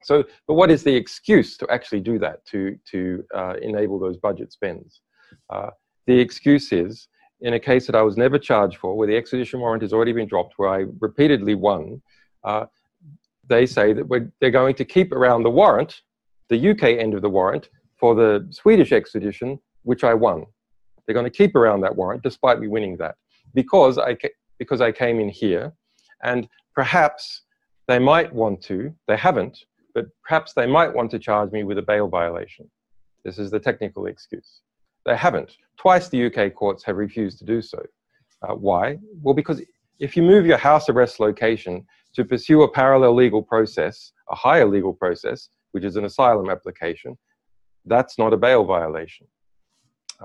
So, 0.04 0.24
but 0.48 0.56
what 0.56 0.72
is 0.72 0.84
the 0.84 0.96
excuse 0.96 1.58
to 1.58 1.68
actually 1.70 2.02
do 2.02 2.18
that, 2.20 2.46
to, 2.48 2.78
to 2.92 3.24
uh, 3.36 3.54
enable 3.62 4.00
those 4.00 4.18
budget 4.18 4.52
spends? 4.52 5.02
Uh, 5.50 5.70
the 6.08 6.20
excuse 6.20 6.72
is, 6.72 7.08
in 7.42 7.54
a 7.54 7.60
case 7.60 7.86
that 7.86 7.96
I 7.96 8.02
was 8.02 8.18
never 8.18 8.40
charged 8.40 8.78
for, 8.78 8.96
where 8.98 9.08
the 9.08 9.16
extradition 9.16 9.60
warrant 9.60 9.84
has 9.84 9.94
already 9.94 10.14
been 10.14 10.28
dropped, 10.28 10.56
where 10.58 10.70
I 10.70 10.86
repeatedly 11.00 11.54
won, 11.54 12.02
uh, 12.44 12.66
they 13.48 13.66
say 13.66 13.94
that 13.94 14.32
they're 14.40 14.52
going 14.52 14.76
to 14.76 14.86
keep 14.86 15.12
around 15.12 15.44
the 15.44 15.50
warrant, 15.50 16.02
the 16.50 16.72
UK 16.72 16.84
end 16.84 17.14
of 17.14 17.22
the 17.22 17.30
warrant, 17.30 17.70
for 18.00 18.16
the 18.16 18.48
Swedish 18.52 18.92
extradition, 18.92 19.60
which 19.84 20.04
I 20.04 20.14
won. 20.14 20.46
They're 21.08 21.14
going 21.14 21.26
to 21.26 21.30
keep 21.30 21.56
around 21.56 21.82
that 21.82 21.96
warrant 21.96 22.22
despite 22.22 22.60
me 22.60 22.68
winning 22.68 22.98
that 22.98 23.16
because 23.54 23.98
I, 23.98 24.18
because 24.60 24.82
I 24.82 24.92
came 24.92 25.20
in 25.20 25.30
here 25.30 25.74
and 26.24 26.48
perhaps 26.76 27.44
they 27.88 28.00
might 28.00 28.34
want 28.34 28.62
to, 28.64 28.94
they 29.08 29.18
haven't, 29.18 29.66
but 29.96 30.08
perhaps 30.24 30.54
they 30.54 30.68
might 30.68 30.94
want 30.94 31.10
to 31.12 31.20
charge 31.20 31.52
me 31.52 31.64
with 31.64 31.78
a 31.78 31.82
bail 31.82 32.08
violation. 32.08 32.70
This 33.24 33.40
is 33.40 33.50
the 33.50 33.60
technical 33.60 34.06
excuse. 34.06 34.62
They 35.06 35.16
haven't. 35.16 35.58
Twice 35.78 36.10
the 36.10 36.26
UK 36.26 36.54
courts 36.54 36.84
have 36.84 36.98
refused 36.98 37.40
to 37.40 37.46
do 37.46 37.62
so. 37.62 37.82
Uh, 38.42 38.56
why? 38.56 38.98
Well, 39.22 39.34
because 39.34 39.62
if 40.00 40.16
you 40.16 40.24
move 40.24 40.46
your 40.46 40.58
house 40.58 40.90
arrest 40.90 41.20
location 41.20 41.86
to 42.14 42.26
pursue 42.26 42.64
a 42.64 42.72
parallel 42.72 43.16
legal 43.16 43.42
process, 43.42 44.12
a 44.30 44.36
higher 44.36 44.66
legal 44.66 44.94
process, 44.94 45.50
which 45.72 45.84
is 45.84 45.96
an 45.96 46.06
asylum 46.06 46.50
application, 46.50 47.18
that's 47.86 48.18
not 48.18 48.34
a 48.34 48.38
bail 48.38 48.64
violation. 48.64 49.28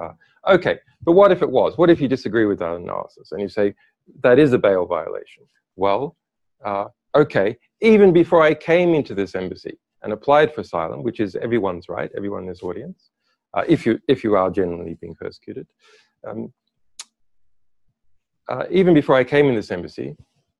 Uh, 0.01 0.13
okay, 0.49 0.79
but 1.03 1.13
what 1.13 1.33
if 1.33 1.43
it 1.43 1.51
was? 1.51 1.77
What 1.77 1.91
if 1.91 2.01
you 2.01 2.09
disagree 2.09 2.47
with 2.47 2.59
that 2.61 2.75
analysis 2.75 3.33
and 3.33 3.41
you 3.41 3.49
say 3.49 3.75
that 4.23 4.39
is 4.39 4.53
a 4.53 4.59
bail 4.59 4.87
violation? 4.87 5.45
Well, 5.77 6.17
uh, 6.65 6.87
okay, 7.15 7.57
even 7.81 8.13
before 8.13 8.43
I 8.43 8.55
came 8.55 8.95
into 8.95 9.15
this 9.15 9.35
embassy 9.35 9.79
and 10.03 10.13
applied 10.13 10.55
for 10.55 10.63
asylum, 10.63 11.03
which 11.03 11.21
is 11.21 11.37
everyone's 11.37 11.89
right, 11.89 12.11
everyone 12.17 12.43
in 12.43 12.49
this 12.49 12.63
audience, 12.63 13.11
uh, 13.55 13.65
if, 13.69 13.85
you, 13.85 13.99
if 14.09 14.25
you 14.25 14.35
are 14.35 14.51
genuinely 14.51 14.95
being 14.95 15.15
persecuted, 15.15 15.67
um, 16.27 16.53
uh, 18.49 18.65
even 18.71 18.95
before 18.95 19.15
I 19.15 19.25
came 19.25 19.47
in 19.47 19.55
this 19.55 19.71
embassy, 19.71 20.17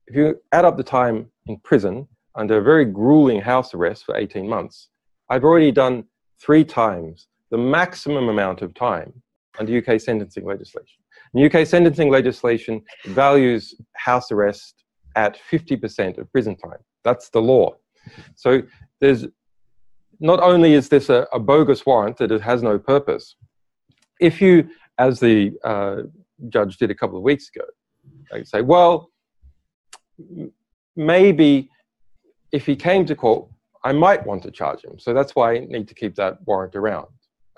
if 0.07 0.17
you 0.17 0.41
add 0.53 0.65
up 0.65 0.77
the 0.77 0.83
time 0.83 1.31
in 1.47 1.59
prison 1.59 2.07
under 2.35 2.59
a 2.59 2.63
very 2.63 2.85
grueling 2.85 3.41
house 3.41 3.75
arrest 3.75 4.05
for 4.05 4.17
18 4.17 4.49
months, 4.49 4.89
I've 5.29 5.45
already 5.45 5.73
done 5.73 6.05
three 6.41 6.65
times 6.65 7.29
the 7.53 7.59
maximum 7.59 8.31
amount 8.31 8.63
of 8.63 8.75
time 8.75 9.13
under 9.59 9.77
UK 9.77 10.01
sentencing 10.01 10.47
legislation. 10.47 10.99
And 11.33 11.55
UK 11.55 11.67
sentencing 11.67 12.11
legislation 12.11 12.83
values 13.05 13.75
house 13.93 14.33
arrest 14.33 14.83
at 15.15 15.39
50% 15.51 16.17
of 16.17 16.33
prison 16.33 16.57
time. 16.57 16.79
That's 17.05 17.29
the 17.29 17.43
law. 17.43 17.77
So 18.35 18.63
there's 19.01 19.27
not 20.19 20.41
only 20.41 20.73
is 20.73 20.89
this 20.89 21.11
a, 21.11 21.27
a 21.33 21.39
bogus 21.39 21.85
warrant 21.85 22.17
that 22.17 22.33
it 22.33 22.41
has 22.41 22.63
no 22.63 22.79
purpose, 22.79 23.37
if 24.19 24.41
you, 24.41 24.69
as 24.99 25.21
the 25.21 25.53
uh, 25.63 26.03
judge 26.49 26.79
did 26.79 26.91
a 26.91 26.95
couple 26.95 27.19
of 27.19 27.23
weeks 27.23 27.51
ago, 27.55 27.67
they 28.31 28.45
say, 28.45 28.63
well, 28.63 29.11
maybe 30.97 31.69
if 32.51 32.65
he 32.65 32.77
came 32.77 33.05
to 33.05 33.15
court, 33.15 33.47
I 33.85 33.93
might 33.93 34.25
want 34.25 34.43
to 34.45 34.51
charge 34.51 34.83
him. 34.85 34.99
So 34.99 35.13
that's 35.13 35.35
why 35.35 35.57
I 35.57 35.59
need 35.59 35.89
to 35.89 35.95
keep 35.95 36.15
that 36.15 36.39
warrant 36.47 36.77
around 36.77 37.09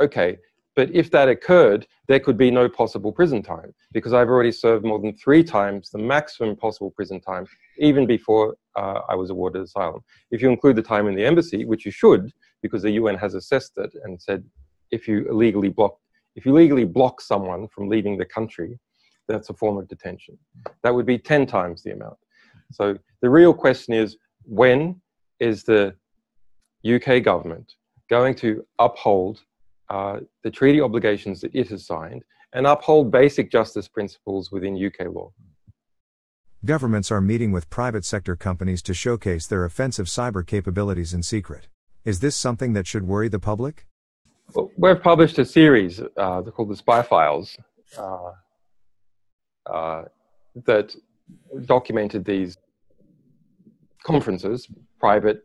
okay, 0.01 0.39
but 0.77 0.91
if 0.93 1.11
that 1.13 1.29
occurred, 1.29 1.87
there 2.09 2.21
could 2.21 2.37
be 2.37 2.51
no 2.51 2.69
possible 2.69 3.13
prison 3.13 3.43
time 3.43 3.73
because 3.93 4.13
I've 4.13 4.29
already 4.29 4.51
served 4.53 4.85
more 4.85 4.99
than 4.99 5.17
three 5.17 5.45
times 5.45 5.91
the 5.91 5.99
maximum 5.99 6.57
possible 6.57 6.91
prison 6.91 7.21
time, 7.21 7.47
even 7.79 8.07
before 8.07 8.57
uh, 8.77 9.01
I 9.09 9.15
was 9.15 9.31
awarded 9.31 9.63
asylum. 9.63 10.01
If 10.31 10.43
you 10.43 10.51
include 10.51 10.77
the 10.77 10.83
time 10.83 11.07
in 11.07 11.15
the 11.15 11.25
embassy, 11.25 11.65
which 11.65 11.85
you 11.85 11.93
should, 11.93 12.33
because 12.63 12.83
the 12.83 12.91
UN 12.93 13.17
has 13.17 13.35
assessed 13.35 13.73
it 13.77 13.95
and 14.05 14.21
said 14.21 14.45
if 14.91 15.07
you 15.07 15.29
illegally 15.29 15.69
block, 15.69 15.97
if 16.35 16.45
you 16.45 16.53
legally 16.53 16.85
block 16.85 17.21
someone 17.21 17.69
from 17.69 17.89
leaving 17.89 18.19
the 18.19 18.25
country, 18.25 18.79
that's 19.29 19.51
a 19.51 19.55
form 19.55 19.79
of 19.79 19.89
detention. 19.89 20.37
That 20.83 20.95
would 20.95 21.07
be 21.07 21.19
10 21.19 21.47
times 21.47 21.83
the 21.83 21.93
amount. 21.93 22.17
So 22.73 22.99
the 23.23 23.31
real 23.31 23.55
question 23.55 23.95
is, 23.95 24.17
when 24.45 25.01
is 25.41 25.63
the 25.63 25.95
UK 26.85 27.23
government 27.23 27.75
going 28.11 28.35
to 28.37 28.67
uphold 28.79 29.41
uh, 29.91 30.21
the 30.43 30.51
treaty 30.51 30.81
obligations 30.81 31.41
that 31.41 31.55
it 31.55 31.69
has 31.69 31.87
signed 31.87 32.23
and 32.53 32.67
uphold 32.67 33.11
basic 33.11 33.51
justice 33.51 33.89
principles 33.89 34.51
within 34.51 34.75
UK 34.75 35.13
law. 35.13 35.33
Governments 36.65 37.11
are 37.11 37.21
meeting 37.21 37.53
with 37.53 37.69
private 37.69 38.05
sector 38.05 38.37
companies 38.37 38.81
to 38.83 38.95
showcase 38.95 39.47
their 39.47 39.65
offensive 39.65 40.07
cyber 40.07 40.47
capabilities 40.47 41.13
in 41.13 41.23
secret. 41.23 41.69
Is 42.05 42.21
this 42.21 42.37
something 42.37 42.73
that 42.73 42.87
should 42.87 43.07
worry 43.07 43.29
the 43.29 43.39
public? 43.39 43.87
Well, 44.55 44.71
we've 44.77 45.03
published 45.03 45.39
a 45.39 45.45
series 45.45 46.01
uh, 46.17 46.43
called 46.43 46.71
the 46.71 46.77
Spy 46.77 47.03
Files 47.03 47.57
uh, 47.99 48.31
uh, 49.67 50.03
that 50.65 50.95
documented 51.67 52.25
these 52.25 52.57
conferences, 54.03 54.69
private 54.99 55.43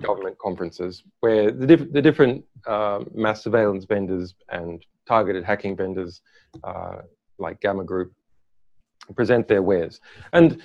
government 0.00 0.38
conferences, 0.38 1.02
where 1.20 1.50
the, 1.50 1.66
diff- 1.66 1.92
the 1.92 2.02
different 2.02 2.44
uh, 2.66 3.00
mass 3.14 3.42
surveillance 3.44 3.84
vendors 3.84 4.34
and 4.48 4.84
targeted 5.06 5.44
hacking 5.44 5.76
vendors 5.76 6.22
uh, 6.62 6.96
like 7.38 7.60
Gamma 7.60 7.84
Group 7.84 8.12
present 9.14 9.46
their 9.48 9.62
wares. 9.62 10.00
And 10.32 10.62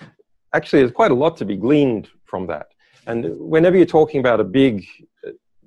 actually, 0.53 0.79
there's 0.81 0.91
quite 0.91 1.11
a 1.11 1.15
lot 1.15 1.35
to 1.37 1.45
be 1.45 1.57
gleaned 1.57 2.09
from 2.25 2.47
that. 2.47 2.67
And 3.07 3.37
whenever 3.37 3.75
you're 3.75 3.85
talking 3.85 4.19
about 4.19 4.39
a 4.39 4.43
big, 4.43 4.85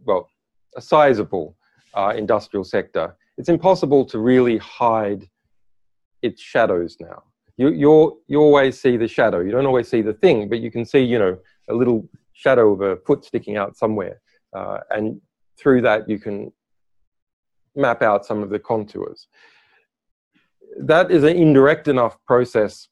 well, 0.05 0.29
a 0.77 0.81
sizable 0.81 1.57
uh, 1.95 2.15
industrial 2.17 2.65
sector, 2.65 3.17
it's 3.37 3.49
impossible 3.49 4.05
to 4.07 4.19
really 4.19 4.59
hide 4.59 5.29
its 6.23 6.41
shadows 6.41 6.97
now. 7.01 7.23
You, 7.59 7.69
you 7.69 8.23
you 8.29 8.41
always 8.41 8.81
see 8.81 8.97
the 8.97 9.09
shadow. 9.09 9.41
You 9.41 9.51
don't 9.51 9.67
always 9.67 9.89
see 9.89 10.01
the 10.01 10.15
thing, 10.15 10.49
but 10.49 10.61
you 10.61 10.71
can 10.71 10.85
see, 10.87 11.01
you 11.01 11.19
know, 11.19 11.37
a 11.69 11.75
little 11.75 12.09
shadow 12.33 12.73
of 12.73 12.81
a 12.81 12.97
foot 12.97 13.25
sticking 13.25 13.57
out 13.57 13.77
somewhere. 13.77 14.21
Uh, 14.57 14.79
and 14.91 15.21
through 15.59 15.83
that, 15.83 16.09
you 16.09 16.19
can 16.19 16.53
map 17.75 18.03
out 18.03 18.27
some 18.27 18.43
of 18.43 18.51
the 18.51 18.59
contours. 18.59 19.29
That 20.79 21.11
is 21.11 21.25
an 21.25 21.37
indirect 21.37 21.89
enough 21.89 22.17
process 22.27 22.89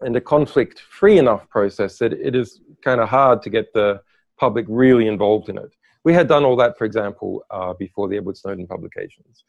and 0.00 0.16
a 0.16 0.20
conflict 0.20 0.80
free 0.80 1.18
enough 1.18 1.48
process 1.48 1.98
that 1.98 2.12
it 2.12 2.34
is 2.34 2.60
kind 2.82 3.00
of 3.00 3.08
hard 3.08 3.42
to 3.42 3.50
get 3.50 3.72
the 3.72 4.00
public 4.38 4.66
really 4.68 5.08
involved 5.08 5.48
in 5.48 5.58
it. 5.58 5.74
We 6.04 6.12
had 6.12 6.28
done 6.28 6.44
all 6.44 6.56
that, 6.56 6.78
for 6.78 6.84
example, 6.84 7.44
uh, 7.50 7.72
before 7.72 8.08
the 8.08 8.16
Edward 8.16 8.36
Snowden 8.36 8.66
publications. 8.66 9.44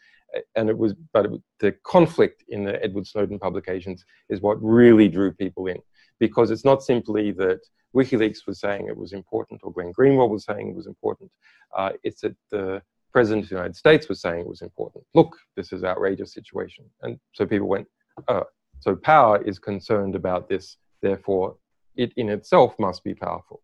And 0.55 0.69
it 0.69 0.77
was, 0.77 0.93
but 1.13 1.25
it, 1.25 1.31
the 1.59 1.71
conflict 1.83 2.43
in 2.49 2.63
the 2.63 2.81
Edward 2.83 3.07
Snowden 3.07 3.39
publications 3.39 4.05
is 4.29 4.41
what 4.41 4.61
really 4.61 5.07
drew 5.07 5.31
people 5.31 5.67
in 5.67 5.77
because 6.20 6.51
it's 6.51 6.65
not 6.65 6.84
simply 6.84 7.32
that 7.32 7.59
WikiLeaks 7.95 8.45
was 8.47 8.59
saying 8.59 8.88
it 8.88 8.97
was 8.97 9.13
important 9.13 9.61
or 9.63 9.72
Glenn 9.72 9.93
Greenwald 9.93 10.30
was 10.30 10.45
saying 10.45 10.70
it 10.70 10.76
was 10.76 10.88
important. 10.88 11.32
Uh, 11.76 11.91
it's 12.03 12.22
that 12.22 12.36
the 12.51 12.82
President 13.13 13.45
of 13.45 13.49
the 13.49 13.55
United 13.55 13.76
States 13.76 14.09
was 14.09 14.22
saying 14.22 14.41
it 14.41 14.47
was 14.47 14.61
important. 14.61 15.03
Look, 15.13 15.36
this 15.55 15.72
is 15.72 15.84
outrageous 15.84 16.34
situation. 16.34 16.86
And 17.01 17.20
so 17.34 17.45
people 17.45 17.68
went, 17.68 17.88
oh, 18.28 18.43
so 18.80 18.95
power 18.95 19.41
is 19.41 19.57
concerned 19.59 20.15
about 20.15 20.49
this, 20.49 20.78
therefore 21.01 21.55
it 21.95 22.13
in 22.15 22.30
itself 22.30 22.76
must 22.80 23.03
be 23.03 23.13
powerful. 23.13 23.61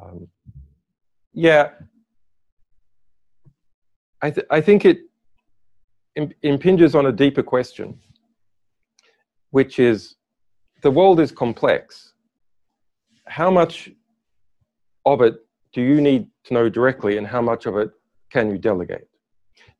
Um, 0.00 0.28
yeah, 1.32 1.70
I, 4.22 4.30
th- 4.30 4.46
I 4.50 4.60
think 4.60 4.84
it 4.84 5.00
imp- 6.14 6.34
impinges 6.42 6.94
on 6.94 7.06
a 7.06 7.12
deeper 7.12 7.42
question, 7.42 7.98
which 9.50 9.78
is 9.78 10.15
the 10.86 10.90
world 10.92 11.18
is 11.18 11.32
complex. 11.32 12.12
How 13.26 13.50
much 13.50 13.90
of 15.04 15.20
it 15.20 15.34
do 15.72 15.82
you 15.82 16.00
need 16.00 16.28
to 16.44 16.54
know 16.54 16.68
directly, 16.68 17.18
and 17.18 17.26
how 17.26 17.42
much 17.42 17.66
of 17.66 17.76
it 17.76 17.90
can 18.30 18.48
you 18.52 18.56
delegate? 18.56 19.08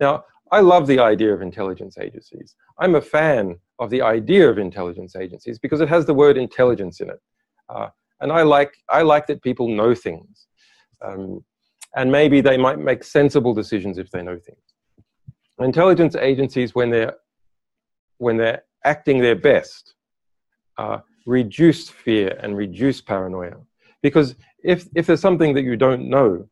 Now, 0.00 0.24
I 0.50 0.60
love 0.72 0.88
the 0.88 0.98
idea 0.98 1.32
of 1.32 1.42
intelligence 1.42 1.96
agencies. 1.96 2.56
I'm 2.80 2.96
a 2.96 3.00
fan 3.00 3.56
of 3.78 3.88
the 3.90 4.02
idea 4.02 4.50
of 4.50 4.58
intelligence 4.58 5.14
agencies 5.14 5.60
because 5.60 5.80
it 5.80 5.88
has 5.88 6.06
the 6.06 6.18
word 6.22 6.36
intelligence 6.36 7.00
in 7.00 7.08
it. 7.10 7.20
Uh, 7.68 7.88
and 8.20 8.32
I 8.32 8.42
like, 8.42 8.72
I 8.88 9.02
like 9.02 9.28
that 9.28 9.42
people 9.42 9.68
know 9.68 9.94
things. 9.94 10.48
Um, 11.06 11.44
and 11.94 12.10
maybe 12.10 12.40
they 12.40 12.56
might 12.56 12.80
make 12.80 13.04
sensible 13.04 13.54
decisions 13.54 13.96
if 13.96 14.10
they 14.10 14.22
know 14.22 14.40
things. 14.40 14.66
Intelligence 15.60 16.16
agencies, 16.16 16.74
when 16.74 16.90
they're, 16.90 17.14
when 18.18 18.36
they're 18.36 18.64
acting 18.84 19.20
their 19.20 19.36
best, 19.36 19.95
uh, 20.78 20.98
reduce 21.26 21.88
fear 21.88 22.38
and 22.42 22.56
reduce 22.56 23.00
paranoia. 23.00 23.56
Because 24.02 24.36
if, 24.62 24.86
if 24.94 25.06
there's 25.06 25.20
something 25.20 25.54
that 25.54 25.64
you 25.64 25.76
don't 25.76 26.08
know, 26.08 26.48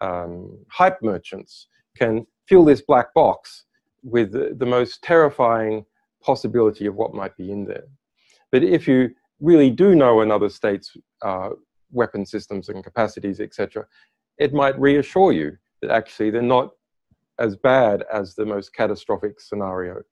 um, 0.00 0.58
hype 0.68 1.00
merchants 1.02 1.68
can 1.96 2.26
fill 2.48 2.64
this 2.64 2.82
black 2.82 3.14
box 3.14 3.64
with 4.02 4.32
the, 4.32 4.54
the, 4.56 4.66
most 4.66 5.02
terrifying 5.02 5.84
possibility 6.22 6.86
of 6.86 6.96
what 6.96 7.14
might 7.14 7.36
be 7.36 7.52
in 7.52 7.64
there. 7.64 7.84
But 8.50 8.64
if 8.64 8.88
you 8.88 9.10
really 9.40 9.70
do 9.70 9.94
know 9.94 10.20
another 10.20 10.48
state's 10.48 10.96
uh, 11.22 11.50
weapon 11.92 12.26
systems 12.26 12.68
and 12.68 12.82
capacities, 12.82 13.40
etc., 13.40 13.86
it 14.38 14.52
might 14.52 14.78
reassure 14.78 15.32
you 15.32 15.56
that 15.82 15.90
actually 15.90 16.30
they're 16.30 16.42
not 16.42 16.70
as 17.38 17.56
bad 17.56 18.04
as 18.12 18.34
the 18.34 18.44
most 18.44 18.74
catastrophic 18.74 19.40
scenario. 19.40 20.02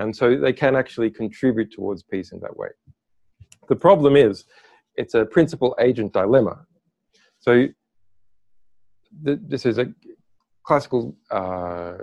And 0.00 0.16
so 0.16 0.36
they 0.44 0.54
can 0.62 0.74
actually 0.82 1.10
contribute 1.10 1.70
towards 1.76 2.02
peace 2.02 2.32
in 2.32 2.40
that 2.40 2.56
way. 2.56 2.70
The 3.68 3.76
problem 3.76 4.16
is, 4.16 4.44
it's 5.00 5.14
a 5.14 5.24
principal 5.36 5.70
agent 5.88 6.10
dilemma. 6.20 6.56
So 7.46 7.52
th 9.24 9.38
this 9.52 9.64
is 9.70 9.76
a 9.84 9.86
classical 10.68 11.02
uh, 11.38 11.98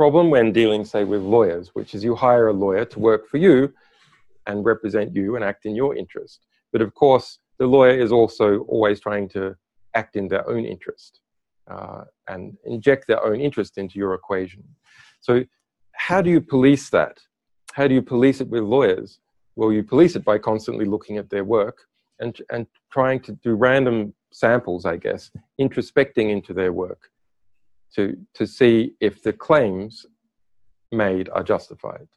problem 0.00 0.26
when 0.34 0.46
dealing, 0.60 0.82
say, 0.84 1.02
with 1.12 1.22
lawyers, 1.36 1.66
which 1.76 1.90
is 1.94 2.00
you 2.06 2.14
hire 2.26 2.46
a 2.48 2.56
lawyer 2.64 2.84
to 2.92 2.98
work 3.10 3.22
for 3.30 3.38
you 3.46 3.56
and 4.48 4.56
represent 4.72 5.08
you 5.18 5.26
and 5.36 5.42
act 5.52 5.62
in 5.68 5.74
your 5.82 5.92
interest. 6.02 6.38
But 6.72 6.80
of 6.86 6.90
course, 7.02 7.28
the 7.60 7.68
lawyer 7.76 7.96
is 8.04 8.12
also 8.18 8.46
always 8.74 8.98
trying 9.06 9.26
to 9.36 9.42
act 10.00 10.12
in 10.20 10.26
their 10.32 10.44
own 10.54 10.64
interest 10.74 11.12
uh, 11.72 12.02
and 12.32 12.42
inject 12.74 13.02
their 13.06 13.22
own 13.28 13.38
interest 13.48 13.72
into 13.82 13.96
your 14.02 14.12
equation. 14.20 14.62
So, 15.28 15.34
how 15.96 16.20
do 16.20 16.30
you 16.30 16.40
police 16.40 16.90
that? 16.90 17.18
How 17.72 17.88
do 17.88 17.94
you 17.94 18.02
police 18.02 18.40
it 18.40 18.48
with 18.48 18.62
lawyers? 18.62 19.18
Well, 19.56 19.72
you 19.72 19.82
police 19.82 20.16
it 20.16 20.24
by 20.24 20.38
constantly 20.38 20.84
looking 20.84 21.18
at 21.18 21.30
their 21.30 21.44
work 21.44 21.78
and, 22.20 22.36
and 22.50 22.66
trying 22.92 23.20
to 23.20 23.32
do 23.32 23.54
random 23.54 24.14
samples, 24.32 24.84
I 24.84 24.96
guess, 24.96 25.30
introspecting 25.60 26.30
into 26.30 26.52
their 26.52 26.72
work 26.72 27.10
to, 27.94 28.16
to 28.34 28.46
see 28.46 28.94
if 29.00 29.22
the 29.22 29.32
claims 29.32 30.06
made 30.90 31.28
are 31.30 31.42
justified. 31.42 32.08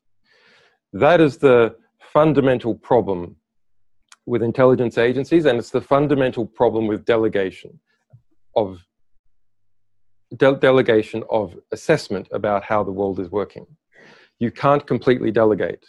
That 0.93 1.21
is 1.21 1.37
the 1.37 1.75
fundamental 1.99 2.75
problem 2.75 3.35
with 4.25 4.43
intelligence 4.43 4.97
agencies, 4.97 5.45
and 5.45 5.57
it's 5.57 5.69
the 5.69 5.81
fundamental 5.81 6.45
problem 6.45 6.87
with 6.87 7.05
delegation 7.05 7.79
of 8.55 8.79
de 10.35 10.55
delegation 10.55 11.23
of 11.29 11.55
assessment 11.71 12.27
about 12.31 12.63
how 12.63 12.83
the 12.83 12.91
world 12.91 13.19
is 13.19 13.29
working. 13.29 13.65
You 14.39 14.51
can't 14.51 14.85
completely 14.85 15.31
delegate. 15.31 15.85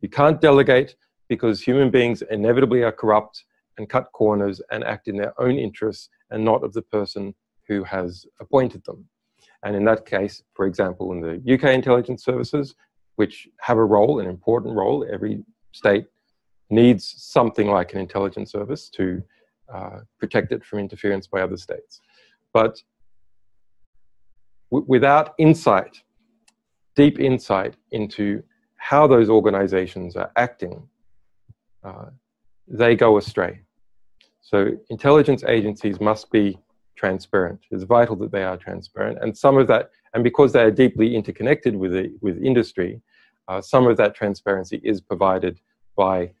You 0.00 0.08
can't 0.08 0.40
delegate 0.40 0.94
because 1.28 1.60
human 1.60 1.90
beings 1.90 2.22
inevitably 2.30 2.82
are 2.82 2.92
corrupt 2.92 3.44
and 3.78 3.88
cut 3.88 4.10
corners 4.12 4.60
and 4.70 4.84
act 4.84 5.08
in 5.08 5.16
their 5.16 5.38
own 5.40 5.56
interests 5.58 6.08
and 6.30 6.44
not 6.44 6.62
of 6.64 6.72
the 6.72 6.82
person 6.82 7.34
who 7.66 7.84
has 7.84 8.26
appointed 8.40 8.84
them. 8.84 9.08
And 9.64 9.76
in 9.76 9.84
that 9.84 10.06
case, 10.06 10.42
for 10.54 10.66
example, 10.66 11.12
in 11.12 11.20
the 11.20 11.54
UK 11.54 11.74
intelligence 11.74 12.24
services, 12.24 12.74
which 13.16 13.48
have 13.60 13.76
a 13.76 13.84
role, 13.84 14.20
an 14.20 14.26
important 14.26 14.74
role, 14.74 15.06
every 15.12 15.44
state 15.72 16.06
needs 16.70 17.14
something 17.18 17.66
like 17.66 17.92
an 17.92 18.00
intelligence 18.00 18.52
service 18.52 18.88
to 18.90 19.22
uh, 19.72 20.00
protect 20.18 20.52
it 20.52 20.64
from 20.64 20.78
interference 20.78 21.26
by 21.26 21.40
other 21.40 21.56
states. 21.56 22.00
But 22.52 22.80
without 24.70 25.34
insight, 25.38 26.02
deep 26.96 27.18
insight 27.18 27.76
into 27.90 28.42
how 28.76 29.06
those 29.06 29.28
organizations 29.28 30.16
are 30.16 30.30
acting, 30.36 30.88
uh, 31.84 32.06
they 32.66 32.94
go 32.94 33.18
astray. 33.18 33.60
So 34.40 34.70
intelligence 34.88 35.44
agencies 35.44 36.00
must 36.00 36.30
be 36.30 36.58
transparent. 36.96 37.60
It's 37.70 37.84
vital 37.84 38.16
that 38.16 38.32
they 38.32 38.42
are 38.42 38.56
transparent. 38.56 39.18
And 39.22 39.36
some 39.36 39.56
of 39.58 39.66
that, 39.68 39.90
and 40.14 40.24
because 40.24 40.52
they 40.52 40.62
are 40.62 40.70
deeply 40.70 41.14
interconnected 41.14 41.74
with, 41.76 41.92
the, 41.92 42.12
with 42.20 42.42
industry, 42.42 43.00
uh, 43.48 43.60
some 43.60 43.86
of 43.86 43.96
that 43.96 44.14
transparency 44.14 44.80
is 44.84 45.00
provided 45.00 45.60
by 45.96 46.32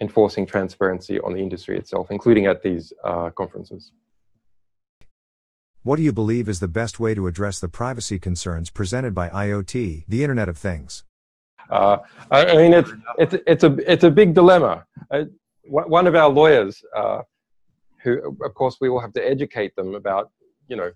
enforcing 0.00 0.46
transparency 0.46 1.20
on 1.20 1.32
the 1.32 1.38
industry 1.38 1.78
itself, 1.78 2.10
including 2.10 2.46
at 2.46 2.62
these 2.62 2.92
uh, 3.04 3.30
conferences. 3.30 3.92
What 5.84 5.96
do 5.96 6.02
you 6.02 6.12
believe 6.12 6.48
is 6.48 6.60
the 6.60 6.68
best 6.68 7.00
way 7.00 7.12
to 7.14 7.26
address 7.26 7.58
the 7.58 7.68
privacy 7.68 8.18
concerns 8.18 8.70
presented 8.70 9.14
by 9.14 9.28
IoT, 9.28 10.04
the 10.06 10.22
Internet 10.22 10.48
of 10.48 10.56
Things? 10.56 11.02
Uh, 11.70 11.98
I 12.30 12.56
mean, 12.56 12.72
it's, 12.72 12.90
it's, 13.18 13.34
it's, 13.46 13.64
a, 13.64 13.92
it's 13.92 14.04
a 14.04 14.10
big 14.10 14.32
dilemma. 14.32 14.84
Uh, 15.10 15.24
one 15.64 16.06
of 16.06 16.14
our 16.14 16.28
lawyers, 16.28 16.84
uh, 16.96 17.22
who, 18.02 18.36
of 18.44 18.54
course, 18.54 18.76
we 18.80 18.90
will 18.90 19.00
have 19.00 19.12
to 19.14 19.26
educate 19.26 19.74
them 19.74 19.94
about, 19.94 20.30
you 20.68 20.76
know, 20.76 20.92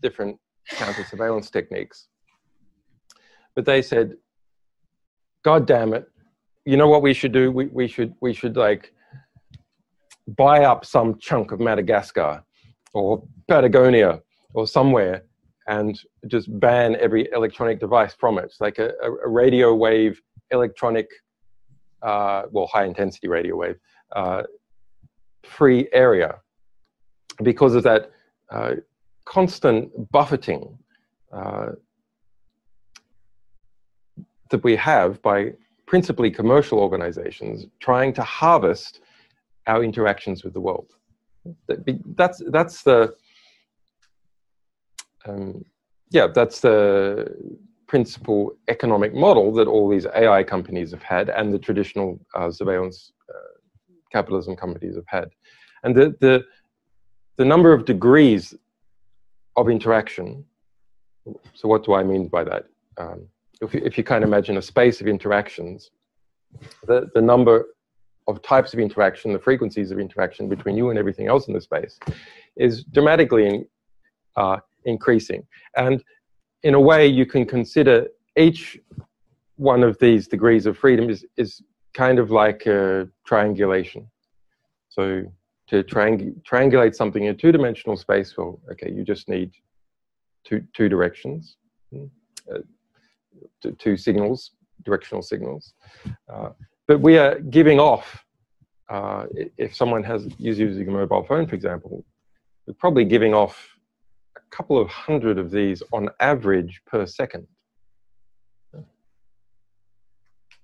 different 0.00 0.38
counter 0.70 1.04
surveillance 1.04 1.50
techniques. 1.50 2.08
but 3.56 3.64
they 3.64 3.82
said, 3.82 4.14
God 5.42 5.66
damn 5.66 5.92
it, 5.94 6.08
you 6.64 6.76
know 6.76 6.88
what 6.88 7.02
we 7.02 7.14
should 7.14 7.32
do? 7.32 7.50
We, 7.50 7.66
we 7.66 7.88
should 7.88 8.14
we 8.20 8.32
should 8.32 8.56
like 8.56 8.92
buy 10.26 10.64
up 10.64 10.84
some 10.84 11.18
chunk 11.18 11.52
of 11.52 11.60
Madagascar 11.60 12.42
or 12.96 13.22
Patagonia 13.48 14.22
or 14.54 14.66
somewhere 14.66 15.22
and 15.68 16.00
just 16.28 16.48
ban 16.60 16.96
every 16.96 17.28
electronic 17.32 17.78
device 17.78 18.14
from 18.14 18.38
it. 18.38 18.44
It's 18.44 18.60
like 18.60 18.78
a, 18.78 18.92
a 19.02 19.28
radio 19.28 19.74
wave 19.74 20.22
electronic, 20.50 21.08
uh, 22.02 22.42
well, 22.50 22.66
high 22.72 22.84
intensity 22.84 23.28
radio 23.28 23.56
wave, 23.56 23.76
uh, 24.12 24.44
free 25.44 25.88
area 25.92 26.36
because 27.42 27.74
of 27.74 27.82
that 27.82 28.10
uh, 28.50 28.74
constant 29.24 29.90
buffeting 30.10 30.78
uh, 31.32 31.72
that 34.50 34.62
we 34.64 34.74
have 34.76 35.20
by 35.22 35.52
principally 35.86 36.30
commercial 36.30 36.78
organizations 36.78 37.66
trying 37.80 38.12
to 38.12 38.22
harvest 38.22 39.00
our 39.66 39.82
interactions 39.82 40.44
with 40.44 40.54
the 40.54 40.60
world. 40.60 40.95
That's, 42.14 42.42
that's 42.50 42.82
the, 42.82 43.14
um, 45.26 45.64
yeah, 46.10 46.28
that's 46.32 46.60
the 46.60 47.34
principal 47.86 48.56
economic 48.68 49.14
model 49.14 49.52
that 49.54 49.68
all 49.68 49.88
these 49.88 50.06
AI 50.06 50.42
companies 50.42 50.90
have 50.90 51.02
had 51.02 51.28
and 51.28 51.52
the 51.52 51.58
traditional 51.58 52.18
uh, 52.34 52.50
surveillance 52.50 53.12
uh, 53.28 53.58
capitalism 54.12 54.56
companies 54.56 54.96
have 54.96 55.06
had. 55.06 55.28
And 55.84 55.94
the, 55.94 56.16
the, 56.20 56.44
the 57.36 57.44
number 57.44 57.72
of 57.72 57.84
degrees 57.84 58.54
of 59.56 59.68
interaction, 59.68 60.44
so 61.54 61.68
what 61.68 61.84
do 61.84 61.94
I 61.94 62.02
mean 62.02 62.28
by 62.28 62.44
that? 62.44 62.64
Um, 62.98 63.28
if, 63.60 63.74
you, 63.74 63.82
if 63.84 63.96
you 63.96 64.04
of 64.04 64.24
imagine 64.24 64.56
a 64.56 64.62
space 64.62 65.00
of 65.00 65.06
interactions, 65.06 65.90
the, 66.86 67.08
the 67.14 67.20
number 67.20 67.66
of 68.28 68.42
types 68.42 68.72
of 68.74 68.80
interaction, 68.80 69.32
the 69.32 69.38
frequencies 69.38 69.90
of 69.90 69.98
interaction 69.98 70.48
between 70.48 70.76
you 70.76 70.90
and 70.90 70.98
everything 70.98 71.28
else 71.28 71.48
in 71.48 71.54
the 71.54 71.60
space 71.60 71.98
is 72.56 72.84
dramatically 72.84 73.46
in, 73.46 73.66
uh, 74.36 74.58
increasing. 74.84 75.46
And 75.76 76.02
in 76.62 76.74
a 76.74 76.80
way, 76.80 77.06
you 77.06 77.26
can 77.26 77.44
consider 77.46 78.08
each 78.36 78.78
one 79.56 79.82
of 79.82 79.98
these 79.98 80.28
degrees 80.28 80.66
of 80.66 80.76
freedom 80.76 81.08
is, 81.08 81.24
is 81.36 81.62
kind 81.94 82.18
of 82.18 82.30
like 82.30 82.66
a 82.66 83.08
triangulation. 83.24 84.06
So 84.88 85.22
to 85.68 85.82
triang 85.82 86.34
triangulate 86.42 86.94
something 86.94 87.24
in 87.24 87.30
a 87.30 87.34
two-dimensional 87.34 87.96
space, 87.96 88.36
well, 88.36 88.60
okay, 88.70 88.90
you 88.90 89.02
just 89.04 89.28
need 89.28 89.52
two, 90.44 90.62
two 90.74 90.88
directions, 90.88 91.56
uh, 91.94 92.58
two 93.78 93.96
signals, 93.96 94.52
directional 94.84 95.22
signals. 95.22 95.74
Uh, 96.32 96.50
but 96.86 97.00
we 97.00 97.18
are 97.18 97.38
giving 97.40 97.80
off, 97.80 98.24
uh, 98.88 99.26
if 99.56 99.74
someone 99.74 100.02
has 100.04 100.26
is 100.38 100.58
using 100.58 100.88
a 100.88 100.90
mobile 100.90 101.24
phone, 101.24 101.46
for 101.46 101.54
example, 101.54 102.04
we're 102.66 102.74
probably 102.74 103.04
giving 103.04 103.34
off 103.34 103.76
a 104.36 104.40
couple 104.50 104.78
of 104.78 104.88
hundred 104.88 105.38
of 105.38 105.50
these 105.50 105.82
on 105.92 106.08
average 106.20 106.80
per 106.86 107.06
second. 107.06 107.46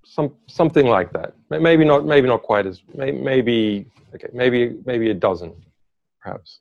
Some, 0.04 0.34
something 0.46 0.86
like 0.86 1.12
that. 1.14 1.34
Maybe 1.48 1.84
not, 1.84 2.04
maybe 2.04 2.28
not 2.28 2.42
quite 2.42 2.66
as, 2.66 2.82
maybe, 2.94 3.86
okay, 4.14 4.28
maybe, 4.32 4.76
maybe 4.84 5.10
a 5.10 5.14
dozen, 5.14 5.54
perhaps. 6.20 6.60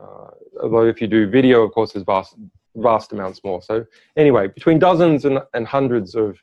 Uh, 0.00 0.30
although 0.62 0.86
if 0.86 1.00
you 1.00 1.08
do 1.08 1.28
video, 1.28 1.62
of 1.62 1.72
course, 1.72 1.92
there's 1.92 2.04
vast, 2.04 2.36
vast 2.76 3.12
amounts 3.12 3.42
more. 3.42 3.60
So 3.62 3.84
anyway, 4.16 4.46
between 4.48 4.78
dozens 4.78 5.24
and, 5.24 5.40
and 5.54 5.66
hundreds 5.66 6.14
of 6.14 6.38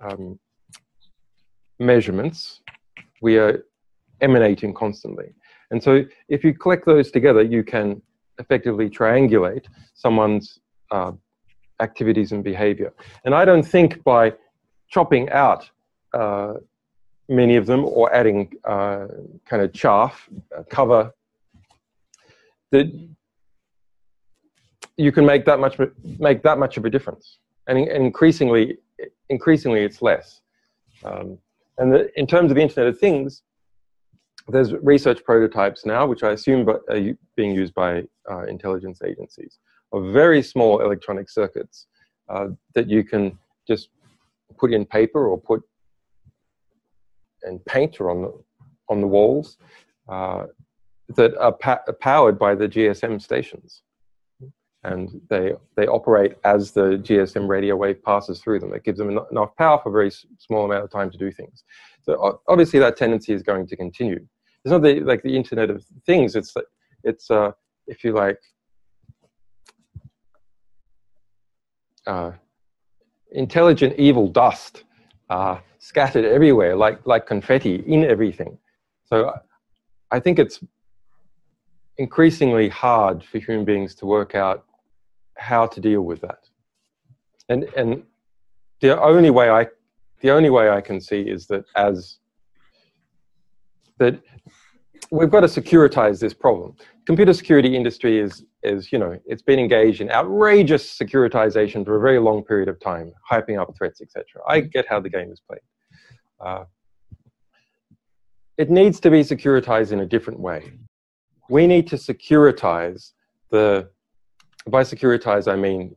um, 0.00 0.38
measurements, 1.78 2.60
we 3.22 3.38
are 3.38 3.64
emanating 4.20 4.72
constantly. 4.74 5.34
And 5.70 5.82
so 5.82 6.04
if 6.28 6.44
you 6.44 6.54
collect 6.54 6.86
those 6.86 7.10
together, 7.10 7.42
you 7.42 7.64
can 7.64 8.00
effectively 8.38 8.88
triangulate 8.88 9.66
someone's 9.94 10.58
uh, 10.90 11.12
activities 11.80 12.32
and 12.32 12.42
behavior. 12.44 12.92
And 13.24 13.34
I 13.34 13.44
don't 13.44 13.62
think 13.62 14.02
by 14.04 14.34
chopping 14.88 15.28
out 15.30 15.68
uh, 16.12 16.54
many 17.28 17.56
of 17.56 17.66
them 17.66 17.84
or 17.84 18.12
adding 18.14 18.52
uh, 18.64 19.06
kind 19.44 19.62
of 19.62 19.72
chaff, 19.72 20.28
uh, 20.56 20.62
cover, 20.70 21.12
that 22.70 22.86
you 24.96 25.12
can 25.12 25.26
make 25.26 25.44
that 25.44 25.58
much 25.60 25.78
make 26.18 26.42
that 26.42 26.58
much 26.58 26.76
of 26.76 26.84
a 26.84 26.90
difference. 26.90 27.38
And, 27.66 27.78
and 27.78 28.04
increasingly, 28.06 28.78
increasingly 29.28 29.82
it's 29.82 30.00
less. 30.00 30.40
Um, 31.04 31.38
and 31.78 31.92
the, 31.92 32.18
in 32.18 32.26
terms 32.26 32.50
of 32.50 32.56
the 32.56 32.62
Internet 32.62 32.88
of 32.88 32.98
Things, 32.98 33.42
there's 34.48 34.72
research 34.74 35.24
prototypes 35.24 35.84
now, 35.84 36.06
which 36.06 36.22
I 36.22 36.32
assume 36.32 36.68
are 36.68 37.00
being 37.36 37.54
used 37.54 37.74
by 37.74 38.04
uh, 38.30 38.44
intelligence 38.44 39.00
agencies, 39.04 39.58
of 39.92 40.12
very 40.12 40.42
small 40.42 40.80
electronic 40.80 41.28
circuits 41.28 41.86
uh, 42.28 42.48
that 42.74 42.88
you 42.88 43.04
can 43.04 43.38
just 43.66 43.88
put 44.58 44.72
in 44.72 44.84
paper 44.84 45.28
or 45.28 45.38
put 45.38 45.62
and 47.42 47.64
paint 47.66 48.00
on 48.00 48.22
the, 48.22 48.32
on 48.88 49.00
the 49.00 49.06
walls 49.06 49.58
uh, 50.08 50.46
that 51.14 51.36
are, 51.36 51.56
are 51.62 51.92
powered 52.00 52.38
by 52.38 52.54
the 52.54 52.68
GSM 52.68 53.20
stations 53.20 53.82
and 54.86 55.20
they 55.28 55.52
they 55.74 55.86
operate 55.86 56.36
as 56.44 56.70
the 56.70 56.98
GSM 57.06 57.48
radio 57.48 57.74
wave 57.76 58.02
passes 58.04 58.40
through 58.40 58.60
them. 58.60 58.72
It 58.72 58.84
gives 58.84 58.98
them 58.98 59.10
enough 59.10 59.56
power 59.56 59.80
for 59.82 59.88
a 59.88 59.92
very 59.92 60.12
small 60.38 60.64
amount 60.64 60.84
of 60.84 60.90
time 60.90 61.10
to 61.10 61.18
do 61.18 61.32
things. 61.32 61.64
So 62.02 62.40
obviously 62.48 62.78
that 62.78 62.96
tendency 62.96 63.32
is 63.32 63.42
going 63.42 63.66
to 63.66 63.76
continue. 63.76 64.24
It's 64.64 64.70
not 64.70 64.82
the, 64.82 65.00
like 65.00 65.22
the 65.22 65.36
Internet 65.36 65.70
of 65.70 65.84
Things. 66.06 66.36
It's 66.36 66.54
it's 67.02 67.30
uh, 67.30 67.50
if 67.88 68.04
you 68.04 68.12
like 68.12 68.38
uh, 72.06 72.30
intelligent 73.32 73.98
evil 73.98 74.28
dust 74.28 74.84
uh, 75.30 75.58
scattered 75.80 76.24
everywhere 76.24 76.76
like 76.76 77.04
like 77.06 77.26
confetti 77.26 77.82
in 77.86 78.04
everything. 78.04 78.56
So 79.04 79.32
I 80.12 80.20
think 80.20 80.38
it's 80.38 80.60
increasingly 81.98 82.68
hard 82.68 83.24
for 83.24 83.38
human 83.38 83.64
beings 83.64 83.94
to 83.96 84.06
work 84.06 84.36
out 84.36 84.64
how 85.36 85.66
to 85.66 85.80
deal 85.80 86.02
with 86.02 86.20
that. 86.22 86.40
And 87.48 87.64
and 87.76 88.02
the 88.80 89.00
only 89.00 89.30
way 89.30 89.50
I 89.50 89.66
the 90.20 90.30
only 90.30 90.50
way 90.50 90.70
I 90.70 90.80
can 90.80 91.00
see 91.00 91.20
is 91.20 91.46
that 91.48 91.64
as 91.76 92.18
that 93.98 94.20
we've 95.10 95.30
got 95.30 95.40
to 95.40 95.46
securitize 95.46 96.20
this 96.20 96.34
problem. 96.34 96.74
Computer 97.06 97.32
security 97.32 97.76
industry 97.76 98.18
is 98.18 98.44
is 98.62 98.92
you 98.92 98.98
know 98.98 99.18
it's 99.26 99.42
been 99.42 99.58
engaged 99.58 100.00
in 100.00 100.10
outrageous 100.10 100.98
securitization 100.98 101.84
for 101.84 101.96
a 101.96 102.00
very 102.00 102.18
long 102.18 102.42
period 102.42 102.68
of 102.68 102.80
time, 102.80 103.12
hyping 103.30 103.60
up 103.60 103.72
threats, 103.76 104.00
etc. 104.00 104.24
I 104.48 104.60
get 104.60 104.86
how 104.88 105.00
the 105.00 105.10
game 105.10 105.30
is 105.30 105.40
played. 105.40 105.60
Uh, 106.40 106.64
it 108.58 108.70
needs 108.70 109.00
to 109.00 109.10
be 109.10 109.20
securitized 109.20 109.92
in 109.92 110.00
a 110.00 110.06
different 110.06 110.40
way. 110.40 110.72
We 111.48 111.66
need 111.66 111.86
to 111.88 111.96
securitize 111.96 113.12
the 113.50 113.90
by 114.68 114.82
securitize, 114.82 115.50
I 115.50 115.56
mean 115.56 115.94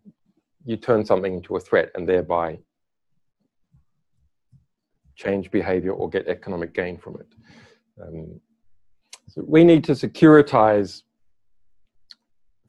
you 0.65 0.78
turn 0.78 1.05
something 1.05 1.34
into 1.34 1.55
a 1.55 1.59
threat 1.59 1.89
and 1.95 2.07
thereby 2.07 2.59
change 5.15 5.51
behavior 5.51 5.91
or 5.91 6.09
get 6.09 6.28
economic 6.28 6.74
gain 6.74 6.97
from 6.97 7.15
it. 7.15 7.28
Um, 8.01 8.39
so 9.28 9.43
we 9.47 9.63
need 9.63 9.84
to 9.86 9.93
securitize 9.93 11.03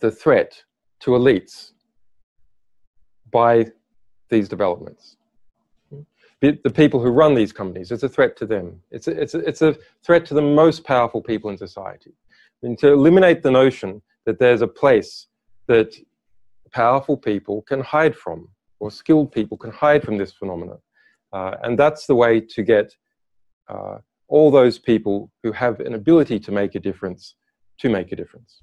the 0.00 0.10
threat 0.10 0.62
to 1.00 1.12
elites 1.12 1.72
by 3.30 3.66
these 4.28 4.48
developments. 4.48 5.16
The 6.40 6.72
people 6.74 7.00
who 7.00 7.10
run 7.10 7.34
these 7.34 7.52
companies, 7.52 7.92
it's 7.92 8.02
a 8.02 8.08
threat 8.08 8.34
to 8.38 8.46
them. 8.46 8.80
It's 8.90 9.08
a, 9.08 9.10
it's 9.10 9.34
a, 9.34 9.38
it's 9.40 9.60
a 9.60 9.76
threat 10.02 10.24
to 10.26 10.34
the 10.34 10.40
most 10.40 10.84
powerful 10.84 11.20
people 11.20 11.50
in 11.50 11.58
society. 11.58 12.12
And 12.62 12.78
to 12.78 12.88
eliminate 12.92 13.42
the 13.42 13.50
notion 13.50 14.00
that 14.24 14.38
there's 14.38 14.62
a 14.62 14.66
place 14.66 15.26
that 15.70 15.90
powerful 16.72 17.16
people 17.16 17.62
can 17.70 17.80
hide 17.80 18.16
from, 18.16 18.48
or 18.80 18.90
skilled 18.90 19.30
people 19.30 19.56
can 19.56 19.70
hide 19.70 20.02
from 20.02 20.16
this 20.18 20.32
phenomenon. 20.32 20.80
Uh, 21.32 21.54
and 21.62 21.78
that's 21.78 22.06
the 22.06 22.14
way 22.24 22.40
to 22.54 22.60
get 22.74 22.88
uh, 23.68 23.98
all 24.26 24.50
those 24.50 24.78
people 24.80 25.30
who 25.42 25.52
have 25.52 25.78
an 25.88 25.94
ability 25.94 26.38
to 26.40 26.50
make 26.50 26.74
a 26.74 26.80
difference 26.88 27.36
to 27.78 27.88
make 27.88 28.10
a 28.12 28.16
difference. 28.16 28.62